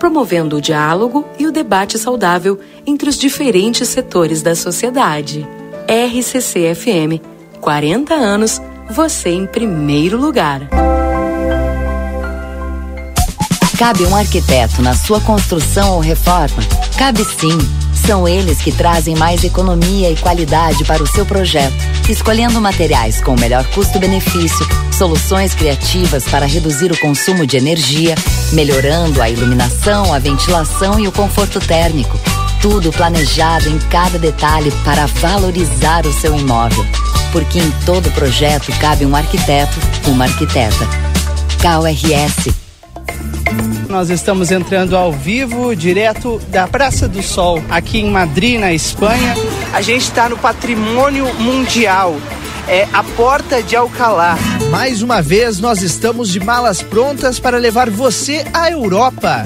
promovendo 0.00 0.56
o 0.56 0.60
diálogo 0.60 1.24
e 1.38 1.46
o 1.46 1.52
debate 1.52 1.98
saudável 1.98 2.58
entre 2.86 3.08
os 3.08 3.16
diferentes 3.16 3.88
setores 3.88 4.42
da 4.42 4.56
sociedade. 4.56 5.46
RCC 5.86 6.74
FM, 6.74 7.22
40 7.60 8.14
anos, 8.14 8.60
você 8.90 9.28
em 9.28 9.46
primeiro 9.46 10.18
lugar. 10.18 10.62
Cabe 13.78 14.04
um 14.06 14.16
arquiteto 14.16 14.82
na 14.82 14.94
sua 14.94 15.20
construção 15.20 15.94
ou 15.94 16.00
reforma? 16.00 16.62
Cabe 16.98 17.24
sim. 17.24 17.58
São 18.10 18.26
eles 18.26 18.58
que 18.58 18.72
trazem 18.72 19.14
mais 19.14 19.44
economia 19.44 20.10
e 20.10 20.16
qualidade 20.16 20.82
para 20.82 21.00
o 21.00 21.06
seu 21.06 21.24
projeto, 21.24 21.76
escolhendo 22.08 22.60
materiais 22.60 23.20
com 23.20 23.36
o 23.36 23.38
melhor 23.38 23.64
custo-benefício, 23.66 24.66
soluções 24.90 25.54
criativas 25.54 26.24
para 26.24 26.44
reduzir 26.44 26.90
o 26.90 26.98
consumo 26.98 27.46
de 27.46 27.56
energia, 27.56 28.16
melhorando 28.52 29.22
a 29.22 29.30
iluminação, 29.30 30.12
a 30.12 30.18
ventilação 30.18 30.98
e 30.98 31.06
o 31.06 31.12
conforto 31.12 31.60
térmico. 31.60 32.18
Tudo 32.60 32.90
planejado 32.90 33.68
em 33.68 33.78
cada 33.78 34.18
detalhe 34.18 34.72
para 34.84 35.06
valorizar 35.06 36.04
o 36.04 36.12
seu 36.12 36.36
imóvel. 36.36 36.84
Porque 37.30 37.60
em 37.60 37.70
todo 37.86 38.10
projeto 38.10 38.72
cabe 38.80 39.06
um 39.06 39.14
arquiteto, 39.14 39.78
uma 40.08 40.24
arquiteta. 40.24 40.84
KRS 41.60 42.52
nós 43.90 44.08
estamos 44.08 44.52
entrando 44.52 44.96
ao 44.96 45.12
vivo, 45.12 45.74
direto 45.74 46.40
da 46.48 46.66
Praça 46.66 47.08
do 47.08 47.22
Sol, 47.22 47.62
aqui 47.68 47.98
em 47.98 48.10
Madrid, 48.10 48.58
na 48.58 48.72
Espanha. 48.72 49.34
A 49.72 49.82
gente 49.82 50.02
está 50.02 50.28
no 50.28 50.38
Patrimônio 50.38 51.26
Mundial. 51.34 52.16
É 52.68 52.86
a 52.92 53.02
Porta 53.02 53.60
de 53.62 53.74
Alcalá. 53.74 54.38
Mais 54.70 55.02
uma 55.02 55.20
vez, 55.20 55.58
nós 55.58 55.82
estamos 55.82 56.28
de 56.28 56.38
malas 56.38 56.80
prontas 56.80 57.40
para 57.40 57.58
levar 57.58 57.90
você 57.90 58.44
à 58.54 58.70
Europa. 58.70 59.44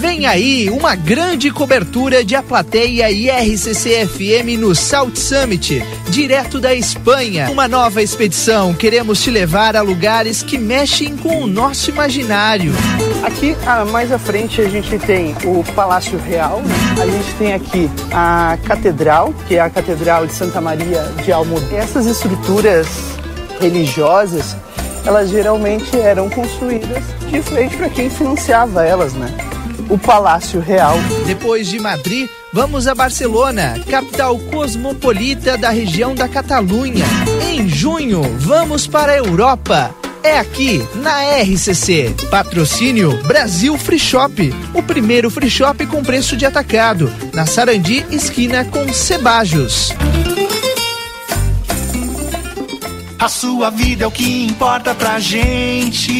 Vem 0.00 0.26
aí 0.26 0.70
uma 0.70 0.94
grande 0.94 1.50
cobertura 1.50 2.24
de 2.24 2.34
A 2.36 2.42
Plateia 2.42 3.10
e 3.10 3.28
RCC-FM 3.28 4.58
no 4.58 4.74
South 4.74 5.16
Summit, 5.16 5.84
direto 6.08 6.58
da 6.60 6.72
Espanha. 6.74 7.50
Uma 7.50 7.68
nova 7.68 8.00
expedição. 8.00 8.72
Queremos 8.72 9.20
te 9.20 9.30
levar 9.30 9.76
a 9.76 9.82
lugares 9.82 10.42
que 10.42 10.56
mexem 10.56 11.16
com 11.16 11.42
o 11.42 11.46
nosso 11.46 11.90
imaginário. 11.90 12.72
Aqui, 13.22 13.56
ah, 13.66 13.84
mais 13.84 14.12
à 14.12 14.18
frente, 14.18 14.60
a 14.60 14.68
gente 14.68 14.98
tem 14.98 15.34
o 15.44 15.64
Palácio 15.74 16.18
Real. 16.18 16.62
A 17.00 17.06
gente 17.06 17.34
tem 17.34 17.52
aqui 17.52 17.90
a 18.12 18.56
Catedral, 18.64 19.34
que 19.46 19.56
é 19.56 19.60
a 19.60 19.68
Catedral 19.68 20.26
de 20.26 20.32
Santa 20.32 20.60
Maria 20.60 21.02
de 21.24 21.32
Almudena. 21.32 21.78
Essas 21.78 22.06
estruturas 22.06 22.86
religiosas, 23.60 24.56
elas 25.04 25.30
geralmente 25.30 25.98
eram 25.98 26.30
construídas 26.30 27.04
de 27.28 27.42
frente 27.42 27.76
para 27.76 27.88
quem 27.88 28.08
financiava 28.08 28.84
elas, 28.84 29.12
né? 29.14 29.34
o 29.88 29.98
Palácio 29.98 30.60
Real. 30.60 30.96
Depois 31.26 31.66
de 31.66 31.78
Madrid, 31.78 32.28
vamos 32.52 32.86
a 32.86 32.94
Barcelona, 32.94 33.80
capital 33.88 34.38
cosmopolita 34.38 35.56
da 35.56 35.70
região 35.70 36.14
da 36.14 36.28
Catalunha. 36.28 37.04
Em 37.50 37.68
junho, 37.68 38.22
vamos 38.38 38.86
para 38.86 39.12
a 39.12 39.16
Europa. 39.16 39.94
É 40.22 40.38
aqui, 40.38 40.86
na 40.96 41.22
RCC. 41.42 42.14
Patrocínio 42.30 43.22
Brasil 43.24 43.76
Free 43.78 43.98
Shop. 43.98 44.54
O 44.74 44.82
primeiro 44.82 45.30
free 45.30 45.50
shop 45.50 45.86
com 45.86 46.02
preço 46.02 46.36
de 46.36 46.44
atacado. 46.44 47.12
Na 47.32 47.46
Sarandi, 47.46 48.04
esquina 48.10 48.64
com 48.64 48.92
Cebajos. 48.92 49.94
A 53.18 53.28
sua 53.28 53.70
vida 53.70 54.04
é 54.04 54.06
o 54.06 54.10
que 54.10 54.46
importa 54.46 54.94
pra 54.94 55.18
gente. 55.18 56.12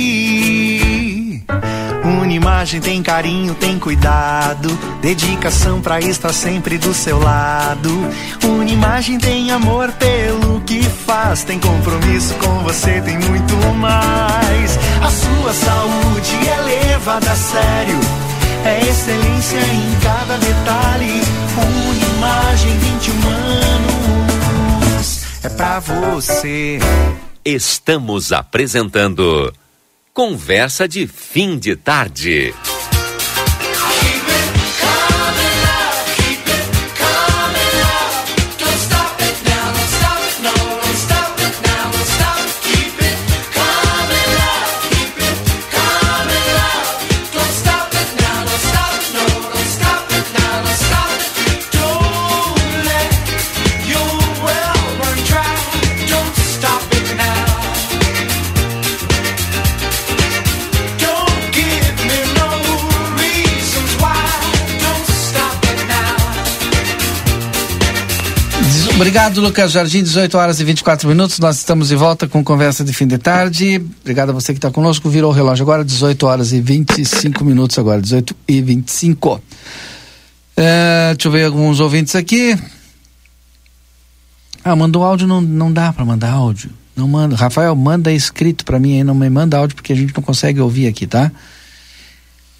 Unimagem 2.05 2.81
tem 2.81 3.03
carinho, 3.03 3.55
tem 3.55 3.79
cuidado, 3.79 4.69
dedicação 5.01 5.81
pra 5.81 6.01
estar 6.01 6.33
sempre 6.33 6.79
do 6.79 6.95
seu 6.95 7.19
lado. 7.19 7.91
Unimagem 8.45 9.19
tem 9.19 9.51
amor 9.51 9.93
pelo 9.93 10.38
que 10.69 10.83
faz, 10.83 11.45
tem 11.45 11.59
compromisso 11.59 12.35
com 12.35 12.63
você, 12.63 13.01
tem 13.01 13.19
muito 13.19 13.57
mais. 13.77 14.79
A 15.03 15.11
sua 15.11 15.55
saúde 15.55 16.37
é 16.47 16.61
levada 16.61 17.33
a 17.33 17.35
sério, 17.35 17.99
é 18.67 18.79
excelência 18.87 19.57
em 19.57 19.99
cada 20.03 20.37
detalhe. 20.37 21.23
Unimagem 21.57 22.79
21 22.79 23.29
anos, 24.91 25.25
é 25.43 25.49
pra 25.49 25.81
você. 25.81 26.79
Estamos 27.43 28.31
apresentando 28.31 29.51
Conversa 30.13 30.87
de 30.89 31.07
fim 31.07 31.57
de 31.57 31.77
tarde. 31.77 32.53
Obrigado, 68.99 69.41
Lucas 69.41 69.71
Jardim, 69.71 70.03
18 70.03 70.37
horas 70.37 70.59
e 70.59 70.65
24 70.65 71.09
minutos. 71.09 71.39
Nós 71.39 71.57
estamos 71.57 71.87
de 71.87 71.95
volta 71.95 72.27
com 72.27 72.43
conversa 72.43 72.83
de 72.83 72.93
fim 72.93 73.07
de 73.07 73.17
tarde. 73.17 73.81
Obrigado 74.01 74.31
a 74.31 74.33
você 74.33 74.53
que 74.53 74.59
está 74.59 74.73
conosco. 74.73 75.09
Virou 75.09 75.31
o 75.31 75.33
relógio 75.33 75.63
agora, 75.63 75.85
18 75.85 76.27
horas 76.27 76.53
e 76.53 76.61
25 76.61 77.45
minutos 77.45 77.79
agora, 77.79 78.03
18 78.03 78.35
e 78.49 78.61
25. 78.61 79.41
É, 80.57 81.15
deixa 81.15 81.29
eu 81.29 81.31
ver 81.31 81.45
alguns 81.45 81.79
ouvintes 81.79 82.17
aqui. 82.17 82.59
Ah, 84.65 84.75
mandou 84.75 85.05
áudio, 85.05 85.29
não, 85.29 85.41
não 85.41 85.73
dá 85.73 85.93
para 85.93 86.05
mandar 86.05 86.33
áudio. 86.33 86.71
Não 86.97 87.07
manda. 87.07 87.37
Rafael, 87.37 87.77
manda 87.77 88.13
escrito 88.13 88.65
para 88.65 88.81
mim 88.81 88.97
aí, 88.97 89.05
não 89.05 89.15
me 89.15 89.31
manda 89.31 89.59
áudio 89.59 89.77
porque 89.77 89.93
a 89.93 89.97
gente 89.97 90.13
não 90.13 90.25
consegue 90.25 90.61
ouvir 90.61 90.89
aqui, 90.89 91.07
tá? 91.07 91.31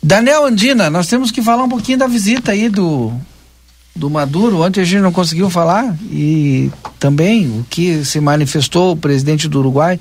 Daniel 0.01 0.47
Andina, 0.47 0.89
nós 0.89 1.09
temos 1.09 1.33
que 1.33 1.43
falar 1.43 1.65
um 1.65 1.69
pouquinho 1.69 1.99
da 1.99 2.07
visita 2.07 2.53
aí 2.53 2.69
do 2.69 3.13
do 3.99 4.09
Maduro, 4.09 4.63
ontem 4.63 4.81
a 4.81 4.85
gente 4.85 5.03
não 5.03 5.13
conseguiu 5.13 5.51
falar, 5.51 5.97
e 6.05 6.71
também 7.01 7.47
o 7.49 7.67
que 7.69 8.05
se 8.05 8.21
manifestou 8.21 8.93
o 8.93 8.97
presidente 8.97 9.49
do 9.49 9.59
Uruguai 9.59 9.99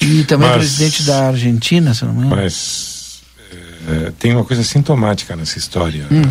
e 0.00 0.24
também 0.24 0.48
mas, 0.48 0.56
o 0.56 0.58
presidente 0.58 1.02
da 1.04 1.28
Argentina, 1.28 1.94
se 1.94 2.04
não 2.04 2.12
me 2.12 2.26
engano. 2.26 2.42
Mas 2.42 3.22
é, 3.88 4.12
tem 4.18 4.34
uma 4.34 4.44
coisa 4.44 4.64
sintomática 4.64 5.36
nessa 5.36 5.56
história, 5.56 6.06
hum. 6.10 6.30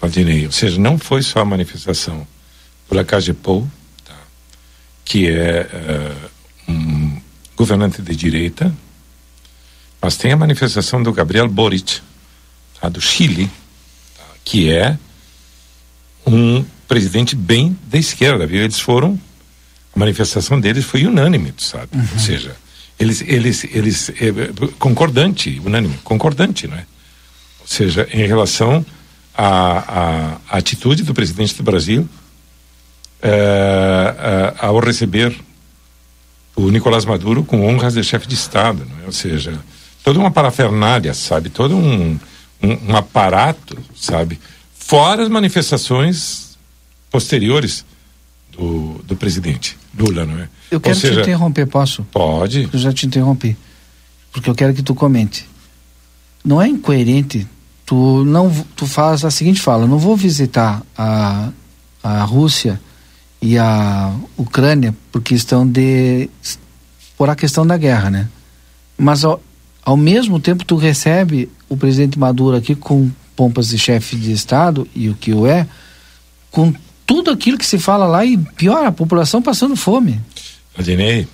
Valdinei, 0.00 0.46
ou 0.46 0.52
seja, 0.52 0.80
não 0.80 0.98
foi 0.98 1.22
só 1.22 1.38
a 1.38 1.44
manifestação 1.44 2.26
do 2.88 2.96
Lacage 2.96 3.32
Pou, 3.32 3.68
tá, 4.04 4.16
que 5.04 5.28
é 5.28 5.68
é 5.72 6.12
um 6.68 7.20
governante 7.56 8.02
de 8.02 8.16
direita, 8.16 8.74
mas 10.00 10.16
tem 10.16 10.32
a 10.32 10.36
manifestação 10.36 11.00
do 11.00 11.12
Gabriel 11.12 11.48
Boric, 11.48 12.00
tá, 12.80 12.88
do 12.88 13.00
Chile, 13.00 13.48
tá, 14.16 14.24
que 14.44 14.68
é 14.68 14.98
um 16.26 16.64
presidente 16.86 17.34
bem 17.34 17.76
da 17.88 17.98
esquerda, 17.98 18.46
viu? 18.46 18.62
Eles 18.62 18.78
foram, 18.78 19.18
a 19.94 19.98
manifestação 19.98 20.60
deles 20.60 20.84
foi 20.84 21.06
unânime, 21.06 21.52
sabe? 21.58 21.88
Uhum. 21.94 22.06
Ou 22.12 22.18
seja, 22.18 22.56
eles, 22.98 23.22
eles, 23.22 23.64
eles, 23.64 24.10
é, 24.10 24.72
concordante, 24.78 25.60
unânime, 25.64 25.98
concordante, 26.04 26.66
não 26.66 26.76
é? 26.76 26.84
Ou 27.60 27.66
seja, 27.66 28.08
em 28.12 28.26
relação 28.26 28.84
à, 29.34 30.38
à, 30.48 30.58
atitude 30.58 31.02
do 31.02 31.14
presidente 31.14 31.54
do 31.56 31.62
Brasil 31.62 32.08
é, 33.22 33.28
é, 33.28 34.54
ao 34.58 34.78
receber 34.78 35.34
o 36.54 36.70
Nicolás 36.70 37.04
Maduro 37.04 37.42
com 37.42 37.66
honras 37.66 37.94
de 37.94 38.04
chefe 38.04 38.26
de 38.26 38.34
Estado, 38.34 38.86
não 38.88 39.02
é? 39.02 39.06
Ou 39.06 39.12
seja, 39.12 39.58
toda 40.04 40.18
uma 40.18 40.30
parafernália, 40.30 41.14
sabe? 41.14 41.48
Todo 41.48 41.76
um, 41.76 42.18
um, 42.62 42.90
um 42.90 42.96
aparato, 42.96 43.78
sabe? 43.94 44.38
Fora 44.84 45.22
as 45.22 45.28
manifestações 45.28 46.58
posteriores 47.10 47.84
do, 48.50 49.00
do 49.04 49.16
presidente 49.16 49.78
Lula, 49.98 50.26
não 50.26 50.38
é? 50.38 50.48
Eu 50.70 50.80
quero 50.80 50.96
seja, 50.96 51.14
te 51.14 51.20
interromper, 51.20 51.66
posso? 51.66 52.02
Pode. 52.04 52.68
Eu 52.72 52.78
já 52.78 52.92
te 52.92 53.06
interrompi. 53.06 53.56
Porque 54.32 54.48
eu 54.48 54.54
quero 54.54 54.74
que 54.74 54.82
tu 54.82 54.94
comente. 54.94 55.48
Não 56.44 56.60
é 56.60 56.68
incoerente 56.68 57.46
tu 57.86 58.24
não 58.24 58.50
tu 58.74 58.86
faz 58.86 59.24
a 59.24 59.30
seguinte 59.30 59.60
fala, 59.60 59.86
não 59.86 59.98
vou 59.98 60.16
visitar 60.16 60.82
a, 60.96 61.50
a 62.02 62.24
Rússia 62.24 62.80
e 63.40 63.58
a 63.58 64.14
Ucrânia 64.36 64.94
por 65.10 65.20
questão 65.22 65.66
de 65.66 66.30
por 67.16 67.28
a 67.28 67.36
questão 67.36 67.66
da 67.66 67.76
guerra, 67.76 68.10
né? 68.10 68.28
Mas 68.96 69.24
ao, 69.24 69.42
ao 69.84 69.96
mesmo 69.96 70.40
tempo 70.40 70.64
tu 70.64 70.76
recebe 70.76 71.50
o 71.68 71.76
presidente 71.76 72.18
Maduro 72.18 72.56
aqui 72.56 72.74
com 72.74 73.10
pompas 73.34 73.68
de 73.68 73.78
chefe 73.78 74.16
de 74.16 74.32
estado 74.32 74.86
e 74.94 75.08
o 75.08 75.14
que 75.14 75.32
o 75.32 75.46
é, 75.46 75.66
com 76.50 76.72
tudo 77.06 77.30
aquilo 77.30 77.58
que 77.58 77.66
se 77.66 77.78
fala 77.78 78.06
lá 78.06 78.24
e 78.24 78.36
pior, 78.36 78.84
a 78.84 78.92
população 78.92 79.42
passando 79.42 79.76
fome. 79.76 80.20
Adinei, 80.76 81.26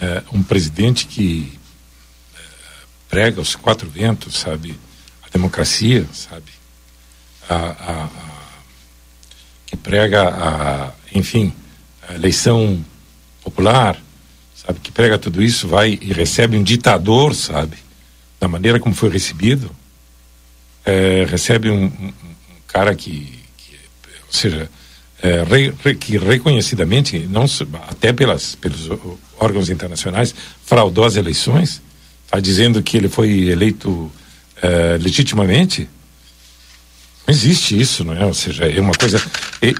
é, 0.00 0.22
um 0.32 0.42
presidente 0.42 1.06
que 1.06 1.52
é, 2.34 2.38
prega 3.08 3.40
os 3.40 3.54
quatro 3.54 3.88
ventos, 3.88 4.38
sabe? 4.38 4.78
A 5.22 5.28
democracia, 5.30 6.06
sabe? 6.12 6.50
A, 7.48 7.54
a, 7.54 8.04
a, 8.04 8.10
que 9.66 9.76
prega 9.76 10.28
a, 10.28 10.92
enfim, 11.14 11.52
a 12.08 12.14
eleição 12.14 12.84
popular, 13.42 13.96
sabe? 14.54 14.80
Que 14.80 14.90
prega 14.90 15.18
tudo 15.18 15.42
isso, 15.42 15.68
vai 15.68 15.98
e 16.00 16.12
recebe 16.12 16.56
um 16.56 16.62
ditador, 16.62 17.34
sabe? 17.34 17.76
Da 18.38 18.48
maneira 18.48 18.80
como 18.80 18.94
foi 18.94 19.10
recebido, 19.10 19.70
é, 20.84 21.26
recebe 21.28 21.70
um, 21.70 21.84
um, 21.84 22.12
cara 22.66 22.94
que, 22.94 23.40
que, 23.56 23.74
ou 24.26 24.32
seja, 24.32 24.70
é, 25.22 25.42
re, 25.44 25.72
re, 25.84 25.94
que 25.94 26.16
reconhecidamente, 26.16 27.18
não 27.30 27.44
até 27.88 28.12
pelas, 28.12 28.54
pelos 28.54 28.88
órgãos 29.38 29.68
internacionais, 29.68 30.34
fraudou 30.64 31.04
as 31.04 31.16
eleições, 31.16 31.82
está 32.24 32.40
dizendo 32.40 32.82
que 32.82 32.96
ele 32.96 33.08
foi 33.08 33.48
eleito 33.48 34.10
é, 34.62 34.96
legitimamente. 35.00 35.88
Não 37.26 37.34
existe 37.34 37.78
isso, 37.78 38.04
não 38.04 38.14
é? 38.14 38.24
Ou 38.24 38.34
seja, 38.34 38.64
é 38.64 38.80
uma 38.80 38.94
coisa. 38.94 39.22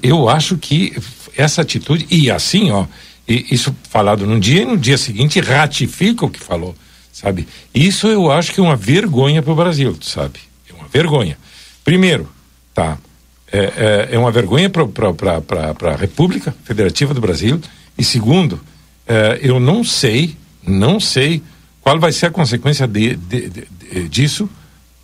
Eu 0.03 0.29
acho 0.29 0.57
que 0.59 0.97
essa 1.37 1.63
atitude, 1.63 2.07
e 2.11 2.31
assim, 2.31 2.71
ó, 2.71 2.87
isso 3.27 3.75
falado 3.89 4.27
num 4.27 4.39
dia 4.39 4.63
e 4.63 4.67
no 4.67 4.77
dia 4.77 4.99
seguinte 4.99 5.41
ratifica 5.41 6.27
o 6.27 6.31
que 6.31 6.41
falou, 6.41 6.75
sabe? 7.13 7.47
Isso 7.75 8.09
eu 8.09 8.31
acho 8.31 8.53
que 8.53 8.61
é 8.61 8.63
uma 8.63 8.77
vergonha 8.77 9.43
para 9.43 9.53
o 9.53 9.57
Brasil, 9.57 9.97
sabe? 10.03 10.50
É 10.93 10.99
vergonha. 10.99 11.39
Primeiro, 11.85 12.29
tá? 12.75 12.99
é, 13.53 14.09
é, 14.11 14.15
é 14.15 14.19
uma 14.19 14.31
vergonha 14.31 14.71
para 14.71 15.93
a 15.93 15.97
República 15.97 16.55
Federativa 16.65 17.13
do 17.13 17.21
Brasil. 17.21 17.61
E 17.99 18.05
segundo, 18.05 18.61
é, 19.07 19.39
eu 19.43 19.59
não 19.59 19.83
sei, 19.83 20.37
não 20.67 21.01
sei 21.01 21.43
qual 21.81 21.99
vai 21.99 22.13
ser 22.13 22.27
a 22.27 22.31
consequência 22.31 22.87
de, 22.87 23.17
de, 23.17 23.49
de, 23.49 24.09
disso 24.09 24.49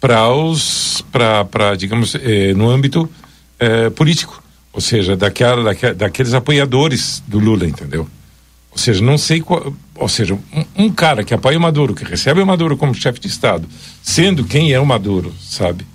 para 0.00 0.28
os, 0.32 1.04
para, 1.10 1.74
digamos, 1.74 2.14
eh, 2.14 2.52
no 2.54 2.68
âmbito 2.68 3.10
eh, 3.58 3.88
político, 3.90 4.40
ou 4.70 4.80
seja, 4.80 5.16
daquela, 5.16 5.64
daquela, 5.64 5.94
daqueles 5.94 6.34
apoiadores 6.34 7.22
do 7.26 7.38
Lula, 7.38 7.66
entendeu? 7.66 8.06
Ou 8.76 8.78
seja, 8.78 9.02
não 9.02 9.16
sei 9.16 9.40
qual, 9.40 9.74
ou 9.94 10.06
seja, 10.06 10.34
um, 10.34 10.84
um 10.84 10.90
cara 10.92 11.24
que 11.24 11.32
apoia 11.32 11.56
o 11.56 11.60
Maduro, 11.60 11.94
que 11.94 12.04
recebe 12.04 12.42
o 12.42 12.46
Maduro 12.46 12.76
como 12.76 12.94
chefe 12.94 13.18
de 13.18 13.26
Estado, 13.26 13.66
sendo 14.02 14.44
quem 14.44 14.70
é 14.70 14.78
o 14.78 14.84
Maduro, 14.84 15.34
sabe? 15.40 15.86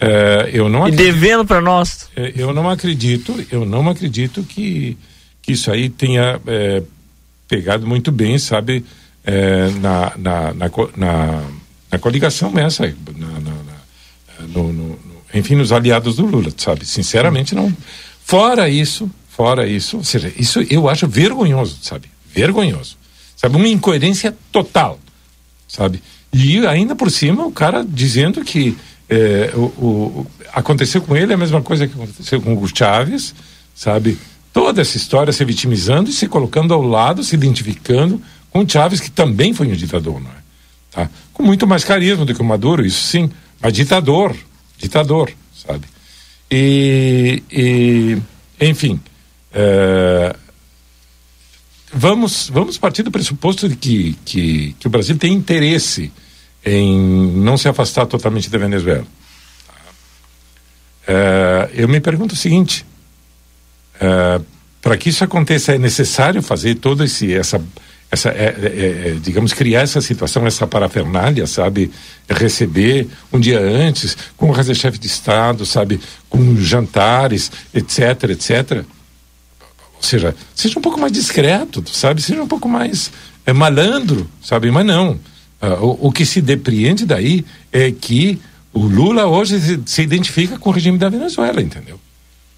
É, 0.00 0.48
eu 0.50 0.66
não 0.66 0.88
e 0.88 0.92
devendo 0.92 1.44
para 1.44 1.60
nós. 1.60 2.08
É, 2.16 2.32
eu 2.34 2.54
não 2.54 2.70
acredito, 2.70 3.34
eu 3.52 3.66
não 3.66 3.86
acredito 3.90 4.42
que, 4.42 4.96
que 5.42 5.52
isso 5.52 5.70
aí 5.70 5.90
tenha 5.90 6.40
é, 6.46 6.82
pegado 7.46 7.86
muito 7.86 8.10
bem, 8.10 8.38
sabe, 8.38 8.82
é, 9.22 9.68
na, 9.72 10.12
na, 10.16 10.54
na, 10.54 10.70
na, 10.96 11.42
na 11.92 11.98
coligação 11.98 12.58
essa, 12.58 12.86
na, 13.14 13.40
na, 13.40 14.46
no, 14.48 14.72
no, 14.72 14.98
enfim, 15.34 15.54
nos 15.54 15.70
aliados 15.70 16.16
do 16.16 16.24
Lula, 16.24 16.50
sabe? 16.56 16.86
Sinceramente, 16.86 17.54
não. 17.54 17.70
Fora 18.24 18.70
isso, 18.70 19.10
fora 19.36 19.66
isso, 19.66 19.98
ou 19.98 20.04
seja, 20.04 20.32
isso 20.38 20.60
eu 20.70 20.88
acho 20.88 21.06
vergonhoso, 21.06 21.76
sabe? 21.82 22.08
Vergonhoso. 22.32 22.96
Sabe? 23.36 23.54
Uma 23.54 23.68
incoerência 23.68 24.34
total, 24.50 24.98
sabe? 25.68 26.02
E 26.32 26.66
ainda 26.66 26.96
por 26.96 27.10
cima 27.10 27.44
o 27.44 27.52
cara 27.52 27.84
dizendo 27.86 28.42
que 28.42 28.74
é, 29.10 29.52
o, 29.54 29.60
o, 29.60 30.26
aconteceu 30.54 31.02
com 31.02 31.14
ele 31.14 31.34
a 31.34 31.36
mesma 31.36 31.60
coisa 31.60 31.86
que 31.86 31.92
aconteceu 31.92 32.40
com 32.40 32.56
o 32.56 32.66
Chaves, 32.74 33.34
sabe? 33.74 34.18
Toda 34.54 34.80
essa 34.80 34.96
história 34.96 35.30
se 35.34 35.44
vitimizando 35.44 36.08
e 36.08 36.14
se 36.14 36.26
colocando 36.26 36.72
ao 36.72 36.80
lado, 36.80 37.22
se 37.22 37.34
identificando 37.34 38.22
com 38.50 38.60
o 38.60 38.68
Chaves, 38.68 39.00
que 39.00 39.10
também 39.10 39.52
foi 39.52 39.68
um 39.68 39.76
ditador, 39.76 40.18
não 40.18 40.30
é? 40.30 40.46
Tá? 40.90 41.10
Com 41.34 41.42
muito 41.42 41.66
mais 41.66 41.84
carisma 41.84 42.24
do 42.24 42.34
que 42.34 42.40
o 42.40 42.44
Maduro, 42.44 42.86
isso 42.86 43.06
sim, 43.06 43.30
mas 43.60 43.74
ditador, 43.74 44.34
ditador, 44.78 45.30
sabe? 45.54 45.84
E, 46.50 47.42
e 47.52 48.18
enfim, 48.58 48.98
é, 49.58 50.36
vamos, 51.90 52.50
vamos 52.52 52.76
partir 52.76 53.02
do 53.02 53.10
pressuposto 53.10 53.66
de 53.66 53.74
que, 53.74 54.18
que, 54.22 54.76
que 54.78 54.86
o 54.86 54.90
Brasil 54.90 55.16
tem 55.16 55.32
interesse 55.32 56.12
em 56.62 56.98
não 57.38 57.56
se 57.56 57.66
afastar 57.66 58.04
totalmente 58.04 58.50
da 58.50 58.58
Venezuela. 58.58 59.06
É, 61.08 61.70
eu 61.72 61.88
me 61.88 62.00
pergunto 62.00 62.34
o 62.34 62.36
seguinte: 62.36 62.84
é, 63.98 64.40
para 64.82 64.98
que 64.98 65.08
isso 65.08 65.24
aconteça 65.24 65.74
é 65.74 65.78
necessário 65.78 66.42
fazer 66.42 66.74
todo 66.74 67.02
esse 67.02 67.32
essa 67.32 67.62
essa 68.10 68.28
é, 68.28 68.54
é, 68.62 69.08
é 69.08 69.16
digamos 69.20 69.52
criar 69.52 69.80
essa 69.80 70.02
situação 70.02 70.46
essa 70.46 70.66
parafernália 70.66 71.46
sabe? 71.46 71.90
Receber 72.28 73.08
um 73.32 73.40
dia 73.40 73.58
antes 73.58 74.16
com 74.36 74.50
o 74.50 74.74
chefe 74.74 74.98
de 74.98 75.06
estado 75.06 75.64
sabe? 75.64 75.98
Com 76.28 76.56
jantares 76.56 77.50
etc 77.72 78.24
etc 78.30 78.84
ou 79.96 80.02
seja 80.02 80.34
seja 80.54 80.78
um 80.78 80.82
pouco 80.82 81.00
mais 81.00 81.12
discreto 81.12 81.82
sabe 81.90 82.22
seja 82.22 82.42
um 82.42 82.48
pouco 82.48 82.68
mais 82.68 83.10
é, 83.44 83.52
malandro 83.52 84.28
sabe 84.42 84.70
mas 84.70 84.86
não 84.86 85.18
Uh, 85.60 85.82
o, 85.82 86.08
o, 86.08 86.12
que 86.12 86.26
se 86.26 86.42
depreende 86.42 87.06
daí 87.06 87.42
é 87.72 87.90
que 87.90 88.38
o 88.74 88.80
Lula 88.80 89.26
hoje 89.26 89.58
se, 89.58 89.80
se, 89.86 90.02
identifica 90.02 90.58
com 90.58 90.68
o 90.68 90.72
regime 90.72 90.98
da 90.98 91.08
Venezuela, 91.08 91.62
entendeu? 91.62 91.98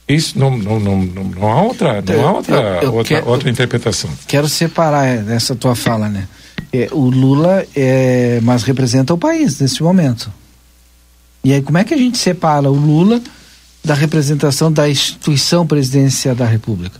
Isso 0.08 0.36
não, 0.36 0.58
não, 0.58 0.80
não, 0.80 1.02
não, 1.04 1.24
não 1.24 1.48
há 1.48 1.62
outra, 1.62 2.02
não 2.02 2.26
há 2.26 2.32
outra, 2.32 2.56
eu, 2.56 2.82
eu 2.82 2.94
outra, 2.94 3.16
quero, 3.16 3.30
outra 3.30 3.50
interpretação. 3.50 4.10
Quero 4.26 4.48
separar 4.48 5.22
nessa 5.22 5.54
tua 5.54 5.76
fala, 5.76 6.08
né? 6.08 6.26
É, 6.72 6.88
o 6.90 7.08
Lula 7.08 7.64
é, 7.76 8.40
mas 8.42 8.64
representa 8.64 9.14
o 9.14 9.18
país 9.18 9.60
nesse 9.60 9.80
momento. 9.80 10.32
E 11.44 11.52
aí 11.52 11.62
como 11.62 11.78
é 11.78 11.84
que 11.84 11.94
a 11.94 11.98
gente 11.98 12.18
separa 12.18 12.68
o 12.68 12.74
Lula 12.74 13.22
da 13.84 13.94
representação 13.94 14.72
da 14.72 14.88
instituição 14.88 15.64
presidencial 15.64 16.34
da 16.34 16.46
República? 16.46 16.98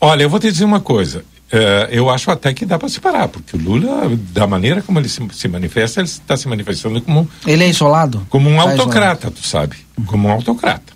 Olha, 0.00 0.22
eu 0.22 0.30
vou 0.30 0.40
te 0.40 0.50
dizer 0.50 0.64
uma 0.64 0.80
coisa. 0.80 1.24
É, 1.52 1.88
eu 1.90 2.08
acho 2.08 2.30
até 2.30 2.54
que 2.54 2.64
dá 2.64 2.78
para 2.78 2.88
separar, 2.88 3.26
porque 3.26 3.56
o 3.56 3.60
Lula, 3.60 4.16
da 4.32 4.46
maneira 4.46 4.80
como 4.82 5.00
ele 5.00 5.08
se, 5.08 5.20
se 5.32 5.48
manifesta, 5.48 6.00
ele 6.00 6.08
está 6.08 6.36
se 6.36 6.46
manifestando 6.48 7.00
como. 7.02 7.28
Ele 7.44 7.64
é 7.64 7.68
isolado? 7.68 8.24
Como 8.30 8.48
um 8.48 8.56
tá 8.56 8.62
autocrata, 8.62 9.26
isolado. 9.26 9.40
tu 9.40 9.46
sabe? 9.46 9.76
Como 10.06 10.28
um 10.28 10.30
autocrata. 10.30 10.92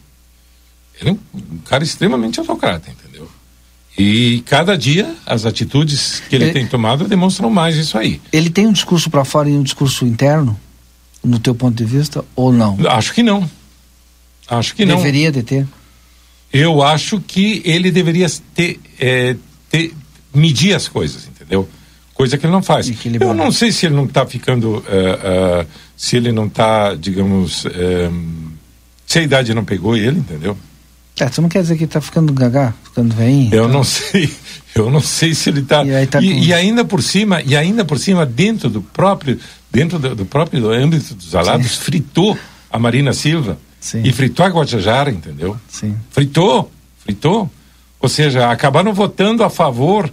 Ele 1.00 1.10
é 1.10 1.12
um 1.12 1.58
cara 1.64 1.82
extremamente 1.82 2.38
autocrata, 2.38 2.88
entendeu? 2.88 3.28
E 3.98 4.42
cada 4.46 4.78
dia 4.78 5.14
as 5.26 5.44
atitudes 5.44 6.22
que 6.28 6.36
ele, 6.36 6.44
ele 6.44 6.52
tem 6.52 6.66
tomado 6.66 7.08
demonstram 7.08 7.50
mais 7.50 7.76
isso 7.76 7.98
aí. 7.98 8.20
Ele 8.32 8.48
tem 8.48 8.66
um 8.66 8.72
discurso 8.72 9.10
para 9.10 9.24
fora 9.24 9.48
e 9.48 9.52
um 9.52 9.62
discurso 9.62 10.06
interno, 10.06 10.58
no 11.22 11.40
teu 11.40 11.54
ponto 11.54 11.74
de 11.74 11.84
vista, 11.84 12.24
ou 12.36 12.52
não? 12.52 12.78
Acho 12.88 13.12
que 13.12 13.24
não. 13.24 13.48
Acho 14.48 14.74
que 14.74 14.84
não. 14.84 14.96
Deveria 14.96 15.32
de 15.32 15.42
ter. 15.42 15.66
Eu 16.54 16.82
acho 16.84 17.20
que 17.20 17.60
ele 17.64 17.90
deveria 17.90 18.28
ter, 18.54 18.78
é, 19.00 19.34
ter 19.68 19.92
medir 20.32 20.72
as 20.72 20.86
coisas, 20.86 21.26
entendeu? 21.26 21.68
Coisa 22.14 22.38
que 22.38 22.46
ele 22.46 22.52
não 22.52 22.62
faz. 22.62 22.88
Eu 23.20 23.34
não 23.34 23.50
sei 23.50 23.72
se 23.72 23.86
ele 23.86 23.96
não 23.96 24.04
está 24.04 24.24
ficando, 24.24 24.76
uh, 24.76 24.78
uh, 24.78 25.66
se 25.96 26.16
ele 26.16 26.30
não 26.30 26.46
está, 26.46 26.94
digamos, 26.94 27.64
uh, 27.64 27.70
se 29.04 29.18
a 29.18 29.22
idade 29.22 29.52
não 29.52 29.64
pegou 29.64 29.96
ele, 29.96 30.20
entendeu? 30.20 30.56
É, 31.18 31.26
tu 31.26 31.42
não 31.42 31.48
quer 31.48 31.62
dizer 31.62 31.74
que 31.74 31.82
ele 31.82 31.88
está 31.88 32.00
ficando 32.00 32.32
gagá, 32.32 32.72
ficando 32.84 33.12
veinho? 33.16 33.52
Eu 33.52 33.64
então... 33.64 33.68
não 33.68 33.82
sei, 33.82 34.32
eu 34.76 34.90
não 34.90 35.00
sei 35.00 35.34
se 35.34 35.50
ele 35.50 35.60
está. 35.60 35.84
E, 35.84 36.06
tá 36.06 36.22
e, 36.22 36.32
com... 36.32 36.38
e, 36.38 36.52
ainda 36.52 36.84
por 36.84 37.02
cima, 37.02 37.42
e 37.42 37.56
ainda 37.56 37.84
por 37.84 37.98
cima, 37.98 38.24
dentro 38.24 38.70
do 38.70 38.80
próprio, 38.80 39.40
dentro 39.72 39.98
do, 39.98 40.14
do 40.14 40.24
próprio 40.24 40.70
âmbito 40.70 41.14
dos 41.14 41.34
alados, 41.34 41.72
Sim. 41.72 41.80
fritou 41.80 42.38
a 42.70 42.78
Marina 42.78 43.12
Silva 43.12 43.58
Sim. 43.84 44.00
e 44.02 44.10
fritou 44.12 44.46
a 44.46 44.48
Guajajara, 44.48 45.10
entendeu? 45.10 45.58
Sim. 45.68 45.94
Fritou, 46.10 46.70
fritou. 47.00 47.50
Ou 48.00 48.08
seja, 48.08 48.50
acabaram 48.50 48.94
votando 48.94 49.44
a 49.44 49.50
favor 49.50 50.10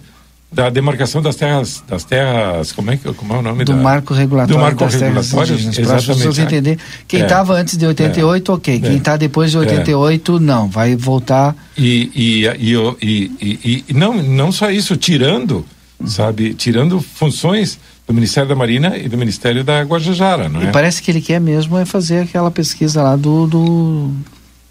da 0.52 0.68
demarcação 0.68 1.22
das 1.22 1.36
terras, 1.36 1.82
das 1.88 2.04
terras, 2.04 2.70
como 2.72 2.90
é 2.90 2.98
que 2.98 3.10
como 3.14 3.32
é 3.32 3.38
o 3.38 3.42
nome 3.42 3.64
do 3.64 3.72
da, 3.72 3.78
marco 3.78 4.12
regulatório 4.12 4.54
do 4.54 4.60
marco 4.60 4.80
das 4.84 4.94
terras 4.96 5.26
regulatório, 5.30 5.54
indígenas, 5.54 5.86
para 5.88 5.96
as 5.96 6.04
pessoas 6.04 6.36
exatamente. 6.38 6.54
entender. 6.54 6.78
Quem 7.08 7.20
É. 7.20 7.22
estava 7.22 7.54
antes 7.54 7.78
de 7.78 7.86
88, 7.86 8.52
ok. 8.52 8.78
Quem 8.80 8.90
É. 8.90 8.94
está 8.96 9.16
depois 9.16 9.50
de 9.50 9.56
88, 9.56 10.38
não. 10.38 10.68
Vai 10.68 10.94
voltar. 10.94 11.56
E, 11.78 12.10
e, 12.14 12.68
e, 12.68 12.76
o- 12.76 12.94
e, 13.00 13.32
e, 13.40 13.84
e 13.88 13.94
não, 13.94 14.22
não 14.22 14.52
só 14.52 14.70
isso, 14.70 14.94
tirando, 14.98 15.64
sabe, 16.04 16.52
tirando 16.52 17.00
funções 17.00 17.78
do 18.06 18.12
Ministério 18.14 18.48
da 18.48 18.54
Marina 18.56 18.96
e 18.96 19.08
do 19.08 19.16
Ministério 19.16 19.62
da 19.64 19.82
Guajajara, 19.82 20.48
não 20.48 20.60
é? 20.60 20.64
E 20.64 20.72
parece 20.72 21.00
que 21.02 21.10
ele 21.10 21.20
quer 21.20 21.40
mesmo 21.40 21.78
é 21.78 21.84
fazer 21.84 22.20
aquela 22.24 22.50
pesquisa 22.50 23.02
lá 23.02 23.16
do, 23.16 23.46
do, 23.46 24.10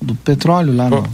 do 0.02 0.16
petróleo 0.16 0.76
lá 0.76 0.90
no, 0.90 1.08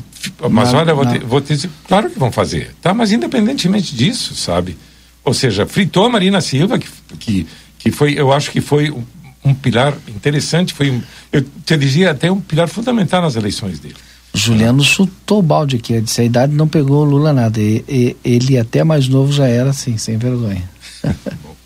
Mas 0.50 0.74
na- 0.74 0.80
olha, 0.80 0.94
vou, 0.96 1.06
na- 1.06 1.12
te, 1.14 1.20
vou 1.26 1.40
te 1.42 1.54
dizer, 1.56 1.70
claro 1.88 2.10
que 2.10 2.18
vão 2.20 2.32
fazer, 2.32 2.74
tá? 2.82 2.94
Mas 2.94 3.12
independentemente 3.12 3.96
disso, 3.96 4.36
sabe? 4.36 4.78
Ou 5.24 5.34
seja, 5.34 5.66
fritou 5.66 6.06
a 6.06 6.10
Marina 6.10 6.42
Silva, 6.42 6.80
que, 6.80 6.88
que, 7.20 7.48
que 7.78 7.92
foi, 7.92 8.14
eu 8.14 8.32
acho 8.34 8.50
que 8.52 8.62
foi 8.62 8.90
um, 8.90 9.04
um 9.46 9.54
pilar 9.54 9.94
interessante, 10.08 10.74
foi, 10.74 10.90
um- 10.90 11.02
eu 11.32 11.46
te 11.66 11.78
dizia 11.78 12.12
até 12.12 12.32
um 12.32 12.42
pilar 12.42 12.68
fundamental 12.68 13.22
nas 13.22 13.36
eleições 13.36 13.80
dele. 13.80 13.96
Juliano 14.34 14.84
chutou 14.84 15.40
o 15.40 15.42
balde 15.42 15.78
aqui, 15.78 16.00
disse, 16.02 16.22
a 16.22 16.24
idade 16.24 16.54
não 16.54 16.68
pegou 16.68 17.02
o 17.02 17.06
Lula 17.10 17.32
nada. 17.34 17.60
E, 17.60 17.84
e- 17.88 18.16
ele 18.24 18.58
até 18.58 18.84
mais 18.84 19.08
novo 19.08 19.32
já 19.32 19.48
era 19.48 19.70
assim, 19.70 19.98
sem 19.98 20.18
vergonha. 20.18 20.68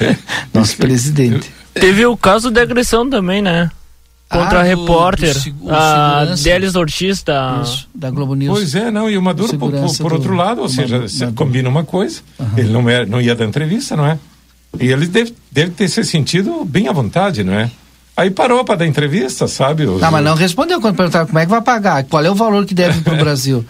Nosso 0.52 0.76
presidente. 0.76 1.50
Teve 1.74 2.06
o 2.06 2.16
caso 2.16 2.50
de 2.50 2.60
agressão 2.60 3.08
também, 3.08 3.42
né? 3.42 3.70
Contra 4.28 4.58
Ah, 4.58 4.62
a 4.62 4.64
do- 4.64 4.68
repórter, 4.68 5.34
do 5.52 5.70
a. 5.72 6.34
Delis 6.42 6.74
Ortiz 6.74 7.22
da... 7.22 7.60
Isso, 7.62 7.88
da 7.94 8.10
Globo 8.10 8.34
News. 8.34 8.58
Pois 8.58 8.74
é, 8.74 8.90
não, 8.90 9.08
e 9.08 9.16
o 9.16 9.22
Maduro, 9.22 9.56
por, 9.56 9.70
por, 9.70 9.96
por 9.98 10.08
do- 10.08 10.14
outro 10.16 10.34
lado, 10.34 10.62
ou 10.62 10.66
do 10.66 10.72
seja, 10.72 10.98
Maduro- 11.00 11.32
combina 11.34 11.68
uma 11.68 11.84
coisa, 11.84 12.20
ele 12.56 12.70
não, 12.70 12.88
é, 12.88 13.06
não 13.06 13.20
ia 13.20 13.36
dar 13.36 13.44
entrevista, 13.44 13.94
não 13.96 14.04
é? 14.06 14.18
E 14.80 14.88
ele 14.88 15.06
deve, 15.06 15.32
deve 15.52 15.70
ter 15.70 15.88
se 15.88 16.02
sentido 16.02 16.64
bem 16.64 16.88
à 16.88 16.92
vontade, 16.92 17.44
não 17.44 17.52
é? 17.54 17.70
Aí 18.16 18.30
parou 18.30 18.64
para 18.64 18.76
dar 18.76 18.86
entrevista, 18.86 19.46
sabe? 19.46 19.84
Os- 19.84 20.00
Não, 20.00 20.10
mas 20.10 20.24
não 20.24 20.34
respondeu 20.34 20.80
quando 20.80 20.96
perguntaram 20.96 21.26
como 21.26 21.38
é 21.38 21.44
que 21.44 21.50
vai 21.50 21.60
pagar, 21.60 22.02
qual 22.04 22.24
é 22.24 22.30
o 22.30 22.34
valor 22.34 22.64
que 22.64 22.74
deve 22.74 23.02
para 23.02 23.12
o 23.14 23.18
Brasil. 23.22 23.64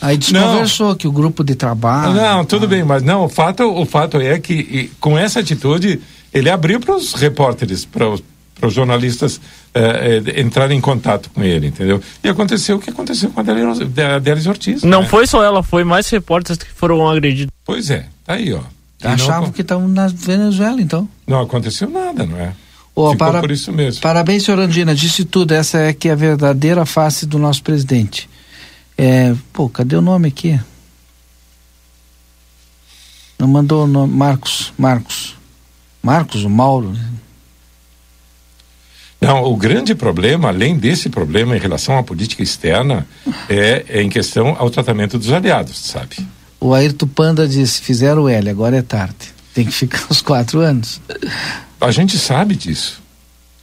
Aí 0.00 0.16
desconversou 0.16 0.96
que 0.96 1.06
o 1.06 1.12
grupo 1.12 1.44
de 1.44 1.54
trabalho. 1.54 2.12
Não, 2.14 2.44
tudo 2.44 2.66
bem, 2.66 2.82
mas 2.82 3.02
não, 3.02 3.24
o 3.24 3.28
fato, 3.28 3.62
o 3.62 3.86
fato 3.86 4.16
é 4.20 4.38
que 4.40 4.54
e, 4.54 4.90
com 4.98 5.16
essa 5.16 5.38
atitude 5.38 6.00
ele 6.34 6.50
abriu 6.50 6.80
para 6.80 6.96
os 6.96 7.12
repórteres, 7.14 7.84
para 7.84 8.08
os 8.08 8.72
jornalistas 8.74 9.40
eh, 9.74 10.22
eh, 10.26 10.40
entrarem 10.40 10.78
em 10.78 10.80
contato 10.80 11.30
com 11.32 11.42
ele, 11.42 11.68
entendeu? 11.68 12.00
E 12.24 12.28
aconteceu 12.28 12.76
o 12.76 12.80
que 12.80 12.90
aconteceu 12.90 13.30
com 13.30 13.40
a 13.40 14.18
Delis 14.18 14.46
Ortiz. 14.46 14.82
Não 14.82 15.02
né? 15.02 15.08
foi 15.08 15.26
só 15.28 15.44
ela, 15.44 15.62
foi 15.62 15.84
mais 15.84 16.08
repórteres 16.08 16.58
que 16.62 16.72
foram 16.74 17.08
agredidos. 17.08 17.52
Pois 17.64 17.88
é, 17.90 18.06
tá 18.24 18.34
aí, 18.34 18.52
ó. 18.52 18.60
E 19.00 19.04
não 19.04 19.12
Achavam 19.14 19.42
acon- 19.44 19.52
que 19.52 19.62
estavam 19.62 19.88
na 19.88 20.06
Venezuela, 20.08 20.80
então. 20.80 21.08
Não 21.26 21.40
aconteceu 21.40 21.88
nada, 21.90 22.24
não 22.24 22.38
é? 22.38 22.52
Ô, 22.94 23.12
Ficou 23.12 23.16
para- 23.26 23.40
por 23.40 23.50
isso 23.50 23.72
mesmo. 23.72 24.02
Parabéns, 24.02 24.44
senhor 24.44 24.60
Andina. 24.60 24.94
Disse 24.94 25.24
tudo. 25.24 25.52
Essa 25.52 25.78
é 25.78 25.92
que 25.92 26.08
é 26.08 26.12
a 26.12 26.16
verdadeira 26.16 26.84
face 26.84 27.24
do 27.26 27.38
nosso 27.38 27.62
presidente. 27.62 28.28
É, 28.98 29.34
pô, 29.52 29.68
cadê 29.68 29.96
o 29.96 30.02
nome 30.02 30.28
aqui? 30.28 30.60
Não 33.38 33.48
mandou 33.48 33.84
o 33.84 33.86
nome. 33.86 34.12
Marcos. 34.14 34.72
Marcos. 34.78 35.34
Marcos, 36.02 36.44
o 36.44 36.50
Mauro. 36.50 36.94
Não, 39.20 39.44
o 39.44 39.56
grande 39.56 39.94
problema, 39.94 40.48
além 40.48 40.76
desse 40.76 41.08
problema 41.08 41.56
em 41.56 41.60
relação 41.60 41.96
à 41.96 42.02
política 42.02 42.42
externa, 42.42 43.06
é, 43.48 43.84
é 43.88 44.02
em 44.02 44.08
questão 44.08 44.56
ao 44.58 44.68
tratamento 44.68 45.16
dos 45.16 45.30
aliados, 45.32 45.78
sabe? 45.78 46.16
O 46.58 46.74
Ayrton 46.74 47.06
Panda 47.06 47.46
disse: 47.46 47.80
fizeram 47.80 48.22
o 48.24 48.28
L, 48.28 48.50
agora 48.50 48.76
é 48.76 48.82
tarde. 48.82 49.32
Tem 49.54 49.64
que 49.66 49.72
ficar 49.72 50.04
os 50.08 50.22
quatro 50.22 50.60
anos. 50.60 51.00
A 51.80 51.90
gente 51.90 52.18
sabe 52.18 52.54
disso. 52.56 53.00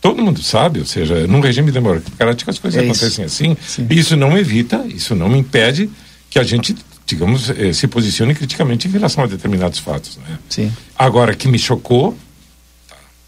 Todo 0.02 0.22
mundo 0.22 0.42
sabe, 0.42 0.80
ou 0.80 0.86
seja, 0.86 1.28
num 1.28 1.42
regime 1.42 1.72
democrático 1.72 2.50
as 2.50 2.58
coisas 2.58 2.82
É 2.82 2.86
isso. 2.86 3.04
acontecem 3.06 3.26
assim. 3.26 3.58
E 3.90 4.00
isso 4.00 4.16
não 4.16 4.38
evita, 4.38 4.86
isso 4.88 5.14
não 5.14 5.36
impede 5.36 5.90
que 6.30 6.40
a 6.40 6.44
gente, 6.44 6.74
digamos, 7.06 7.50
eh, 7.50 7.74
se 7.74 7.86
posicione 7.88 8.34
criticamente 8.34 8.88
em 8.88 8.92
relação 8.92 9.24
a 9.24 9.28
determinados 9.28 9.80
fatos. 9.80 10.18
Né? 10.18 10.38
Sim. 10.48 10.72
Agora, 10.98 11.36
que 11.36 11.48
me 11.50 11.60
chocou, 11.60 12.18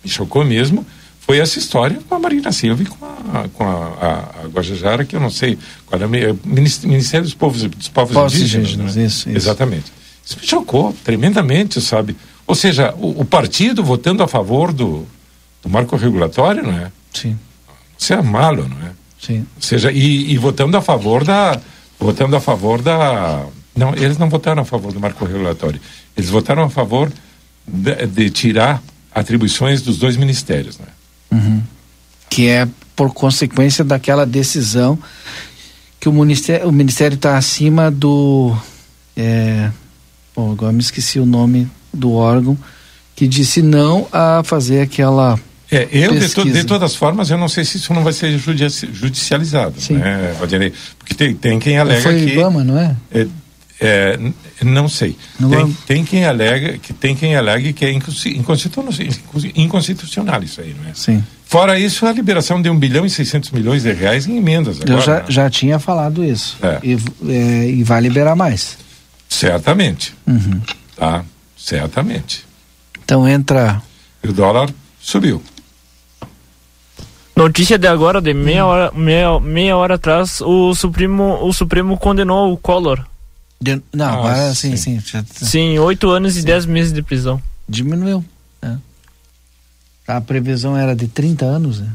me 0.04 0.10
chocou 0.10 0.46
mesmo, 0.46 0.86
foi 1.20 1.40
essa 1.40 1.60
história 1.60 2.00
com 2.08 2.16
a 2.16 2.20
Marina 2.20 2.52
Silva 2.54 2.84
e 2.84 2.86
com 2.86 3.06
a, 3.06 3.48
com 3.50 3.64
a, 3.66 3.70
a, 3.70 4.44
a 4.44 4.48
Guajajara, 4.48 5.04
que 5.04 5.16
eu 5.16 5.20
não 5.20 5.30
sei 5.30 5.58
qual 5.86 6.02
é 6.02 6.08
Minis- 6.46 6.84
Ministério 6.86 7.26
dos 7.26 7.34
Povos, 7.34 7.64
dos 7.64 7.90
povos, 7.90 8.14
Povos 8.14 8.34
Indígenas. 8.36 8.70
indígenas, 8.70 8.96
né? 8.96 9.06
isso, 9.06 9.30
isso. 9.30 9.38
Exatamente. 9.38 9.92
Isso 10.26 10.38
me 10.40 10.48
chocou 10.48 10.96
tremendamente, 11.04 11.82
sabe? 11.82 12.16
Ou 12.52 12.56
seja, 12.56 12.94
o, 12.98 13.22
o 13.22 13.24
partido 13.24 13.82
votando 13.82 14.22
a 14.22 14.28
favor 14.28 14.74
do, 14.74 15.08
do 15.64 15.70
marco 15.70 15.96
regulatório, 15.96 16.64
não 16.64 16.74
é? 16.74 16.92
Sim. 17.14 17.40
Você 17.98 18.14
é 18.14 18.22
malo, 18.22 18.68
não 18.68 18.76
é? 18.88 18.92
Sim. 19.22 19.48
Ou 19.56 19.62
seja, 19.62 19.90
e, 19.90 20.34
e 20.34 20.38
votando 20.38 20.76
a 20.76 20.82
favor 20.82 21.24
da. 21.24 21.58
Votando 21.98 22.36
a 22.36 22.42
favor 22.42 22.82
da. 22.82 23.46
Não, 23.74 23.96
eles 23.96 24.18
não 24.18 24.30
votaram 24.30 24.64
a 24.64 24.66
favor 24.66 24.92
do 24.92 25.00
marco 25.00 25.24
regulatório. 25.24 25.80
Eles 26.18 26.30
votaram 26.30 26.64
a 26.64 26.70
favor 26.70 27.10
de, 27.66 28.06
de 28.06 28.30
tirar 28.30 28.84
atribuições 29.16 29.82
dos 29.82 29.98
dois 29.98 30.18
ministérios, 30.18 30.78
né? 30.78 30.88
Uhum. 31.32 31.64
Que 32.30 32.50
é 32.50 32.68
por 32.98 33.14
consequência 33.14 33.86
daquela 33.86 34.26
decisão 34.26 35.00
que 36.02 36.10
o 36.10 36.12
Ministério 36.12 36.68
o 36.68 36.72
Ministério 36.74 37.16
está 37.16 37.38
acima 37.38 37.90
do. 37.90 38.54
É, 39.16 39.72
bom, 40.36 40.52
agora 40.52 40.74
me 40.74 40.82
esqueci 40.82 41.18
o 41.18 41.26
nome 41.26 41.72
do 41.94 42.14
órgão 42.14 42.58
que 43.16 43.28
disse 43.28 43.62
não 43.62 44.08
a 44.12 44.42
fazer 44.44 44.82
aquela. 44.82 45.40
É, 45.72 45.88
eu, 45.92 46.18
de, 46.20 46.28
to- 46.30 46.44
de 46.44 46.64
todas 46.66 46.96
formas, 46.96 47.30
eu 47.30 47.38
não 47.38 47.48
sei 47.48 47.64
se 47.64 47.78
isso 47.78 47.94
não 47.94 48.04
vai 48.04 48.12
ser 48.12 48.38
judici- 48.38 48.90
judicializado, 48.92 49.76
né, 49.92 50.36
Valdinei? 50.38 50.74
Porque 51.00 51.14
tem, 51.14 51.34
tem 51.34 51.60
quem 51.60 51.78
alega 51.78 52.02
Foi 52.02 52.16
que... 52.26 52.34
Ibama, 52.34 52.62
não 52.62 52.78
é? 52.78 52.94
É, 53.14 53.28
é, 53.80 54.20
não 54.66 54.90
sei. 54.90 55.16
Não 55.40 55.50
tem, 55.50 55.60
vamos- 55.60 55.78
tem 55.88 56.04
quem 56.04 56.26
alega 56.26 56.78
que 56.78 56.92
tem 56.92 57.16
quem 57.16 57.36
alegue 57.38 57.72
que 57.72 57.86
é 57.86 57.92
inconsti- 57.92 58.38
inconstitucional, 58.38 58.92
inconstitucional 59.56 60.44
isso 60.44 60.60
aí, 60.62 60.76
não 60.82 60.90
é? 60.90 60.94
Sim. 60.94 61.24
Fora 61.46 61.78
isso, 61.80 62.06
a 62.06 62.12
liberação 62.12 62.62
de 62.62 62.70
1 62.70 62.78
bilhão 62.78 63.06
e 63.06 63.10
600 63.10 63.52
milhões 63.52 63.84
de 63.84 63.92
reais 63.94 64.28
em 64.28 64.38
emendas 64.38 64.78
agora. 64.82 64.94
Eu 64.94 65.02
já, 65.02 65.16
né? 65.20 65.26
já 65.30 65.50
tinha 65.50 65.80
falado 65.80 66.24
isso. 66.24 66.58
É. 66.62 66.80
E, 66.84 66.98
é, 67.30 67.70
e 67.70 67.84
vai 67.84 68.02
liberar 68.02 68.36
mais. 68.36 68.78
Certamente, 69.30 70.14
Uhum. 70.28 70.60
tá? 70.96 71.24
Certamente. 71.64 72.46
Então 73.04 73.28
entra. 73.28 73.82
E 74.24 74.28
o 74.28 74.34
dólar 74.34 74.70
subiu. 75.00 75.42
Notícia 77.36 77.78
de 77.78 77.88
agora, 77.88 78.22
de 78.22 78.34
meia 78.34 78.66
hora, 78.66 78.92
meia, 78.92 79.40
meia 79.40 79.78
hora 79.78 79.96
atrás, 79.96 80.42
o 80.42 80.74
Supremo, 80.76 81.40
o 81.44 81.54
Supremo 81.54 81.98
condenou 81.98 82.52
o 82.52 82.58
Collor. 82.58 83.06
De- 83.60 83.82
não, 83.94 84.06
Ah, 84.06 84.14
agora 84.14 84.56
sim, 84.56 84.76
sim. 84.76 85.00
já- 85.00 85.24
Sim, 85.32 85.78
oito 85.80 86.10
anos 86.10 86.36
e 86.38 86.44
dez 86.44 86.66
meses 86.66 86.92
de 86.92 87.02
prisão. 87.02 87.42
Diminuiu. 87.70 88.24
né? 88.62 88.78
A 90.08 90.20
previsão 90.20 90.76
era 90.76 90.96
de 90.96 91.08
30 91.08 91.46
anos, 91.46 91.80
né? 91.80 91.90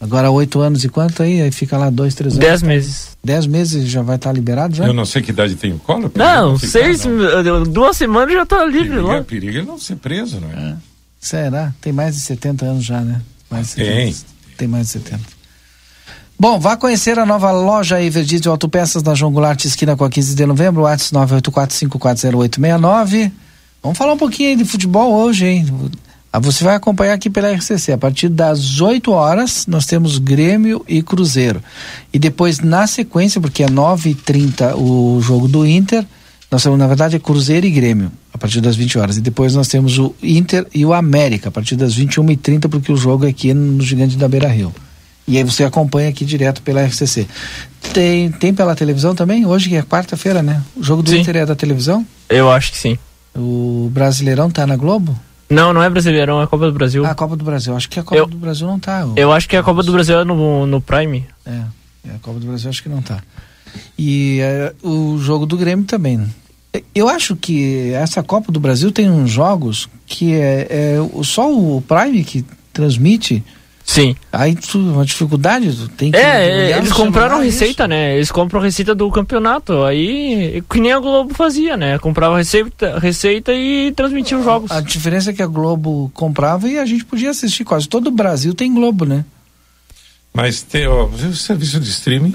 Agora 0.00 0.30
oito 0.30 0.60
anos 0.60 0.84
e 0.84 0.88
quanto 0.88 1.22
aí? 1.22 1.40
Aí 1.40 1.50
fica 1.50 1.78
lá 1.78 1.88
dois, 1.88 2.14
três 2.14 2.34
anos. 2.34 2.44
Dez 2.46 2.62
meses. 2.62 3.16
Dez 3.22 3.46
meses 3.46 3.88
já 3.88 4.02
vai 4.02 4.16
estar 4.16 4.32
liberado 4.32 4.74
já? 4.74 4.86
Eu 4.86 4.92
não 4.92 5.04
sei 5.06 5.22
que 5.22 5.30
idade 5.30 5.54
tem 5.54 5.72
o 5.72 5.78
Collor. 5.78 6.10
Não, 6.14 6.58
ficar, 6.58 6.72
seis, 6.72 7.04
não. 7.04 7.62
duas 7.62 7.96
semanas 7.96 8.34
já 8.34 8.44
tá 8.44 8.64
livre 8.64 8.88
Periga, 8.90 9.02
lá. 9.02 9.22
periga 9.22 9.58
ele 9.58 9.66
não 9.66 9.78
ser 9.78 9.96
preso, 9.96 10.40
não 10.40 10.50
é? 10.50 10.76
Será? 11.20 11.72
Tem 11.80 11.92
mais 11.92 12.16
de 12.16 12.22
70 12.22 12.66
anos 12.66 12.84
já, 12.84 13.00
né? 13.00 13.22
Mais 13.50 13.68
de 13.68 13.72
70. 13.74 13.94
Tem. 13.94 14.14
Tem 14.58 14.68
mais 14.68 14.86
de 14.88 14.92
70. 14.92 15.20
Bom, 16.38 16.58
vá 16.58 16.76
conhecer 16.76 17.18
a 17.18 17.24
nova 17.24 17.50
loja 17.52 18.02
Everdiesel 18.02 18.52
Autopeças 18.52 19.02
na 19.02 19.14
João 19.14 19.32
Goulart, 19.32 19.64
esquina 19.64 19.96
com 19.96 20.04
a 20.04 20.10
15 20.10 20.34
de 20.34 20.44
novembro, 20.44 20.82
WhatsApp 20.82 21.14
984540869. 21.26 23.30
Vamos 23.82 23.96
falar 23.96 24.12
um 24.14 24.18
pouquinho 24.18 24.50
aí 24.50 24.56
de 24.56 24.64
futebol 24.64 25.12
hoje, 25.14 25.46
hein? 25.46 25.66
Ah, 26.34 26.40
Você 26.40 26.64
vai 26.64 26.74
acompanhar 26.74 27.14
aqui 27.14 27.30
pela 27.30 27.52
RCC. 27.52 27.92
A 27.92 27.98
partir 27.98 28.28
das 28.28 28.80
8 28.80 29.12
horas, 29.12 29.68
nós 29.68 29.86
temos 29.86 30.18
Grêmio 30.18 30.84
e 30.88 31.00
Cruzeiro. 31.00 31.62
E 32.12 32.18
depois, 32.18 32.58
na 32.58 32.88
sequência, 32.88 33.40
porque 33.40 33.62
é 33.62 33.68
9h30 33.68 34.74
o 34.74 35.20
jogo 35.22 35.46
do 35.46 35.64
Inter, 35.64 36.04
nós 36.50 36.60
temos, 36.60 36.76
na 36.76 36.88
verdade, 36.88 37.14
é 37.14 37.20
Cruzeiro 37.20 37.64
e 37.66 37.70
Grêmio, 37.70 38.10
a 38.32 38.38
partir 38.38 38.60
das 38.60 38.74
20 38.74 38.98
horas. 38.98 39.16
E 39.16 39.20
depois 39.20 39.54
nós 39.54 39.68
temos 39.68 39.96
o 39.96 40.12
Inter 40.20 40.66
e 40.74 40.84
o 40.84 40.92
América, 40.92 41.50
a 41.50 41.52
partir 41.52 41.76
das 41.76 41.96
21h30, 41.96 42.68
porque 42.68 42.90
o 42.90 42.96
jogo 42.96 43.26
é 43.26 43.28
aqui 43.28 43.54
no 43.54 43.80
Gigante 43.80 44.16
da 44.16 44.26
Beira 44.26 44.48
Rio. 44.48 44.74
E 45.28 45.38
aí 45.38 45.44
você 45.44 45.62
acompanha 45.62 46.08
aqui 46.08 46.24
direto 46.24 46.62
pela 46.62 46.84
RCC. 46.84 47.28
Tem, 47.92 48.28
tem 48.32 48.52
pela 48.52 48.74
televisão 48.74 49.14
também? 49.14 49.46
Hoje 49.46 49.68
que 49.68 49.76
é 49.76 49.82
quarta-feira, 49.82 50.42
né? 50.42 50.60
O 50.74 50.82
jogo 50.82 51.00
do 51.00 51.10
Sim. 51.10 51.20
Inter 51.20 51.36
é 51.36 51.46
da 51.46 51.54
televisão? 51.54 52.04
Eu 52.28 52.50
acho 52.50 52.72
que 52.72 52.78
sim. 52.78 52.98
O 53.36 53.88
Brasileirão 53.92 54.50
tá 54.50 54.66
na 54.66 54.74
Globo? 54.74 55.16
Não, 55.48 55.72
não 55.72 55.82
é 55.82 55.90
Brasileirão, 55.90 56.40
é 56.40 56.44
a 56.44 56.46
Copa 56.46 56.66
do 56.66 56.72
Brasil. 56.72 57.04
Ah, 57.04 57.10
a 57.10 57.14
Copa 57.14 57.36
do 57.36 57.44
Brasil. 57.44 57.76
Acho 57.76 57.88
que 57.88 58.00
a 58.00 58.02
Copa 58.02 58.16
Eu- 58.16 58.26
do 58.26 58.36
Brasil 58.36 58.66
não 58.66 58.78
tá. 58.78 59.06
Eu 59.16 59.30
acho 59.32 59.48
que 59.48 59.56
a 59.56 59.62
Copa 59.62 59.82
do 59.82 59.92
Brasil 59.92 60.18
é 60.20 60.24
no, 60.24 60.66
no 60.66 60.80
Prime. 60.80 61.26
É, 61.44 61.50
é, 62.08 62.14
a 62.14 62.18
Copa 62.20 62.40
do 62.40 62.46
Brasil 62.46 62.70
acho 62.70 62.82
que 62.82 62.88
não 62.88 63.02
tá. 63.02 63.22
E 63.98 64.38
é, 64.40 64.72
o 64.82 65.18
jogo 65.18 65.46
do 65.46 65.56
Grêmio 65.56 65.84
também. 65.84 66.24
Eu 66.94 67.08
acho 67.08 67.36
que 67.36 67.92
essa 67.92 68.22
Copa 68.22 68.50
do 68.50 68.58
Brasil 68.58 68.90
tem 68.90 69.08
uns 69.10 69.30
jogos 69.30 69.88
que 70.06 70.32
é, 70.34 70.94
é 70.96 71.00
o- 71.00 71.22
só 71.22 71.52
o 71.52 71.80
Prime 71.82 72.24
que 72.24 72.44
transmite. 72.72 73.44
Sim. 73.84 74.16
Aí 74.32 74.56
tu, 74.56 74.78
uma 74.78 75.04
dificuldade, 75.04 75.70
tu 75.72 75.88
tem 75.88 76.10
que. 76.10 76.16
É, 76.16 76.66
olhar 76.66 76.78
eles 76.78 76.92
compraram 76.92 77.40
receita, 77.40 77.86
né? 77.86 78.16
Eles 78.16 78.32
compram 78.32 78.60
receita 78.60 78.94
do 78.94 79.10
campeonato. 79.10 79.84
Aí, 79.84 80.62
que 80.68 80.80
nem 80.80 80.92
a 80.92 80.98
Globo 80.98 81.34
fazia, 81.34 81.76
né? 81.76 81.98
Comprava 81.98 82.38
receita, 82.38 82.98
receita 82.98 83.52
e 83.52 83.92
transmitia 83.92 84.38
os 84.38 84.44
jogos. 84.44 84.70
A 84.70 84.80
diferença 84.80 85.30
é 85.30 85.34
que 85.34 85.42
a 85.42 85.46
Globo 85.46 86.10
comprava 86.14 86.68
e 86.68 86.78
a 86.78 86.86
gente 86.86 87.04
podia 87.04 87.30
assistir. 87.30 87.64
Quase 87.64 87.86
todo 87.86 88.06
o 88.06 88.10
Brasil 88.10 88.54
tem 88.54 88.72
Globo, 88.72 89.04
né? 89.04 89.24
Mas 90.32 90.62
tem, 90.62 90.86
ó, 90.88 91.04
o 91.04 91.34
serviço 91.34 91.78
de 91.78 91.90
streaming 91.90 92.34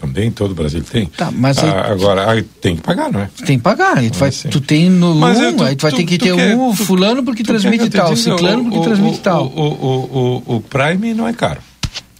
também 0.00 0.30
todo 0.30 0.52
o 0.52 0.54
Brasil 0.54 0.82
tem. 0.82 1.06
Tá, 1.06 1.30
mas 1.30 1.58
aí- 1.58 1.68
Ah, 1.68 1.92
agora 1.92 2.30
aí 2.30 2.42
tem 2.42 2.76
que 2.76 2.82
pagar, 2.82 3.12
não 3.12 3.20
é? 3.20 3.30
Tem 3.44 3.58
que 3.58 3.62
pagar. 3.62 3.98
Aí 3.98 4.10
tu, 4.10 4.18
vai, 4.18 4.30
tu 4.30 4.60
tem 4.60 4.88
no 4.88 5.14
Mas 5.14 5.38
um, 5.38 5.42
é, 5.44 5.52
tu- 5.52 5.64
aí 5.64 5.76
tu 5.76 5.82
vai 5.82 5.90
tu- 5.90 5.96
ter 5.98 6.04
que 6.04 6.18
ter 6.18 6.34
quer- 6.34 6.56
um 6.56 6.74
fulano 6.74 7.22
porque 7.22 7.42
transmite 7.42 7.90
tal, 7.90 8.14
diga, 8.14 8.16
ciclano 8.16 8.60
o- 8.60 8.64
porque 8.64 8.78
o- 8.78 8.82
transmite 8.82 9.18
o, 9.18 9.22
tal. 9.22 9.46
O, 9.46 9.60
o, 9.60 10.42
o, 10.46 10.56
o 10.56 10.60
Prime 10.62 11.12
não 11.14 11.28
é 11.28 11.32
caro. 11.32 11.60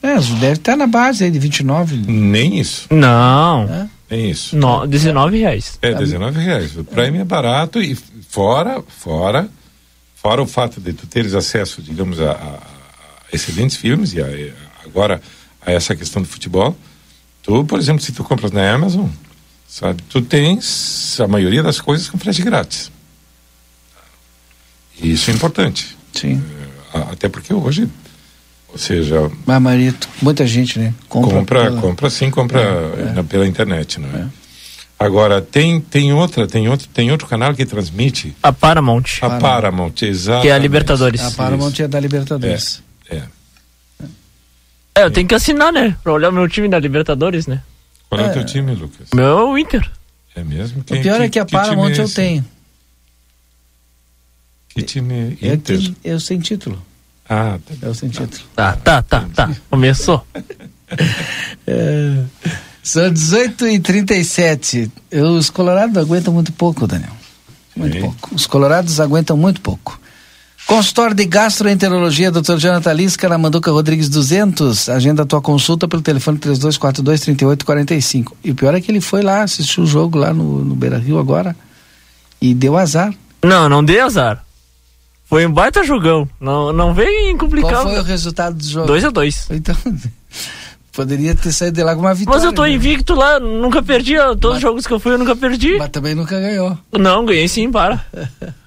É, 0.03 0.15
deve 0.15 0.53
estar 0.55 0.77
na 0.77 0.87
base 0.87 1.25
aí 1.25 1.31
de 1.31 1.39
29. 1.39 1.97
Nem 2.07 2.59
isso. 2.59 2.87
Não. 2.91 3.89
Nem 4.11 4.31
isso. 4.31 4.57
No, 4.57 4.87
19 4.87 5.39
reais. 5.39 5.79
É, 5.83 5.95
19 5.95 6.41
reais. 6.41 6.77
O 6.77 6.85
Prime 6.85 7.19
é 7.19 7.25
barato 7.25 7.81
e 7.81 7.95
fora, 8.29 8.83
fora, 8.89 9.49
fora 10.15 10.43
o 10.43 10.47
fato 10.47 10.81
de 10.81 10.93
tu 10.93 11.07
teres 11.07 11.35
acesso, 11.35 11.81
digamos, 11.83 12.19
a, 12.21 12.33
a- 12.33 12.35
a 12.35 12.61
excelentes 13.33 13.77
filmes 13.77 14.13
e 14.15 14.21
a- 14.21 14.27
agora 14.87 15.21
a 15.65 15.71
essa 15.71 15.95
questão 15.95 16.23
do 16.23 16.27
futebol. 16.29 16.75
Tu, 17.43 17.65
por 17.65 17.79
exemplo, 17.79 18.03
se 18.03 18.13
tu 18.13 18.23
compras 18.23 18.53
na 18.53 18.73
Amazon, 18.73 19.07
sabe, 19.69 20.03
tu 20.09 20.21
tens 20.23 21.19
a 21.21 21.27
maioria 21.27 21.63
das 21.63 21.81
coisas 21.81 22.09
com 22.09 22.19
frete 22.19 22.43
grátis. 22.43 22.91
E 25.01 25.13
isso 25.13 25.31
é 25.31 25.35
importante. 25.35 25.97
Sim. 26.13 26.43
É, 26.95 26.99
até 27.13 27.29
porque 27.29 27.55
hoje, 27.55 27.89
ou 28.69 28.79
seja, 28.79 29.31
Mas, 29.47 29.63
Marito, 29.63 30.09
muita 30.21 30.47
gente, 30.47 30.79
né? 30.79 30.93
compra, 31.09 31.65
pela- 31.65 31.81
compra 31.81 32.11
sim, 32.11 32.31
compra 32.31 33.13
na- 33.15 33.25
pela 33.25 33.47
internet, 33.47 33.99
não 33.99 34.09
é? 34.11 34.27
Agora 34.99 35.41
tem 35.41 35.81
tem 35.81 36.13
outra, 36.13 36.47
tem 36.47 36.69
outro, 36.69 36.87
tem 36.89 37.11
outro 37.11 37.27
canal 37.27 37.55
que 37.55 37.65
transmite 37.65 38.37
A 38.43 38.53
Paramount. 38.53 39.05
a 39.23 39.31
Paramount, 39.31 39.95
exato. 40.03 40.43
Que 40.43 40.49
é 40.49 40.53
a 40.53 40.59
Libertadores. 40.59 41.23
A 41.23 41.31
Paramount 41.31 41.73
é 41.81 41.89
da 41.89 41.99
Libertadores. 41.99 42.83
É. 43.09 43.17
É, 43.17 43.23
eu 45.03 45.11
tenho 45.11 45.27
que 45.29 45.35
assinar, 45.35 45.73
né? 45.73 45.97
Pra 46.03 46.13
olhar 46.13 46.31
o 46.31 46.33
meu 46.33 46.49
time 46.49 46.69
da 46.69 46.79
Libertadores, 46.79 47.47
né? 47.47 47.63
Qual 48.09 48.21
é, 48.21 48.25
o 48.25 48.27
É. 48.27 48.33
teu 48.33 48.45
time, 48.45 48.75
Lucas? 48.75 49.09
Meu 49.15 49.27
é 49.39 49.45
o 49.45 49.59
Inter. 49.59 49.91
É 50.35 50.43
mesmo? 50.45 50.81
O 50.81 50.85
pior 50.85 51.21
é 51.21 51.29
que 51.29 51.39
a 51.39 51.45
Paramount 51.45 51.91
time 51.93 52.01
é 52.01 52.05
eu 52.05 52.09
tenho. 52.15 52.45
Que 54.69 54.83
time 54.83 55.37
Eu, 55.41 55.55
Inter? 55.55 55.79
tenho- 55.79 55.97
eu 56.05 56.21
sem 56.21 56.39
título. 56.39 56.81
Ah, 57.29 57.59
tá. 57.65 57.75
Eu 57.87 57.95
sem 57.95 58.09
título. 58.09 58.43
Tá, 58.55 58.73
tá, 58.77 59.03
tá, 59.03 59.27
tá. 59.35 59.51
Começou. 59.71 60.25
É, 61.69 62.25
são 62.83 63.13
18 63.13 63.65
e 63.69 63.79
37 63.79 64.91
Eu, 65.09 65.35
Os 65.37 65.49
Colorados 65.49 65.97
aguentam 65.97 66.35
muito 66.35 66.53
pouco, 66.53 66.85
Daniel. 66.85 67.13
Muito 67.77 67.93
Sim. 67.95 68.01
pouco. 68.01 68.35
Os 68.35 68.45
Colorados 68.49 68.99
aguentam 68.99 69.37
muito 69.37 69.61
pouco. 69.61 70.00
Consultório 70.71 71.17
de 71.17 71.25
Gastroenterologia, 71.25 72.31
Dr. 72.31 72.57
Jonathan 72.57 72.93
Lisca, 72.93 73.29
na 73.29 73.37
Manduca 73.37 73.73
Rodrigues 73.73 74.09
200. 74.09 74.89
Agenda 74.89 75.25
a 75.25 75.27
tua 75.27 75.41
consulta 75.41 75.89
pelo 75.89 76.01
telefone 76.01 76.39
3242-3845. 76.39 78.35
E 78.45 78.53
o 78.53 78.55
pior 78.55 78.73
é 78.73 78.81
que 78.81 78.89
ele 78.89 79.01
foi 79.01 79.21
lá, 79.21 79.43
assistiu 79.43 79.83
o 79.83 79.87
jogo 79.87 80.17
lá 80.17 80.33
no, 80.33 80.65
no 80.65 80.77
Beira 80.77 80.97
Rio 80.97 81.19
agora. 81.19 81.57
E 82.41 82.55
deu 82.55 82.77
azar. 82.77 83.13
Não, 83.43 83.69
não 83.69 83.85
dei 83.85 83.99
azar. 83.99 84.45
Foi 85.25 85.45
um 85.45 85.51
baita 85.51 85.83
jogão. 85.83 86.29
Não, 86.41 86.73
não 86.73 86.95
vem 86.95 87.37
complicado. 87.37 87.73
Qual 87.73 87.89
foi 87.89 87.99
o 87.99 88.05
resultado 88.05 88.55
do 88.57 88.65
jogo? 88.65 88.87
2 88.87 89.07
a 89.07 89.11
2 89.11 89.49
Então, 89.51 89.75
poderia 90.95 91.35
ter 91.35 91.51
saído 91.51 91.75
de 91.79 91.83
lá 91.83 91.97
com 91.97 92.03
uma 92.03 92.15
vitória. 92.15 92.39
Mas 92.39 92.47
eu 92.47 92.53
tô 92.53 92.63
né? 92.63 92.71
invicto 92.71 93.17
lá, 93.17 93.41
nunca 93.41 93.83
perdi. 93.83 94.15
Todos 94.41 94.59
os 94.59 94.63
jogos 94.63 94.87
que 94.87 94.93
eu 94.93 95.01
fui, 95.01 95.15
eu 95.15 95.19
nunca 95.19 95.35
perdi. 95.35 95.79
Mas 95.79 95.89
também 95.89 96.15
nunca 96.15 96.39
ganhou. 96.39 96.79
Não, 96.97 97.27
ganhei 97.27 97.49
sim, 97.49 97.73
para. 97.73 98.07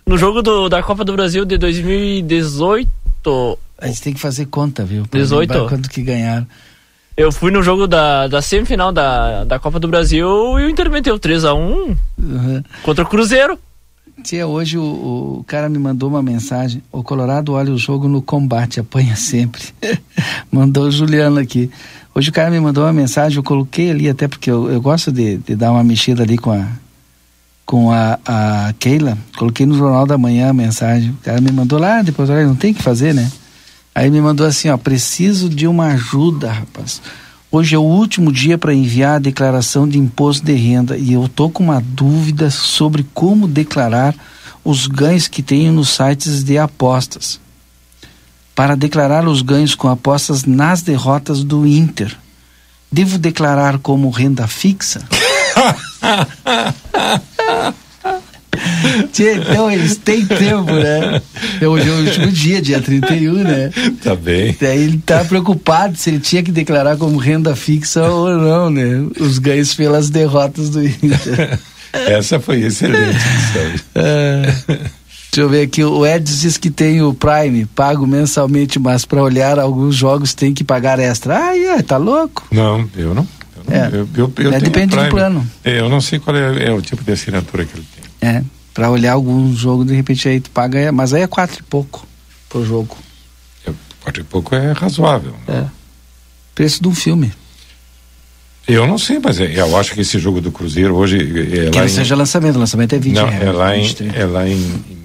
No 0.05 0.17
jogo 0.17 0.41
do, 0.41 0.67
da 0.69 0.83
Copa 0.83 1.03
do 1.05 1.13
Brasil 1.13 1.45
de 1.45 1.57
2018, 1.57 2.87
A 3.79 3.87
gente 3.87 4.01
tem 4.01 4.13
que 4.13 4.19
fazer 4.19 4.45
conta, 4.47 4.83
viu? 4.83 5.05
Pra 5.07 5.19
18. 5.19 5.49
lembrar 5.51 5.69
Quanto 5.69 5.89
que 5.89 6.01
ganharam. 6.01 6.45
eu 7.15 7.31
fui 7.31 7.51
no 7.51 7.63
jogo 7.63 7.87
da, 7.87 8.27
da 8.27 8.41
semifinal 8.41 8.91
da, 8.91 9.43
da 9.45 9.59
Copa 9.59 9.79
do 9.79 9.87
Brasil 9.87 10.27
e 10.59 10.65
o 10.65 10.69
Inter 10.69 10.89
meteu 10.91 11.17
3x1 11.19 11.95
Uhum. 12.17 12.63
contra 12.83 13.03
o 13.03 13.07
Cruzeiro. 13.07 13.57
Tia, 14.23 14.45
hoje 14.45 14.77
o, 14.77 15.39
o 15.39 15.43
cara 15.47 15.67
me 15.67 15.79
mandou 15.79 16.07
uma 16.07 16.21
mensagem. 16.21 16.83
O 16.91 17.01
Colorado 17.01 17.53
olha 17.53 17.73
o 17.73 17.77
jogo 17.77 18.07
no 18.07 18.21
combate, 18.21 18.79
apanha 18.79 19.15
sempre. 19.15 19.63
mandou 20.51 20.85
o 20.85 20.91
Juliano 20.91 21.39
aqui. 21.39 21.69
Hoje 22.13 22.29
o 22.29 22.33
cara 22.33 22.51
me 22.51 22.59
mandou 22.59 22.83
uma 22.83 22.93
mensagem, 22.93 23.37
eu 23.37 23.43
coloquei 23.43 23.89
ali 23.89 24.07
até 24.07 24.27
porque 24.27 24.51
eu, 24.51 24.69
eu 24.69 24.79
gosto 24.79 25.11
de, 25.11 25.37
de 25.37 25.55
dar 25.55 25.71
uma 25.71 25.83
mexida 25.83 26.21
ali 26.23 26.37
com 26.37 26.51
a 26.51 26.67
com 27.65 27.91
a, 27.91 28.19
a 28.25 28.73
Keila. 28.79 29.17
Coloquei 29.37 29.65
no 29.65 29.77
Jornal 29.77 30.05
da 30.05 30.17
Manhã 30.17 30.49
a 30.49 30.53
mensagem. 30.53 31.11
O 31.11 31.23
cara 31.23 31.41
me 31.41 31.51
mandou 31.51 31.79
lá, 31.79 32.01
depois 32.01 32.29
olha, 32.29 32.45
não 32.45 32.55
tem 32.55 32.71
o 32.71 32.75
que 32.75 32.83
fazer, 32.83 33.13
né? 33.13 33.31
Aí 33.95 34.09
me 34.09 34.21
mandou 34.21 34.45
assim, 34.45 34.69
ó, 34.69 34.77
preciso 34.77 35.49
de 35.49 35.67
uma 35.67 35.87
ajuda, 35.87 36.51
rapaz. 36.51 37.01
Hoje 37.51 37.75
é 37.75 37.77
o 37.77 37.83
último 37.83 38.31
dia 38.31 38.57
para 38.57 38.73
enviar 38.73 39.17
a 39.17 39.19
declaração 39.19 39.87
de 39.87 39.99
imposto 39.99 40.43
de 40.43 40.53
renda 40.53 40.97
e 40.97 41.13
eu 41.13 41.29
tô 41.29 41.51
com 41.51 41.63
uma 41.63 41.79
dúvida 41.79 42.49
sobre 42.49 43.05
como 43.13 43.47
declarar 43.47 44.15
os 44.65 44.87
ganhos 44.87 45.27
que 45.27 45.43
tenho 45.43 45.71
nos 45.71 45.89
sites 45.89 46.43
de 46.43 46.57
apostas. 46.57 47.39
Para 48.55 48.75
declarar 48.75 49.27
os 49.27 49.43
ganhos 49.43 49.75
com 49.75 49.87
apostas 49.87 50.45
nas 50.45 50.81
derrotas 50.81 51.43
do 51.43 51.65
Inter, 51.67 52.17
devo 52.91 53.19
declarar 53.19 53.77
como 53.77 54.09
renda 54.09 54.47
fixa? 54.47 55.01
Tchê, 59.11 59.35
então 59.35 59.71
eles 59.71 59.97
têm 59.97 60.25
tempo, 60.25 60.71
né? 60.71 61.21
Hoje 61.61 61.89
é 61.89 61.91
o 61.91 62.05
último 62.05 62.31
dia, 62.31 62.61
dia 62.61 62.81
31, 62.81 63.33
né? 63.35 63.71
Tá 64.03 64.15
bem. 64.15 64.55
Daí 64.59 64.83
ele 64.83 64.97
tá 65.05 65.23
preocupado 65.23 65.95
se 65.97 66.09
ele 66.09 66.19
tinha 66.19 66.43
que 66.43 66.51
declarar 66.51 66.97
como 66.97 67.17
renda 67.17 67.55
fixa 67.55 68.03
ou 68.03 68.29
não, 68.29 68.69
né? 68.69 69.05
Os 69.19 69.39
ganhos 69.39 69.73
pelas 69.73 70.09
derrotas 70.09 70.69
do 70.69 70.85
Inter. 70.85 71.59
Essa 71.93 72.39
foi 72.39 72.61
excelente, 72.63 73.19
sabe? 73.53 73.81
É. 73.95 74.53
Deixa 75.33 75.41
eu 75.41 75.49
ver 75.49 75.61
aqui, 75.63 75.83
o 75.83 76.05
Edson 76.05 76.41
diz 76.41 76.57
que 76.57 76.69
tem 76.69 77.01
o 77.01 77.11
Prime, 77.13 77.65
pago 77.65 78.05
mensalmente, 78.05 78.77
mas 78.77 79.03
para 79.03 79.21
olhar 79.21 79.57
alguns 79.57 79.95
jogos 79.95 80.33
tem 80.33 80.53
que 80.53 80.63
pagar 80.63 80.99
extra. 80.99 81.37
Ai, 81.37 81.67
ai, 81.69 81.81
tá 81.81 81.97
louco? 81.97 82.45
Não, 82.51 82.87
eu 82.95 83.15
não. 83.15 83.27
Eu 83.67 83.73
não. 83.73 83.85
É. 83.85 83.87
Eu, 83.93 84.09
eu, 84.15 84.33
eu 84.37 84.53
É, 84.53 84.59
depende 84.59 84.95
do 84.95 85.09
plano. 85.09 85.47
É, 85.63 85.79
eu 85.79 85.89
não 85.89 86.01
sei 86.01 86.19
qual 86.19 86.35
é, 86.35 86.65
é 86.65 86.71
o 86.71 86.81
tipo 86.81 87.03
de 87.03 87.11
assinatura 87.11 87.65
que 87.65 87.77
ele 87.77 87.85
tem. 88.19 88.29
É, 88.29 88.43
para 88.73 88.89
olhar 88.89 89.13
algum 89.13 89.53
jogo, 89.55 89.83
de 89.85 89.93
repente 89.95 90.27
aí 90.27 90.39
tu 90.39 90.49
paga, 90.49 90.91
mas 90.91 91.13
aí 91.13 91.21
é 91.21 91.27
quatro 91.27 91.59
e 91.59 91.63
pouco 91.63 92.05
pro 92.49 92.65
jogo. 92.65 92.97
Quatro 94.01 94.21
e 94.21 94.23
pouco 94.25 94.53
é 94.55 94.71
razoável. 94.73 95.33
É. 95.47 95.63
Preço 96.53 96.81
de 96.81 96.87
um 96.87 96.95
filme. 96.95 97.31
Eu 98.67 98.87
não 98.87 98.97
sei, 98.97 99.19
mas 99.19 99.39
é- 99.39 99.59
eu 99.59 99.77
acho 99.77 99.93
que 99.93 100.01
esse 100.01 100.17
jogo 100.19 100.39
do 100.39 100.51
Cruzeiro 100.51 100.95
hoje 100.95 101.17
é 101.17 101.69
que 101.69 101.77
não 101.77 101.85
em, 101.85 101.89
seja 101.89 102.15
lançamento, 102.15 102.57
lançamento 102.57 102.93
é 102.95 102.99
20 102.99 103.15
não, 103.15 103.27
reais. 103.27 103.43
é 103.47 103.51
lá 103.51 103.77
em, 103.77 103.81
23. 103.83 104.15
é 104.15 104.25
lá 104.25 104.47
em, 104.47 104.51
em- 104.53 104.55
em- 104.57 105.03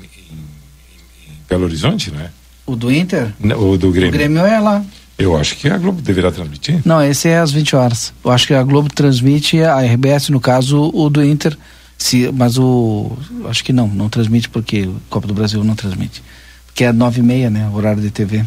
Belo 1.48 1.64
Horizonte, 1.64 2.10
né? 2.12 2.30
O 2.66 2.76
do 2.76 2.92
Inter? 2.92 3.32
Não, 3.40 3.58
O 3.70 3.78
do 3.78 3.90
Grêmio. 3.90 4.10
O 4.10 4.12
Grêmio 4.12 4.44
é 4.44 4.60
lá. 4.60 4.84
Eu 5.18 5.36
acho 5.36 5.56
que 5.56 5.68
a 5.68 5.76
Globo 5.76 6.00
deverá 6.00 6.30
transmitir. 6.30 6.80
Não, 6.84 7.02
esse 7.02 7.28
é 7.28 7.38
às 7.38 7.50
20 7.50 7.74
horas. 7.74 8.12
Eu 8.24 8.30
acho 8.30 8.46
que 8.46 8.54
a 8.54 8.62
Globo 8.62 8.88
transmite, 8.88 9.60
a 9.62 9.80
RBS, 9.80 10.28
no 10.28 10.38
caso, 10.40 10.90
o 10.94 11.10
do 11.10 11.24
Inter. 11.24 11.58
Se, 11.98 12.30
mas 12.30 12.56
o. 12.56 13.10
Acho 13.46 13.64
que 13.64 13.72
não, 13.72 13.88
não 13.88 14.08
transmite 14.08 14.48
porque 14.48 14.82
o 14.82 14.94
Copa 15.10 15.26
do 15.26 15.34
Brasil 15.34 15.62
não 15.64 15.74
transmite. 15.74 16.22
Porque 16.66 16.84
é 16.84 16.92
9 16.92 17.18
e 17.18 17.22
meia, 17.24 17.50
né? 17.50 17.68
Horário 17.74 18.00
de 18.00 18.10
TV. 18.10 18.44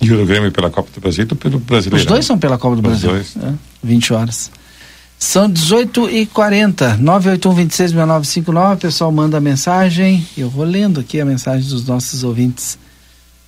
E 0.00 0.12
o 0.12 0.16
do 0.16 0.24
Grêmio 0.24 0.52
pela 0.52 0.70
Copa 0.70 0.88
do 0.94 1.00
Brasil 1.00 1.26
e 1.28 1.34
pelo 1.34 1.58
Brasileiro. 1.58 2.04
Os 2.04 2.06
dois 2.06 2.24
são 2.24 2.38
pela 2.38 2.56
Copa 2.56 2.76
do 2.76 2.88
Os 2.88 3.00
Brasil. 3.00 3.10
dois. 3.10 3.36
É, 3.36 3.52
20 3.82 4.12
horas. 4.12 4.50
São 5.18 5.50
18 5.50 6.08
e 6.08 6.24
40 6.24 6.96
981-2669. 6.98 8.74
O 8.74 8.76
pessoal 8.78 9.12
manda 9.12 9.40
mensagem. 9.40 10.24
Eu 10.38 10.48
vou 10.48 10.64
lendo 10.64 11.00
aqui 11.00 11.20
a 11.20 11.24
mensagem 11.24 11.68
dos 11.68 11.84
nossos 11.84 12.22
ouvintes. 12.22 12.78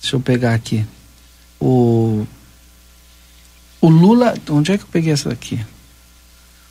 Deixa 0.01 0.15
eu 0.15 0.19
pegar 0.19 0.53
aqui. 0.53 0.85
O. 1.63 2.27
O 3.79 3.87
Lula. 3.87 4.33
Onde 4.49 4.73
é 4.73 4.77
que 4.77 4.83
eu 4.83 4.89
peguei 4.91 5.13
essa 5.13 5.31
aqui? 5.31 5.59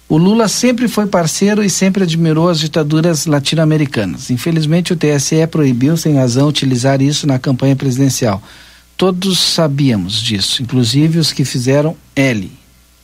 O 0.09 0.18
Lula 0.18 0.47
sempre 0.47 0.88
foi 0.88 1.07
parceiro 1.07 1.64
e 1.64 1.70
sempre 1.70 2.03
admirou 2.03 2.51
as 2.51 2.61
ditaduras 2.61 3.24
latino-americanas. 3.24 4.30
Infelizmente, 4.30 4.93
o 4.93 4.97
TSE 4.97 5.47
proibiu, 5.47 5.97
sem 5.97 6.16
razão, 6.16 6.49
utilizar 6.49 7.01
isso 7.01 7.26
na 7.26 7.38
campanha 7.38 7.74
presidencial. 7.74 8.43
Todos 8.95 9.38
sabíamos 9.38 10.20
disso, 10.20 10.62
inclusive 10.62 11.18
os 11.18 11.32
que 11.32 11.47
fizeram 11.47 11.97
L, 12.14 12.53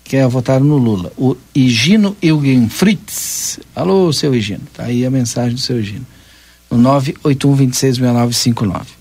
que 0.04 0.22
votaram 0.26 0.66
no 0.66 0.76
Lula. 0.76 1.10
O 1.16 1.34
Higino 1.54 2.14
Eugen 2.20 2.68
Fritz. 2.68 3.58
Alô, 3.74 4.12
seu 4.12 4.34
Higino. 4.34 4.64
Tá 4.74 4.84
aí 4.84 5.06
a 5.06 5.10
mensagem 5.10 5.54
do 5.54 5.60
seu 5.60 5.80
Higino. 5.80 6.06
No 6.70 6.76
981266959. 7.00 8.97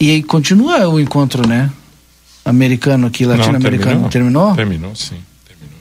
E 0.00 0.10
aí 0.10 0.22
continua 0.22 0.88
o 0.88 1.00
encontro, 1.00 1.46
né? 1.46 1.70
Americano 2.44 3.08
aqui, 3.08 3.24
latino-americano. 3.24 4.08
Terminou? 4.08 4.54
terminou? 4.54 4.54
Terminou, 4.54 4.94
sim. 4.94 5.16
Terminou. 5.46 5.78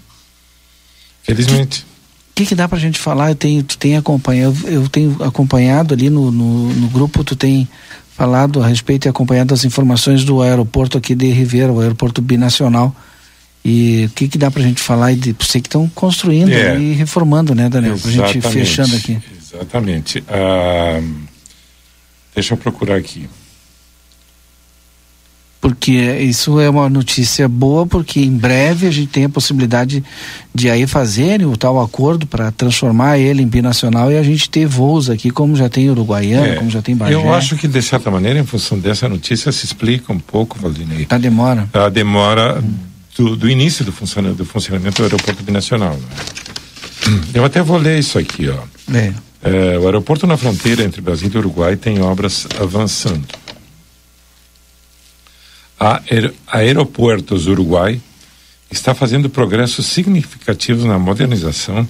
Felizmente. 1.24 1.82
O 1.82 2.36
que, 2.36 2.46
que 2.46 2.56
dá 2.56 2.68
pra 2.68 2.78
gente 2.78 3.00
falar? 3.00 3.30
Eu 3.30 3.36
tenho, 3.36 3.64
tu 3.64 3.78
tem 3.78 3.96
acompanhado, 3.96 4.56
eu, 4.68 4.88
tenho 4.90 5.24
acompanhado 5.24 5.94
ali 5.94 6.10
no, 6.10 6.32
no, 6.32 6.74
no 6.74 6.88
grupo, 6.90 7.24
tu 7.24 7.36
tem 7.36 7.68
falado 8.16 8.62
a 8.62 8.68
respeito 8.68 9.08
e 9.08 9.10
acompanhado 9.10 9.54
as 9.54 9.64
informações 9.64 10.24
do 10.24 10.42
aeroporto 10.42 10.98
aqui 10.98 11.16
de 11.16 11.32
Ribeira, 11.32 11.72
o 11.72 11.80
aeroporto 11.80 12.22
binacional. 12.22 12.96
E 13.64 14.06
o 14.06 14.10
que, 14.10 14.28
que 14.28 14.38
dá 14.38 14.50
para 14.50 14.62
a 14.62 14.66
gente 14.66 14.82
falar? 14.82 15.16
De, 15.16 15.36
sei 15.42 15.62
que 15.62 15.68
estão 15.68 15.88
construindo 15.90 16.52
é. 16.52 16.80
e 16.80 16.94
reformando, 16.94 17.54
né, 17.54 17.70
Daniel? 17.70 17.98
Para 17.98 18.10
a 18.10 18.32
gente 18.32 18.42
fechando 18.50 18.96
aqui. 18.96 19.18
Exatamente. 19.40 20.24
Ah, 20.28 21.02
deixa 22.34 22.54
eu 22.54 22.58
procurar 22.58 22.96
aqui 22.96 23.28
porque 25.68 25.92
isso 26.22 26.62
é 26.62 26.70
uma 26.70 26.90
notícia 26.90 27.46
boa, 27.46 27.86
porque 27.86 28.22
em 28.22 28.32
breve 28.32 28.88
a 28.88 28.90
gente 28.92 29.10
tem 29.10 29.26
a 29.26 29.30
possibilidade 29.30 30.02
de 30.56 30.70
aí 30.70 30.88
fazerem 30.88 31.46
o 31.46 31.58
tal 31.58 31.82
acordo 31.82 32.26
para 32.26 32.54
transformar 32.54 33.18
ele 33.18 33.44
em 33.44 33.48
binacional 33.48 34.10
e 34.10 34.18
a 34.18 34.24
gente 34.24 34.50
ter 34.50 34.66
voos 34.66 35.10
aqui, 35.10 35.30
como 35.30 35.58
já 35.58 35.68
tem 35.68 35.90
Uruguaiana, 35.90 36.48
é, 36.48 36.56
como 36.56 36.70
já 36.70 36.82
tem 36.82 36.96
Bagé. 36.96 37.14
Eu 37.14 37.34
acho 37.34 37.58
que, 37.58 37.68
de 37.68 37.82
certa 37.82 38.10
maneira, 38.10 38.40
em 38.40 38.46
função 38.46 38.80
dessa 38.80 39.10
notícia, 39.10 39.52
se 39.52 39.66
explica 39.66 40.14
um 40.14 40.20
pouco, 40.20 40.58
Valdinei. 40.58 41.06
A 41.10 41.18
demora. 41.18 41.68
A 41.74 41.90
demora 41.90 42.64
do, 43.18 43.36
do 43.36 43.50
início 43.50 43.84
do 43.84 43.92
funcionamento, 43.92 44.38
do 44.38 44.46
funcionamento 44.46 45.02
do 45.02 45.04
aeroporto 45.04 45.44
binacional. 45.44 45.98
Né? 45.98 47.20
Eu 47.34 47.44
até 47.44 47.62
vou 47.62 47.78
ler 47.78 48.00
isso 48.00 48.18
aqui, 48.18 48.48
ó. 48.48 48.96
É. 48.96 49.12
É, 49.44 49.78
o 49.78 49.84
aeroporto 49.84 50.26
na 50.26 50.38
fronteira 50.38 50.82
entre 50.82 51.02
Brasil 51.02 51.30
e 51.34 51.38
Uruguai 51.38 51.76
tem 51.76 52.02
obras 52.02 52.48
avançando 52.58 53.28
a 55.80 56.02
Aeroportos 56.48 57.48
Uruguai 57.48 58.02
está 58.72 58.94
fazendo 58.94 59.30
progressos 59.30 59.86
significativos 59.86 60.86
na 60.86 60.98
modernização 60.98 61.88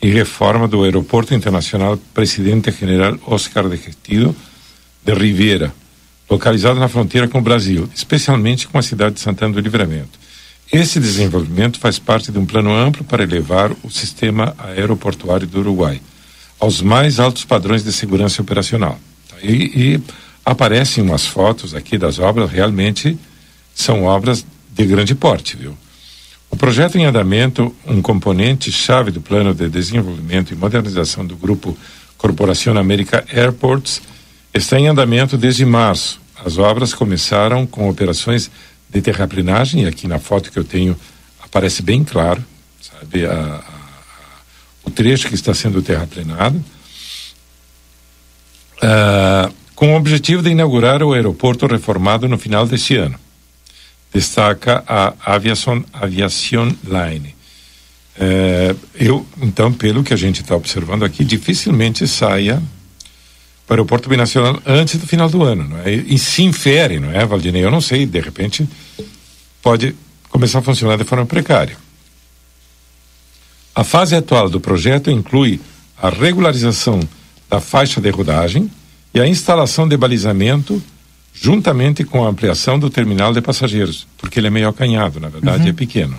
e 0.00 0.10
reforma 0.10 0.66
do 0.66 0.82
Aeroporto 0.82 1.32
Internacional 1.32 1.96
Presidente 2.12 2.70
General 2.72 3.16
Oscar 3.26 3.68
de 3.68 3.76
Gestido 3.76 4.34
de 5.04 5.14
Ribeira, 5.14 5.72
localizado 6.28 6.78
na 6.78 6.88
fronteira 6.88 7.28
com 7.28 7.38
o 7.38 7.42
Brasil, 7.42 7.88
especialmente 7.94 8.66
com 8.66 8.78
a 8.78 8.82
cidade 8.82 9.14
de 9.14 9.20
Santana 9.20 9.54
do 9.54 9.60
Livramento. 9.60 10.18
Esse 10.72 10.98
desenvolvimento 10.98 11.78
faz 11.78 11.98
parte 11.98 12.32
de 12.32 12.38
um 12.38 12.46
plano 12.46 12.72
amplo 12.74 13.04
para 13.04 13.22
elevar 13.22 13.72
o 13.82 13.90
sistema 13.90 14.54
aeroportuário 14.58 15.46
do 15.46 15.60
Uruguai 15.60 16.00
aos 16.58 16.80
mais 16.80 17.18
altos 17.18 17.44
padrões 17.44 17.82
de 17.82 17.92
segurança 17.92 18.40
operacional. 18.40 18.98
E, 19.42 19.52
e 19.52 20.00
aparecem 20.44 21.02
umas 21.02 21.26
fotos 21.26 21.74
aqui 21.74 21.96
das 21.96 22.18
obras, 22.18 22.50
realmente 22.50 23.18
são 23.74 24.04
obras 24.04 24.44
de 24.70 24.84
grande 24.86 25.14
porte, 25.14 25.56
viu? 25.56 25.76
O 26.50 26.56
projeto 26.56 26.98
em 26.98 27.06
andamento, 27.06 27.74
um 27.86 28.02
componente 28.02 28.70
chave 28.70 29.10
do 29.10 29.20
plano 29.20 29.54
de 29.54 29.68
desenvolvimento 29.68 30.52
e 30.52 30.56
modernização 30.56 31.24
do 31.24 31.34
grupo 31.36 31.76
Corporação 32.18 32.76
América 32.76 33.24
Airports, 33.32 34.02
está 34.52 34.78
em 34.78 34.86
andamento 34.86 35.38
desde 35.38 35.64
março. 35.64 36.20
As 36.44 36.58
obras 36.58 36.92
começaram 36.92 37.66
com 37.66 37.88
operações 37.88 38.50
de 38.88 39.00
terraplenagem, 39.00 39.84
e 39.84 39.86
aqui 39.86 40.06
na 40.06 40.18
foto 40.18 40.52
que 40.52 40.58
eu 40.58 40.64
tenho 40.64 40.94
aparece 41.42 41.82
bem 41.82 42.04
claro, 42.04 42.44
sabe, 42.80 43.24
a, 43.24 43.32
a, 43.32 43.56
a, 43.56 43.62
o 44.84 44.90
trecho 44.90 45.28
que 45.28 45.34
está 45.34 45.54
sendo 45.54 45.82
terraplenado. 45.82 46.62
Uh, 48.76 49.61
com 49.82 49.94
o 49.94 49.96
objetivo 49.96 50.44
de 50.44 50.50
inaugurar 50.50 51.02
o 51.02 51.12
aeroporto 51.12 51.66
reformado 51.66 52.28
no 52.28 52.38
final 52.38 52.64
deste 52.68 52.94
ano. 52.94 53.18
Destaca 54.14 54.84
a 54.86 55.12
Aviação, 55.34 55.84
Aviación 55.92 56.72
Line. 56.84 57.34
É, 58.16 58.76
eu, 58.94 59.26
então, 59.40 59.72
pelo 59.72 60.04
que 60.04 60.14
a 60.14 60.16
gente 60.16 60.40
está 60.40 60.54
observando 60.54 61.04
aqui, 61.04 61.24
dificilmente 61.24 62.06
saia 62.06 62.62
para 63.66 63.74
o 63.74 63.78
aeroporto 63.78 64.08
binacional 64.08 64.62
antes 64.64 65.00
do 65.00 65.04
final 65.08 65.28
do 65.28 65.42
ano, 65.42 65.66
não 65.70 65.78
é? 65.78 65.92
E, 65.92 66.14
e 66.14 66.16
se 66.16 66.44
infere, 66.44 67.00
não 67.00 67.10
é, 67.10 67.26
Valdinei? 67.26 67.64
Eu 67.64 67.70
não 67.72 67.80
sei, 67.80 68.06
de 68.06 68.20
repente 68.20 68.68
pode 69.60 69.96
começar 70.28 70.60
a 70.60 70.62
funcionar 70.62 70.96
de 70.96 71.02
forma 71.02 71.26
precária. 71.26 71.76
A 73.74 73.82
fase 73.82 74.14
atual 74.14 74.48
do 74.48 74.60
projeto 74.60 75.10
inclui 75.10 75.60
a 76.00 76.08
regularização 76.08 77.00
da 77.50 77.60
faixa 77.60 78.00
de 78.00 78.10
rodagem, 78.10 78.70
e 79.14 79.20
a 79.20 79.26
instalação 79.26 79.86
de 79.86 79.96
balizamento 79.96 80.82
juntamente 81.34 82.04
com 82.04 82.24
a 82.24 82.28
ampliação 82.28 82.78
do 82.78 82.90
terminal 82.90 83.32
de 83.32 83.40
passageiros, 83.40 84.06
porque 84.18 84.38
ele 84.38 84.46
é 84.46 84.50
meio 84.50 84.68
acanhado, 84.68 85.18
na 85.18 85.28
verdade 85.28 85.64
uhum. 85.64 85.70
é 85.70 85.72
pequeno. 85.72 86.12
Né? 86.12 86.18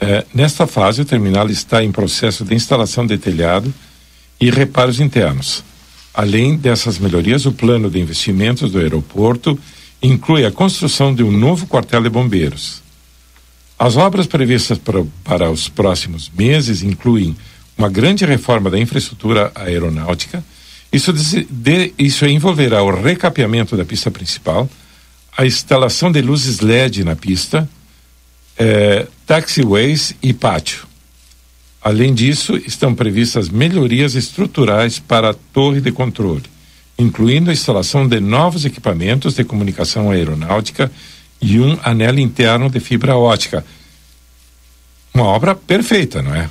É, 0.00 0.26
nesta 0.32 0.66
fase, 0.66 1.02
o 1.02 1.04
terminal 1.04 1.48
está 1.48 1.82
em 1.82 1.92
processo 1.92 2.44
de 2.44 2.54
instalação 2.54 3.06
de 3.06 3.18
telhado 3.18 3.72
e 4.40 4.50
reparos 4.50 5.00
internos. 5.00 5.62
Além 6.14 6.56
dessas 6.56 6.98
melhorias, 6.98 7.44
o 7.44 7.52
plano 7.52 7.90
de 7.90 8.00
investimentos 8.00 8.70
do 8.70 8.78
aeroporto 8.78 9.58
inclui 10.02 10.46
a 10.46 10.50
construção 10.50 11.14
de 11.14 11.22
um 11.22 11.30
novo 11.30 11.66
quartel 11.66 12.02
de 12.02 12.08
bombeiros. 12.08 12.82
As 13.78 13.96
obras 13.96 14.26
previstas 14.26 14.78
para, 14.78 15.04
para 15.22 15.50
os 15.50 15.68
próximos 15.68 16.30
meses 16.36 16.82
incluem 16.82 17.36
uma 17.76 17.88
grande 17.88 18.24
reforma 18.24 18.70
da 18.70 18.78
infraestrutura 18.78 19.52
aeronáutica, 19.54 20.44
isso, 20.92 21.12
de, 21.12 21.94
isso 21.98 22.26
envolverá 22.26 22.82
o 22.82 23.02
recapeamento 23.02 23.76
da 23.76 23.84
pista 23.84 24.10
principal, 24.10 24.68
a 25.36 25.46
instalação 25.46 26.10
de 26.10 26.20
luzes 26.20 26.60
LED 26.60 27.04
na 27.04 27.14
pista, 27.14 27.68
eh, 28.58 29.06
taxiways 29.26 30.14
e 30.22 30.32
pátio. 30.32 30.86
Além 31.80 32.12
disso, 32.12 32.56
estão 32.56 32.94
previstas 32.94 33.48
melhorias 33.48 34.14
estruturais 34.14 34.98
para 34.98 35.30
a 35.30 35.34
torre 35.34 35.80
de 35.80 35.90
controle, 35.90 36.42
incluindo 36.98 37.48
a 37.48 37.52
instalação 37.54 38.06
de 38.06 38.20
novos 38.20 38.64
equipamentos 38.64 39.34
de 39.34 39.44
comunicação 39.44 40.10
aeronáutica 40.10 40.90
e 41.40 41.58
um 41.58 41.78
anel 41.82 42.18
interno 42.18 42.68
de 42.68 42.80
fibra 42.80 43.16
ótica. 43.16 43.64
Uma 45.14 45.24
obra 45.24 45.54
perfeita, 45.54 46.20
não 46.20 46.34
é? 46.34 46.50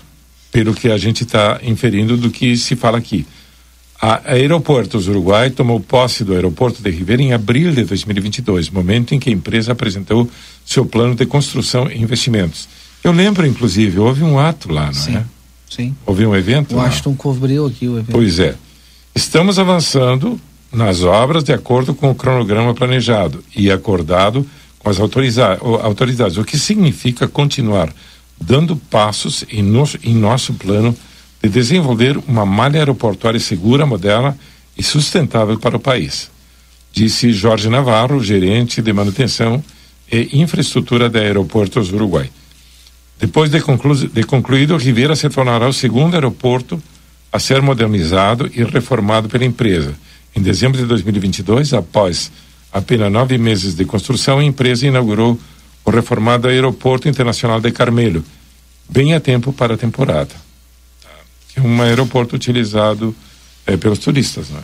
Pelo 0.52 0.74
que 0.74 0.90
a 0.90 0.98
gente 0.98 1.24
está 1.24 1.60
inferindo 1.62 2.18
do 2.18 2.32
que 2.32 2.58
se 2.58 2.76
fala 2.76 2.98
aqui. 2.98 3.28
A 4.02 4.32
Aeroportos 4.32 5.10
Uruguai 5.10 5.50
tomou 5.50 5.78
posse 5.80 6.24
do 6.24 6.34
aeroporto 6.34 6.82
de 6.82 6.90
Ribeira 6.90 7.22
em 7.22 7.34
abril 7.34 7.74
de 7.74 7.84
2022, 7.84 8.70
momento 8.70 9.14
em 9.14 9.20
que 9.20 9.30
a 9.30 9.34
empresa 9.34 9.74
apresentou 9.74 10.30
seu 10.66 10.86
plano 10.86 11.16
de 11.16 11.26
construção 11.26 11.92
e 11.92 12.02
investimentos. 12.02 12.70
Eu 13.04 13.12
lembro, 13.12 13.46
inclusive, 13.46 14.00
houve 14.00 14.24
um 14.24 14.40
ato 14.40 14.72
lá, 14.72 14.86
não 14.86 14.94
sim, 14.94 15.18
é? 15.18 15.24
Sim. 15.70 15.96
Houve 16.06 16.26
um 16.26 16.34
evento? 16.34 16.76
O 16.76 16.80
Ashton 16.80 17.14
cobriu 17.14 17.66
aqui 17.66 17.90
o 17.90 17.98
evento. 17.98 18.12
Pois 18.14 18.40
é. 18.40 18.56
Estamos 19.14 19.60
avançando 19.60 20.40
nas 20.72 21.04
obras 21.04 21.44
de 21.44 21.52
acordo 21.52 21.94
com 21.94 22.10
o 22.10 22.16
cronograma 22.16 22.74
planejado 22.74 23.44
e 23.54 23.70
acordado 23.70 24.48
com 24.80 24.90
as 24.90 24.98
autoridades, 24.98 26.38
o 26.38 26.46
que 26.46 26.58
significa 26.58 27.28
continuar 27.28 27.94
dando 28.40 28.78
passos 28.78 29.44
em 29.52 29.62
nosso, 29.62 29.98
em 30.02 30.16
nosso 30.16 30.54
plano 30.54 30.96
de 31.42 31.50
desenvolver 31.50 32.18
uma 32.28 32.46
malha 32.46 32.80
aeroportuária 32.80 33.40
segura, 33.40 33.86
moderna 33.86 34.38
e 34.78 34.84
sustentável 34.84 35.58
para 35.58 35.78
o 35.78 35.80
país, 35.80 36.30
disse 36.92 37.32
Jorge 37.32 37.70
Navarro, 37.70 38.22
gerente 38.22 38.82
de 38.82 38.92
manutenção 38.92 39.64
e 40.12 40.42
infraestrutura 40.42 41.10
da 41.10 41.20
Aeroportos 41.20 41.92
Uruguai. 41.92 42.30
Depois 43.20 43.50
de, 43.50 43.62
conclu 43.62 43.96
de 43.96 44.24
concluído, 44.24 44.78
Rivera 44.78 45.16
se 45.16 45.30
tornará 45.30 45.68
o 45.68 45.74
segundo 45.74 46.16
aeroporto 46.16 46.82
a 47.32 47.40
ser 47.40 47.62
modernizado 47.62 48.50
e 48.54 48.64
reformado 48.64 49.30
pela 49.30 49.46
empresa. 49.46 49.94
Em 50.36 50.42
dezembro 50.42 50.78
de 50.78 50.86
2022, 50.86 51.74
após 51.74 52.32
apenas 52.72 53.12
nove 53.12 53.38
meses 53.38 53.76
de 53.76 53.86
construção, 53.86 54.40
a 54.40 54.44
empresa 54.44 54.88
inaugurou 54.88 55.40
o 55.86 55.92
reformado 55.92 56.48
Aeroporto 56.48 57.08
Internacional 57.08 57.60
de 57.60 57.72
Carmelo, 57.72 58.24
bem 58.90 59.14
a 59.14 59.20
tempo 59.20 59.52
para 59.54 59.74
a 59.74 59.78
temporada 59.78 60.49
um 61.58 61.82
aeroporto 61.82 62.36
utilizado 62.36 63.16
é, 63.66 63.78
pelos 63.78 64.00
turistas, 64.00 64.50
né? 64.50 64.62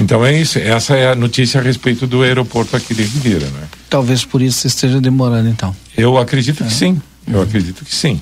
Então 0.00 0.24
é 0.24 0.38
isso, 0.38 0.58
essa 0.58 0.96
é 0.96 1.12
a 1.12 1.14
notícia 1.14 1.60
a 1.60 1.62
respeito 1.62 2.06
do 2.06 2.22
aeroporto 2.22 2.74
aqui 2.74 2.94
de 2.94 3.02
Ribeira, 3.02 3.46
né? 3.46 3.68
Talvez 3.88 4.24
por 4.24 4.40
isso 4.40 4.66
esteja 4.66 5.00
demorando, 5.00 5.48
então. 5.48 5.76
Eu 5.96 6.16
acredito 6.16 6.64
é. 6.64 6.66
que 6.66 6.72
sim, 6.72 7.00
eu 7.26 7.36
uhum. 7.36 7.42
acredito 7.42 7.84
que 7.84 7.94
sim. 7.94 8.20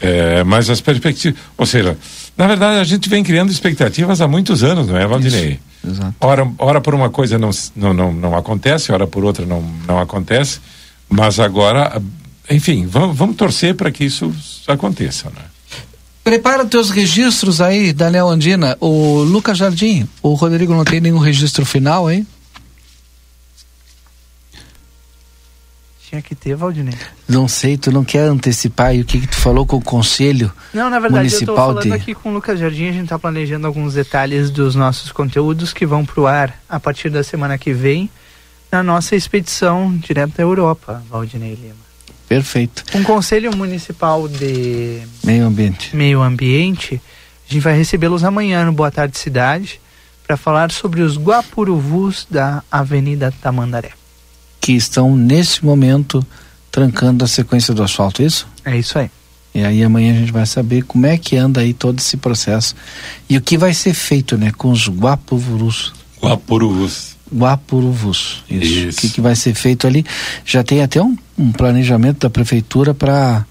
É, 0.00 0.42
mas 0.42 0.68
as 0.68 0.80
perspectivas, 0.80 1.38
ou 1.56 1.64
seja, 1.64 1.96
na 2.36 2.48
verdade 2.48 2.80
a 2.80 2.84
gente 2.84 3.08
vem 3.08 3.22
criando 3.22 3.52
expectativas 3.52 4.20
há 4.20 4.26
muitos 4.26 4.64
anos, 4.64 4.88
não 4.88 4.96
é, 4.96 5.06
Valdinei? 5.06 5.60
Isso, 5.84 5.92
exato. 5.92 6.14
Ora, 6.20 6.52
ora 6.58 6.80
por 6.80 6.92
uma 6.92 7.08
coisa 7.08 7.38
não, 7.38 7.50
não, 7.76 7.94
não, 7.94 8.12
não 8.12 8.36
acontece, 8.36 8.90
ora 8.90 9.06
por 9.06 9.24
outra 9.24 9.46
não, 9.46 9.62
não 9.86 10.00
acontece, 10.00 10.58
mas 11.08 11.38
agora 11.38 12.02
enfim, 12.50 12.86
vamos, 12.86 13.16
vamos 13.16 13.36
torcer 13.36 13.74
para 13.74 13.90
que 13.90 14.04
isso 14.04 14.34
aconteça, 14.66 15.30
né? 15.30 15.42
Prepara 16.24 16.64
teus 16.64 16.90
registros 16.90 17.60
aí, 17.60 17.92
Daniel 17.92 18.28
Andina. 18.28 18.76
O 18.80 19.22
Lucas 19.22 19.58
Jardim, 19.58 20.08
o 20.22 20.34
Rodrigo 20.34 20.72
não 20.72 20.84
tem 20.84 21.00
nenhum 21.00 21.18
registro 21.18 21.66
final, 21.66 22.10
hein? 22.10 22.26
Tinha 26.08 26.20
que 26.20 26.34
ter, 26.34 26.54
Valdinei. 26.54 26.94
Não 27.26 27.48
sei, 27.48 27.78
tu 27.78 27.90
não 27.90 28.04
quer 28.04 28.28
antecipar 28.28 28.88
aí 28.88 29.00
o 29.00 29.04
que, 29.04 29.22
que 29.22 29.26
tu 29.26 29.36
falou 29.36 29.64
com 29.64 29.78
o 29.78 29.82
conselho 29.82 30.52
Não, 30.74 30.90
na 30.90 31.00
verdade, 31.00 31.24
municipal 31.24 31.54
eu 31.54 31.56
tô 31.56 31.80
falando 31.80 31.82
de... 31.84 31.92
aqui 31.92 32.14
com 32.14 32.28
o 32.28 32.34
Lucas 32.34 32.60
Jardim, 32.60 32.88
a 32.88 32.92
gente 32.92 33.08
tá 33.08 33.18
planejando 33.18 33.66
alguns 33.66 33.94
detalhes 33.94 34.50
dos 34.50 34.74
nossos 34.74 35.10
conteúdos 35.10 35.72
que 35.72 35.86
vão 35.86 36.04
pro 36.04 36.26
ar 36.26 36.54
a 36.68 36.78
partir 36.78 37.08
da 37.08 37.24
semana 37.24 37.56
que 37.56 37.72
vem 37.72 38.10
na 38.70 38.82
nossa 38.82 39.16
expedição 39.16 39.96
direto 39.96 40.36
da 40.36 40.42
Europa, 40.42 41.02
Valdinei 41.08 41.54
Lima. 41.54 41.91
Perfeito. 42.32 42.82
Um 42.94 43.04
conselho 43.04 43.54
municipal 43.54 44.26
de 44.26 45.02
Meio 45.22 45.44
ambiente. 45.44 45.94
meio 45.94 46.22
ambiente, 46.22 46.98
a 47.46 47.52
gente 47.52 47.62
vai 47.62 47.76
recebê-los 47.76 48.24
amanhã 48.24 48.64
no 48.64 48.72
Boa 48.72 48.90
Tarde 48.90 49.18
Cidade 49.18 49.78
para 50.26 50.38
falar 50.38 50.72
sobre 50.72 51.02
os 51.02 51.18
guapuruvus 51.18 52.26
da 52.30 52.62
Avenida 52.72 53.30
Tamandaré. 53.42 53.90
Que 54.58 54.72
estão 54.72 55.14
nesse 55.14 55.62
momento 55.62 56.26
trancando 56.70 57.22
a 57.22 57.28
sequência 57.28 57.74
do 57.74 57.82
asfalto, 57.82 58.22
é 58.22 58.24
isso? 58.24 58.48
É 58.64 58.78
isso 58.78 58.98
aí. 58.98 59.10
E 59.54 59.62
aí 59.62 59.84
amanhã 59.84 60.14
a 60.14 60.18
gente 60.20 60.32
vai 60.32 60.46
saber 60.46 60.84
como 60.84 61.04
é 61.04 61.18
que 61.18 61.36
anda 61.36 61.60
aí 61.60 61.74
todo 61.74 61.98
esse 61.98 62.16
processo 62.16 62.74
e 63.28 63.36
o 63.36 63.42
que 63.42 63.58
vai 63.58 63.74
ser 63.74 63.92
feito, 63.92 64.38
né, 64.38 64.52
com 64.56 64.70
os 64.70 64.88
guapurus. 64.88 65.92
Guapuruvus. 66.18 67.11
Guapuruvus. 67.34 68.44
Isso. 68.50 68.64
Isso. 68.64 68.98
O 68.98 69.00
que, 69.00 69.08
que 69.10 69.20
vai 69.20 69.34
ser 69.34 69.54
feito 69.54 69.86
ali? 69.86 70.04
Já 70.44 70.62
tem 70.62 70.82
até 70.82 71.02
um, 71.02 71.16
um 71.38 71.52
planejamento 71.52 72.20
da 72.20 72.30
prefeitura 72.30 72.92
para 72.92 73.44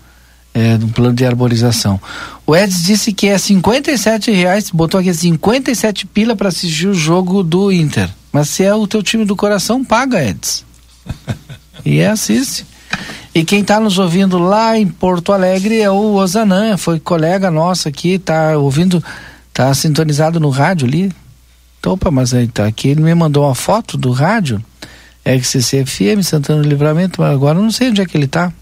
é, 0.53 0.75
um 0.75 0.89
plano 0.89 1.13
de 1.13 1.25
arborização. 1.25 1.99
O 2.45 2.55
Eds 2.55 2.83
disse 2.83 3.13
que 3.13 3.27
é 3.27 3.37
57 3.37 4.31
reais, 4.31 4.69
botou 4.69 4.99
aqui 4.99 5.13
57 5.13 6.05
pila 6.07 6.35
para 6.35 6.49
assistir 6.49 6.87
o 6.87 6.93
jogo 6.93 7.43
do 7.43 7.71
Inter. 7.71 8.09
Mas 8.31 8.49
se 8.49 8.63
é 8.63 8.73
o 8.73 8.87
teu 8.87 9.01
time 9.01 9.25
do 9.25 9.35
coração, 9.35 9.83
paga, 9.83 10.23
Eds. 10.23 10.65
e 11.85 11.99
é 11.99 12.09
assiste. 12.09 12.65
E 13.33 13.45
quem 13.45 13.61
está 13.61 13.79
nos 13.79 13.97
ouvindo 13.97 14.37
lá 14.37 14.77
em 14.77 14.87
Porto 14.87 15.31
Alegre 15.31 15.79
é 15.79 15.89
o 15.89 16.15
Ozanã, 16.15 16.75
foi 16.75 16.99
colega 16.99 17.49
nosso 17.49 17.87
aqui, 17.87 18.19
tá 18.19 18.57
ouvindo, 18.57 19.01
tá 19.53 19.73
sintonizado 19.73 20.39
no 20.39 20.49
rádio 20.49 20.85
ali. 20.85 21.11
Então, 21.81 21.93
Opa, 21.93 22.11
mas 22.11 22.31
aí 22.31 22.47
tá 22.47 22.67
aqui, 22.67 22.89
ele 22.89 23.01
me 23.01 23.13
mandou 23.15 23.43
uma 23.43 23.55
foto 23.55 23.97
do 23.97 24.11
rádio, 24.11 24.63
XCC 25.25 25.83
FM, 25.83 26.21
Santana 26.21 26.61
do 26.61 26.69
Livramento, 26.69 27.19
mas 27.19 27.33
agora 27.33 27.57
eu 27.57 27.63
não 27.63 27.71
sei 27.71 27.89
onde 27.89 27.99
é 27.99 28.05
que 28.05 28.15
ele 28.15 28.27
tá. 28.27 28.53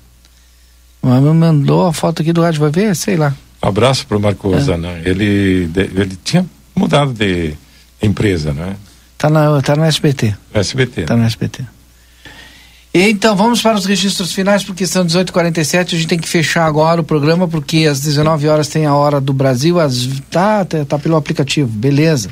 Mas 1.02 1.22
me 1.22 1.34
mandou 1.34 1.86
a 1.86 1.92
foto 1.92 2.22
aqui 2.22 2.32
do 2.32 2.42
rádio, 2.42 2.62
vai 2.62 2.72
ver? 2.72 2.96
Sei 2.96 3.18
lá. 3.18 3.36
Abraço 3.62 4.08
para 4.08 4.16
o 4.16 4.22
Marco 4.22 4.56
É. 4.56 4.62
Zanan. 4.62 5.00
Ele, 5.04 5.70
ele 5.76 6.18
tinha 6.24 6.46
mudado 6.74 7.12
de 7.12 7.54
empresa, 8.02 8.54
né? 8.54 8.78
Tá, 9.18 9.30
na, 9.30 9.62
tá 9.62 9.76
no 9.76 9.84
SBT. 9.84 10.34
SBT. 10.54 11.04
Tá 11.04 11.18
no 11.18 11.26
SBT. 11.26 11.66
Então, 12.94 13.36
vamos 13.36 13.62
para 13.62 13.78
os 13.78 13.86
registros 13.86 14.32
finais, 14.32 14.64
porque 14.64 14.88
são 14.88 15.06
18h47. 15.06 15.88
A 15.94 15.98
gente 15.98 16.08
tem 16.08 16.18
que 16.18 16.28
fechar 16.28 16.66
agora 16.66 17.02
o 17.02 17.04
programa, 17.04 17.50
porque 17.50 17.86
às 17.86 18.00
19 18.00 18.48
horas 18.48 18.70
tem 18.70 18.86
a 18.86 18.96
hora 18.96 19.20
do 19.20 19.34
Brasil. 19.34 19.76
Tá, 20.32 20.64
tá, 20.64 20.86
tá 20.86 20.98
pelo 20.98 21.18
aplicativo, 21.18 21.68
beleza. 21.70 22.30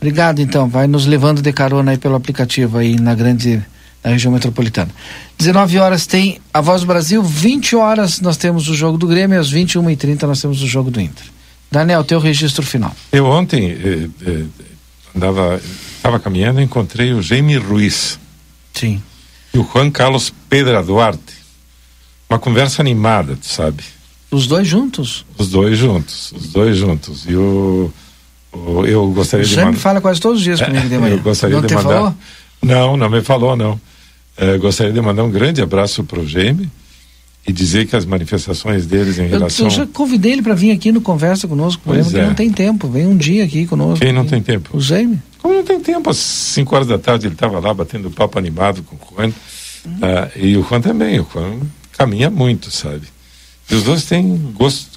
Obrigado, 0.00 0.40
então. 0.40 0.68
Vai 0.68 0.86
nos 0.86 1.06
levando 1.06 1.42
de 1.42 1.52
carona 1.52 1.90
aí 1.92 1.98
pelo 1.98 2.14
aplicativo 2.14 2.78
aí 2.78 2.96
na 2.98 3.14
grande 3.14 3.62
na 4.02 4.10
região 4.10 4.32
metropolitana. 4.32 4.90
19 5.38 5.78
horas 5.78 6.06
tem 6.06 6.40
a 6.54 6.60
Voz 6.60 6.82
do 6.82 6.86
Brasil, 6.86 7.22
20 7.22 7.74
horas 7.76 8.20
nós 8.20 8.36
temos 8.36 8.68
o 8.68 8.74
jogo 8.74 8.96
do 8.96 9.08
Grêmio, 9.08 9.36
e 9.36 9.38
às 9.40 9.52
21h30 9.52 10.22
nós 10.22 10.40
temos 10.40 10.62
o 10.62 10.66
jogo 10.68 10.90
do 10.90 11.00
Inter. 11.00 11.24
Daniel, 11.70 12.04
teu 12.04 12.20
registro 12.20 12.64
final. 12.64 12.94
Eu 13.12 13.26
ontem 13.26 13.70
eh, 13.72 14.08
eh, 14.24 14.44
andava, 15.14 15.60
estava 15.96 16.18
caminhando 16.20 16.60
e 16.60 16.64
encontrei 16.64 17.12
o 17.12 17.20
Jaime 17.20 17.56
Ruiz. 17.56 18.18
Sim. 18.72 19.02
E 19.52 19.58
o 19.58 19.68
Juan 19.70 19.90
Carlos 19.90 20.32
Pedra 20.48 20.82
Duarte. 20.82 21.34
Uma 22.30 22.38
conversa 22.38 22.80
animada, 22.80 23.36
tu 23.36 23.46
sabe? 23.46 23.82
Os 24.30 24.46
dois 24.46 24.66
juntos? 24.68 25.26
Os 25.36 25.48
dois 25.50 25.76
juntos, 25.76 26.32
os 26.32 26.46
dois 26.52 26.76
juntos. 26.76 27.24
E 27.26 27.34
o, 27.34 27.40
o- 27.40 27.92
eu 28.86 29.10
gostaria 29.12 29.44
O 29.44 29.48
de 29.48 29.54
Jaime 29.54 29.70
mandar. 29.72 29.80
fala 29.80 30.00
quase 30.00 30.20
todos 30.20 30.38
os 30.38 30.44
dias 30.44 30.60
comigo 30.60 30.88
de 30.88 30.98
manhã. 30.98 31.14
Eu 31.16 31.20
gostaria 31.22 31.60
Não 31.60 31.66
de 31.66 31.74
mandar. 31.74 31.88
falou? 31.94 32.14
Não, 32.62 32.96
não 32.96 33.10
me 33.10 33.22
falou, 33.22 33.56
não. 33.56 33.80
Eh, 34.36 34.56
gostaria 34.58 34.92
de 34.92 35.00
mandar 35.00 35.24
um 35.24 35.30
grande 35.30 35.60
abraço 35.62 36.02
para 36.04 36.20
o 36.20 36.26
Jaime 36.26 36.70
e 37.46 37.52
dizer 37.52 37.86
que 37.86 37.96
as 37.96 38.04
manifestações 38.04 38.86
deles 38.86 39.18
em 39.18 39.24
Eu, 39.24 39.30
relação. 39.30 39.66
eu 39.66 39.70
já 39.70 39.86
convidei 39.86 40.32
ele 40.32 40.42
para 40.42 40.54
vir 40.54 40.70
aqui 40.70 40.92
no 40.92 41.00
Conversa 41.00 41.46
conosco, 41.48 41.80
porque 41.84 42.16
é. 42.16 42.26
não 42.26 42.34
tem 42.34 42.50
tempo. 42.52 42.88
Vem 42.88 43.06
um 43.06 43.16
dia 43.16 43.44
aqui 43.44 43.66
conosco. 43.66 44.04
Quem 44.04 44.12
não 44.12 44.24
tem 44.26 44.40
tempo? 44.42 44.76
O 44.76 44.80
Jaime. 44.80 45.20
Como 45.40 45.54
não 45.54 45.64
tem 45.64 45.80
tempo? 45.80 46.10
Às 46.10 46.16
5 46.16 46.74
horas 46.74 46.86
da 46.88 46.98
tarde 46.98 47.26
ele 47.26 47.34
estava 47.34 47.58
lá 47.60 47.72
batendo 47.72 48.10
papo 48.10 48.38
animado 48.38 48.82
com 48.82 48.96
o 48.96 49.16
Juan. 49.16 49.32
Ah, 50.02 50.28
e 50.36 50.56
o 50.56 50.62
Juan 50.62 50.80
também. 50.80 51.20
O 51.20 51.26
Juan 51.32 51.58
caminha 51.96 52.28
muito, 52.28 52.70
sabe? 52.70 53.02
E 53.70 53.74
os 53.74 53.82
dois 53.82 54.04
têm 54.04 54.36
gosto. 54.54 54.88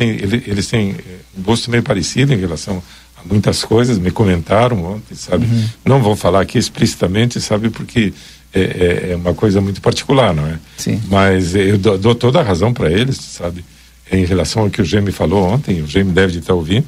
ele- 0.00 0.42
eles 0.46 0.66
têm 0.66 0.90
eh, 0.92 1.02
um 1.38 1.42
gosto 1.42 1.70
meio 1.70 1.82
parecido 1.82 2.32
em 2.32 2.36
relação 2.38 2.82
a 3.16 3.26
muitas 3.28 3.64
coisas. 3.64 3.98
Me 3.98 4.10
comentaram 4.10 4.82
ontem, 4.84 5.14
sabe? 5.14 5.46
Uhum. 5.46 5.68
Não 5.84 6.02
vou 6.02 6.16
falar 6.16 6.40
aqui 6.40 6.58
explicitamente, 6.58 7.40
sabe? 7.40 7.70
Porque 7.70 8.12
é, 8.52 8.60
é- 8.60 9.10
é 9.12 9.16
uma 9.16 9.34
coisa 9.34 9.60
muito 9.60 9.80
particular, 9.80 10.34
não 10.34 10.46
é? 10.46 10.58
Sim. 10.76 11.00
Mas 11.08 11.54
eu 11.54 11.78
dou, 11.78 11.96
dou 11.98 12.14
toda 12.14 12.40
a 12.40 12.42
razão 12.42 12.72
para 12.74 12.90
eles, 12.90 13.16
sabe? 13.16 13.64
Em 14.10 14.24
relação 14.24 14.62
ao 14.62 14.70
que 14.70 14.80
o 14.80 14.84
Gêmeo 14.84 15.12
falou 15.12 15.44
ontem, 15.44 15.82
o 15.82 15.86
Gêmeo 15.86 16.12
deve 16.12 16.38
estar 16.38 16.54
ouvindo, 16.54 16.86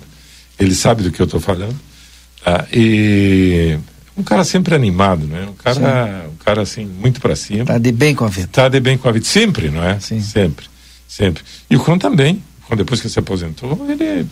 ele 0.59 0.75
sabe 0.75 1.03
do 1.03 1.11
que 1.11 1.21
eu 1.21 1.25
estou 1.25 1.41
falando. 1.41 1.77
Ah, 2.47 2.65
e 2.73 3.77
um 4.17 4.23
cara 4.23 4.45
sempre 4.45 4.75
animado, 4.75 5.27
né? 5.27 5.47
Um 5.49 5.55
cara, 5.55 6.27
um 6.33 6.37
cara 6.45 6.63
assim, 6.63 6.85
muito 6.87 7.21
para 7.21 7.35
cima. 7.37 7.65
Tá 7.65 7.79
de 7.79 7.93
bem 7.93 8.15
com 8.15 8.25
a 8.25 8.29
vida. 8.29 8.49
Tá 8.51 8.69
de 8.69 8.81
bem 8.81 8.97
com 8.97 9.09
a 9.09 9.13
vida, 9.13 9.25
sempre, 9.27 9.69
não 9.69 9.83
é? 9.85 9.99
Sim. 10.01 10.21
Sempre, 10.21 10.67
sempre. 11.09 11.43
E 11.69 11.77
o 11.77 11.85
Juan 11.85 11.99
também, 11.99 12.43
quando 12.67 12.79
depois 12.79 13.01
que 13.01 13.09
se 13.09 13.19
aposentou, 13.19 13.87
ele 13.91 14.27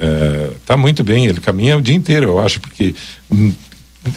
é, 0.00 0.50
tá 0.64 0.76
muito 0.76 1.02
bem, 1.04 1.26
ele 1.26 1.40
caminha 1.40 1.76
o 1.76 1.82
dia 1.82 1.94
inteiro, 1.94 2.26
eu 2.26 2.38
acho, 2.38 2.60
porque 2.60 2.94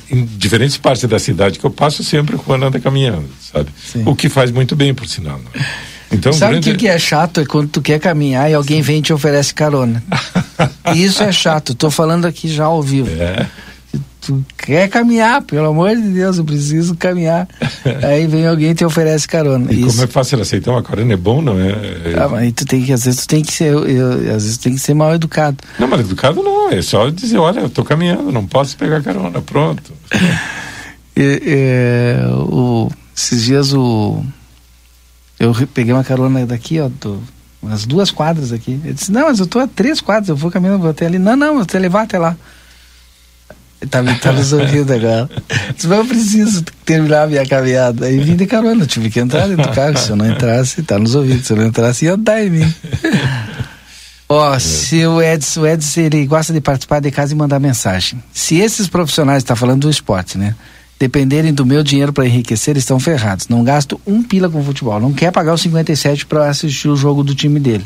em 0.10 0.26
diferentes 0.38 0.78
partes 0.78 1.04
da 1.10 1.20
cidade 1.20 1.60
que 1.60 1.66
eu 1.66 1.72
passo, 1.72 2.04
sempre 2.04 2.36
o 2.36 2.44
Juan 2.46 2.64
anda 2.64 2.80
caminhando, 2.80 3.28
sabe? 3.42 3.70
O 4.06 4.16
que 4.16 4.30
faz 4.30 4.52
muito 4.52 4.76
bem, 4.76 4.94
por 4.94 5.08
sinal. 5.08 5.40
Não 5.40 5.62
é? 5.62 5.92
Então, 6.12 6.34
Sabe 6.34 6.58
o 6.58 6.62
grande... 6.62 6.72
que, 6.72 6.78
que 6.78 6.88
é 6.88 7.00
chato? 7.00 7.40
É 7.40 7.46
quando 7.46 7.70
tu 7.70 7.82
quer 7.82 8.00
caminhar 8.00 8.52
e 8.52 8.54
alguém 8.54 8.82
vem 8.82 9.00
e 9.00 9.02
te 9.02 9.14
oferece 9.14 9.54
carona. 9.54 10.04
Isso 10.94 11.24
é 11.24 11.32
chato. 11.32 11.74
Tô 11.74 11.90
falando 11.90 12.26
aqui 12.26 12.50
já 12.54 12.66
ao 12.66 12.84
vivo. 12.84 13.10
É. 13.10 13.48
Tu 14.32 14.46
quer 14.58 14.88
caminhar, 14.90 15.42
pelo 15.42 15.68
amor 15.68 15.96
de 15.96 16.02
Deus, 16.10 16.38
eu 16.38 16.46
preciso 16.46 16.96
caminhar. 16.96 17.48
Aí 18.08 18.26
vem 18.28 18.48
alguém 18.48 18.72
e 18.72 18.76
te 18.76 18.86
oferece 18.86 19.28
carona. 19.28 19.72
E 19.74 19.80
Isso. 19.82 19.90
como 19.92 20.04
é 20.04 20.08
fácil 20.08 20.40
aceitar 20.42 20.72
uma 20.72 20.82
carona, 20.82 21.14
é 21.14 21.18
bom, 21.18 21.42
não 21.42 21.60
é? 21.60 21.74
Ah, 22.18 22.28
mas 22.30 22.40
aí 22.42 22.52
tu 22.52 22.66
tem 22.66 22.82
que, 22.84 22.94
às 22.94 23.04
vezes 23.04 23.22
tu 23.22 23.28
tem 23.28 23.44
que 23.44 23.52
ser, 23.54 23.74
eu, 23.74 23.86
eu- 23.86 24.36
às 24.36 24.44
vezes 24.44 24.58
tu 24.58 24.64
tem 24.64 24.74
que 24.74 24.80
ser 24.80 24.94
mal 24.94 25.14
educado. 25.14 25.58
Não, 25.78 25.88
mas 25.88 26.00
educado 26.02 26.42
não, 26.42 26.70
é 26.72 26.82
só 26.82 27.10
dizer, 27.10 27.38
olha, 27.38 27.60
eu 27.60 27.70
tô 27.70 27.84
caminhando, 27.84 28.32
não 28.32 28.46
posso 28.48 28.78
pegar 28.78 29.02
carona, 29.02 29.42
pronto. 29.42 29.92
E, 31.14 31.42
é, 31.46 32.26
o, 32.34 32.90
esses 33.16 33.44
dias 33.44 33.74
o 33.74 34.24
eu 35.38 35.52
re- 35.52 35.66
peguei 35.66 35.94
uma 35.94 36.04
carona 36.06 36.46
daqui, 36.46 36.80
ó, 36.80 36.88
do, 36.88 37.22
umas 37.62 37.86
duas 37.86 38.10
quadras 38.12 38.54
aqui. 38.54 38.80
Ele 38.84 38.94
disse, 38.94 39.12
não, 39.12 39.24
mas 39.24 39.40
eu 39.40 39.46
tô 39.46 39.60
a 39.60 39.68
três 39.68 40.00
quadras, 40.00 40.30
eu 40.30 40.36
vou 40.38 40.50
caminhando 40.50 40.80
vou 40.80 40.90
até 40.90 41.06
ali. 41.06 41.20
Não, 41.20 41.36
não, 41.36 41.48
eu 41.48 41.56
vou 41.56 41.66
te 41.66 41.78
levar 41.78 42.04
até 42.04 42.18
lá. 42.18 42.38
Tá, 43.90 44.04
tá 44.22 44.32
nos 44.32 44.54
ouvindo 44.54 44.94
agora. 44.94 45.30
Disse, 45.76 45.88
mas 45.88 45.98
eu 45.98 46.06
preciso 46.06 46.64
terminar 46.86 47.24
a 47.24 47.28
minha 47.28 47.46
caminhada. 47.46 48.06
Aí 48.06 48.20
vim 48.20 48.36
de 48.36 48.46
carona, 48.46 48.84
eu 48.84 48.88
tive 48.88 49.10
que 49.10 49.20
entrar 49.20 49.48
dentro 49.48 49.68
do 49.68 49.74
carro. 49.74 49.98
Se 49.98 50.12
eu 50.12 50.16
não 50.16 50.30
entrasse, 50.30 50.84
tá 50.84 51.00
nos 51.00 51.16
ouvidos. 51.16 51.48
Se 51.48 51.54
eu 51.54 51.58
não 51.58 51.66
entrasse, 51.66 52.06
ia 52.06 52.14
andar 52.14 52.44
em 52.44 52.50
mim. 52.50 52.74
Ó, 54.30 54.58
se 54.60 55.06
o 55.06 55.22
Edson, 55.22 55.62
o 55.62 55.68
Edson, 55.68 56.00
ele 56.02 56.26
gosta 56.26 56.54
de 56.54 56.62
participar 56.62 57.02
de 57.02 57.12
casa 57.12 57.34
e 57.34 57.36
mandar 57.36 57.60
mensagem. 57.60 58.24
Se 58.32 58.56
esses 58.60 58.88
profissionais, 58.88 59.44
tá 59.44 59.58
falando 59.58 59.82
do 59.82 59.90
esporte, 59.90 60.38
né? 60.38 60.56
Dependerem 60.98 61.54
do 61.54 61.66
meu 61.66 61.84
dinheiro 61.84 62.14
para 62.14 62.26
enriquecer, 62.26 62.78
estão 62.78 62.98
ferrados. 62.98 63.50
Não 63.50 63.62
gasto 63.62 64.00
um 64.08 64.24
pila 64.24 64.50
com 64.50 64.64
futebol. 64.64 65.02
Não 65.02 65.12
quer 65.12 65.32
pagar 65.32 65.54
os 65.54 65.62
57 65.62 66.28
para 66.28 66.48
assistir 66.48 66.88
o 66.88 66.96
jogo 66.96 67.24
do 67.24 67.36
time 67.36 67.60
dele. 67.60 67.86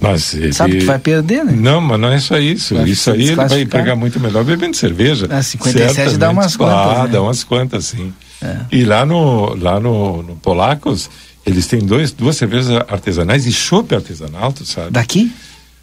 Mas 0.00 0.32
ele... 0.34 0.52
Sabe 0.52 0.78
que 0.78 0.84
vai 0.84 0.98
perder, 0.98 1.44
né? 1.44 1.52
Não, 1.56 1.80
mas 1.80 1.98
não 1.98 2.08
é 2.12 2.20
só 2.20 2.38
isso. 2.38 2.74
Vai 2.74 2.88
isso 2.88 3.10
aí 3.10 3.22
ele 3.28 3.34
vai 3.34 3.66
pegar 3.66 3.96
muito 3.96 4.20
melhor 4.20 4.44
bebendo 4.44 4.76
cerveja. 4.76 5.26
Ah, 5.30 5.42
57 5.42 5.86
dá 5.86 5.92
Certamente. 6.10 6.32
umas 6.36 6.56
quantas, 6.56 6.98
Ah, 6.98 7.02
né? 7.04 7.08
dá 7.08 7.22
umas 7.22 7.42
quantas, 7.44 7.84
sim. 7.86 8.12
É. 8.40 8.56
E 8.70 8.84
lá 8.84 9.04
no, 9.04 9.54
lá 9.56 9.80
no, 9.80 10.22
no 10.22 10.36
Polacos, 10.36 11.10
eles 11.44 11.66
têm 11.66 11.80
dois, 11.80 12.12
duas 12.12 12.36
cervejas 12.36 12.70
artesanais 12.88 13.44
e 13.46 13.52
chopp 13.52 13.92
artesanal, 13.94 14.52
tu 14.52 14.64
sabe? 14.64 14.90
Daqui? 14.92 15.32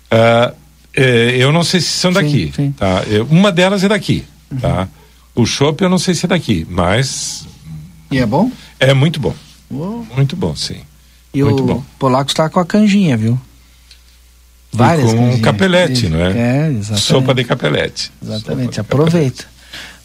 Ah, 0.09 0.53
é, 0.95 1.35
eu 1.37 1.51
não 1.51 1.63
sei 1.65 1.81
se 1.81 1.89
são 1.89 2.13
daqui. 2.13 2.53
Tá? 2.77 3.03
Eu- 3.07 3.25
uma 3.29 3.51
delas 3.51 3.83
é 3.83 3.89
daqui. 3.89 4.23
Tá? 4.61 4.87
O 5.35 5.45
chopp 5.45 5.81
eu 5.83 5.89
não 5.89 5.97
sei 5.99 6.13
se 6.13 6.25
é 6.25 6.29
daqui, 6.29 6.65
mas 6.69 7.45
E 8.09 8.17
é 8.19 8.25
bom? 8.25 8.49
é 8.79 8.93
muito 8.93 9.19
bom. 9.19 9.35
Oh. 9.69 10.03
Muito 10.15 10.37
bom, 10.37 10.55
sim. 10.55 10.77
E 11.33 11.43
Muito 11.43 11.63
o 11.63 11.65
bom. 11.65 11.83
polaco 11.99 12.29
está 12.29 12.47
com 12.47 12.61
a 12.61 12.65
canjinha, 12.65 13.17
viu? 13.17 13.37
E 14.75 14.77
Várias 14.77 15.11
com 15.11 15.17
canjinhas. 15.17 15.41
capelete, 15.41 16.09
não 16.09 16.19
é? 16.19 16.31
É, 16.31 16.71
exatamente. 16.71 17.01
Sopa 17.01 17.33
de 17.33 17.43
capelete. 17.43 18.11
Exatamente, 18.23 18.79
aproveita. 18.79 19.45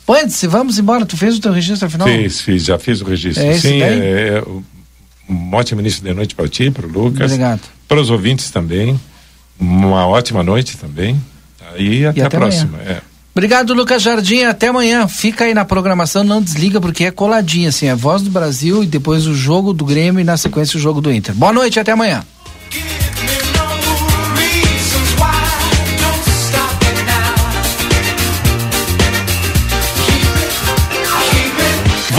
Bom, 0.06 0.16
Edson, 0.16 0.48
vamos 0.48 0.78
embora. 0.78 1.06
Tu 1.06 1.16
fez 1.16 1.36
o 1.36 1.40
teu 1.40 1.52
registro 1.52 1.86
afinal? 1.86 2.08
Fiz, 2.08 2.40
fiz, 2.40 2.64
já 2.64 2.78
fiz 2.78 3.00
o 3.00 3.04
registro. 3.04 3.44
É 3.44 3.54
Sim, 3.58 3.82
é, 3.82 4.38
é, 4.38 4.44
um 5.28 5.54
ótimo 5.54 5.80
início 5.80 6.02
de 6.02 6.12
noite 6.12 6.34
para 6.34 6.48
ti, 6.48 6.70
para 6.70 6.86
o 6.86 6.90
Lucas. 6.90 7.30
Obrigado. 7.30 7.60
Para 7.86 8.00
os 8.00 8.10
ouvintes 8.10 8.50
também. 8.50 8.98
Uma 9.58 10.06
ótima 10.06 10.42
noite 10.42 10.76
também. 10.76 11.20
E 11.76 12.04
até, 12.04 12.22
até 12.22 12.36
a 12.36 12.40
próxima. 12.40 12.78
É. 12.78 13.00
Obrigado, 13.32 13.72
Lucas 13.72 14.02
Jardim. 14.02 14.42
Até 14.42 14.68
amanhã. 14.68 15.06
Fica 15.06 15.44
aí 15.44 15.54
na 15.54 15.64
programação, 15.64 16.24
não 16.24 16.42
desliga, 16.42 16.80
porque 16.80 17.04
é 17.04 17.10
coladinha, 17.10 17.68
assim. 17.68 17.86
É 17.86 17.94
Voz 17.94 18.22
do 18.22 18.30
Brasil 18.30 18.82
e 18.82 18.86
depois 18.86 19.26
o 19.26 19.34
jogo 19.34 19.72
do 19.72 19.84
Grêmio 19.84 20.20
e 20.20 20.24
na 20.24 20.36
sequência 20.36 20.76
o 20.76 20.80
jogo 20.80 21.00
do 21.00 21.12
Inter. 21.12 21.34
Boa 21.34 21.52
noite, 21.52 21.78
até 21.78 21.92
amanhã. 21.92 22.24